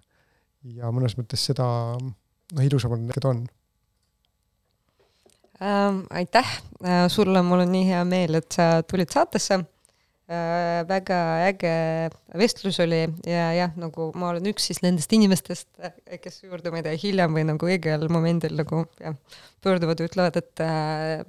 ja 0.77 0.91
mõnes 0.95 1.17
mõttes 1.19 1.43
seda, 1.43 1.67
noh, 1.99 2.63
ilusamad 2.63 3.03
need 3.03 3.27
on 3.27 3.43
ähm,. 5.59 6.05
aitäh 6.11 6.57
äh, 6.85 7.07
sulle, 7.11 7.43
mul 7.43 7.65
on 7.67 7.73
nii 7.75 7.89
hea 7.91 8.05
meel, 8.07 8.39
et 8.39 8.51
sa 8.55 8.69
tulid 8.87 9.11
saatesse. 9.11 9.59
Väga 10.89 11.19
äge 11.49 11.75
vestlus 12.39 12.79
oli 12.85 13.03
ja 13.29 13.51
jah, 13.57 13.75
nagu 13.81 14.11
ma 14.19 14.31
olen 14.33 14.49
üks 14.53 14.71
siis 14.71 14.81
nendest 14.85 15.13
inimestest, 15.13 15.69
kes 16.23 16.43
juurde, 16.47 16.73
ma 16.73 16.81
ei 16.81 16.87
tea, 16.87 16.97
hiljem 17.05 17.37
või 17.37 17.45
nagu 17.51 17.69
õigel 17.69 18.09
momendil 18.13 18.57
nagu 18.61 18.87
jah, 19.03 19.19
pöörduvad 19.65 20.01
ja 20.01 20.09
ütlevad, 20.09 20.41
et 20.41 20.65
äh, 20.65 21.23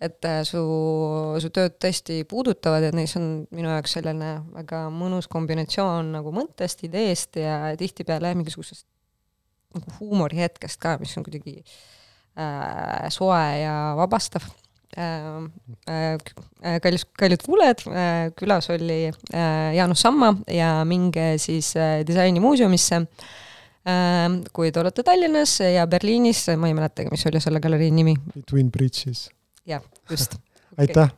et 0.00 0.24
äh, 0.24 0.42
su, 0.46 0.60
su 1.42 1.50
tööd 1.54 1.74
tõesti 1.82 2.20
puudutavad 2.28 2.84
ja 2.86 2.92
neis 2.94 3.16
on 3.18 3.48
minu 3.54 3.70
jaoks 3.72 3.96
selline 3.98 4.36
väga 4.54 4.84
mõnus 4.94 5.26
kombinatsioon 5.30 6.12
nagu 6.14 6.32
mõttest, 6.34 6.84
ideest 6.86 7.40
ja 7.40 7.74
tihtipeale 7.78 8.30
mingisugusest 8.38 8.86
nagu 9.74 9.98
huumorihetkest 9.98 10.80
ka, 10.80 10.96
mis 11.02 11.16
on 11.18 11.26
kuidagi 11.26 11.58
äh, 11.58 13.08
soe 13.14 13.42
ja 13.64 13.74
vabastav 13.98 14.46
äh,. 14.46 14.54
Äh, 14.54 14.67
kallis, 16.82 17.04
kallid 17.18 17.44
kuulajad 17.44 17.84
äh,, 17.92 18.30
külas 18.38 18.70
oli 18.72 19.10
äh, 19.10 19.74
Jaanus 19.76 20.00
Samma 20.02 20.32
ja 20.50 20.84
minge 20.88 21.34
siis 21.38 21.74
äh, 21.76 22.00
disainimuuseumisse 22.08 23.02
äh,. 23.04 24.38
kui 24.52 24.72
te 24.72 24.80
olete 24.80 25.04
Tallinnas 25.06 25.58
ja 25.60 25.86
Berliinis, 25.86 26.46
ma 26.56 26.70
ei 26.70 26.76
mäletagi, 26.78 27.12
mis 27.12 27.26
oli 27.28 27.40
selle 27.40 27.60
galerii 27.60 27.90
nimi. 27.94 28.16
Between 28.34 28.72
Bridges. 28.72 29.28
jah, 29.66 29.84
just 30.10 30.38
aitäh! 30.80 31.12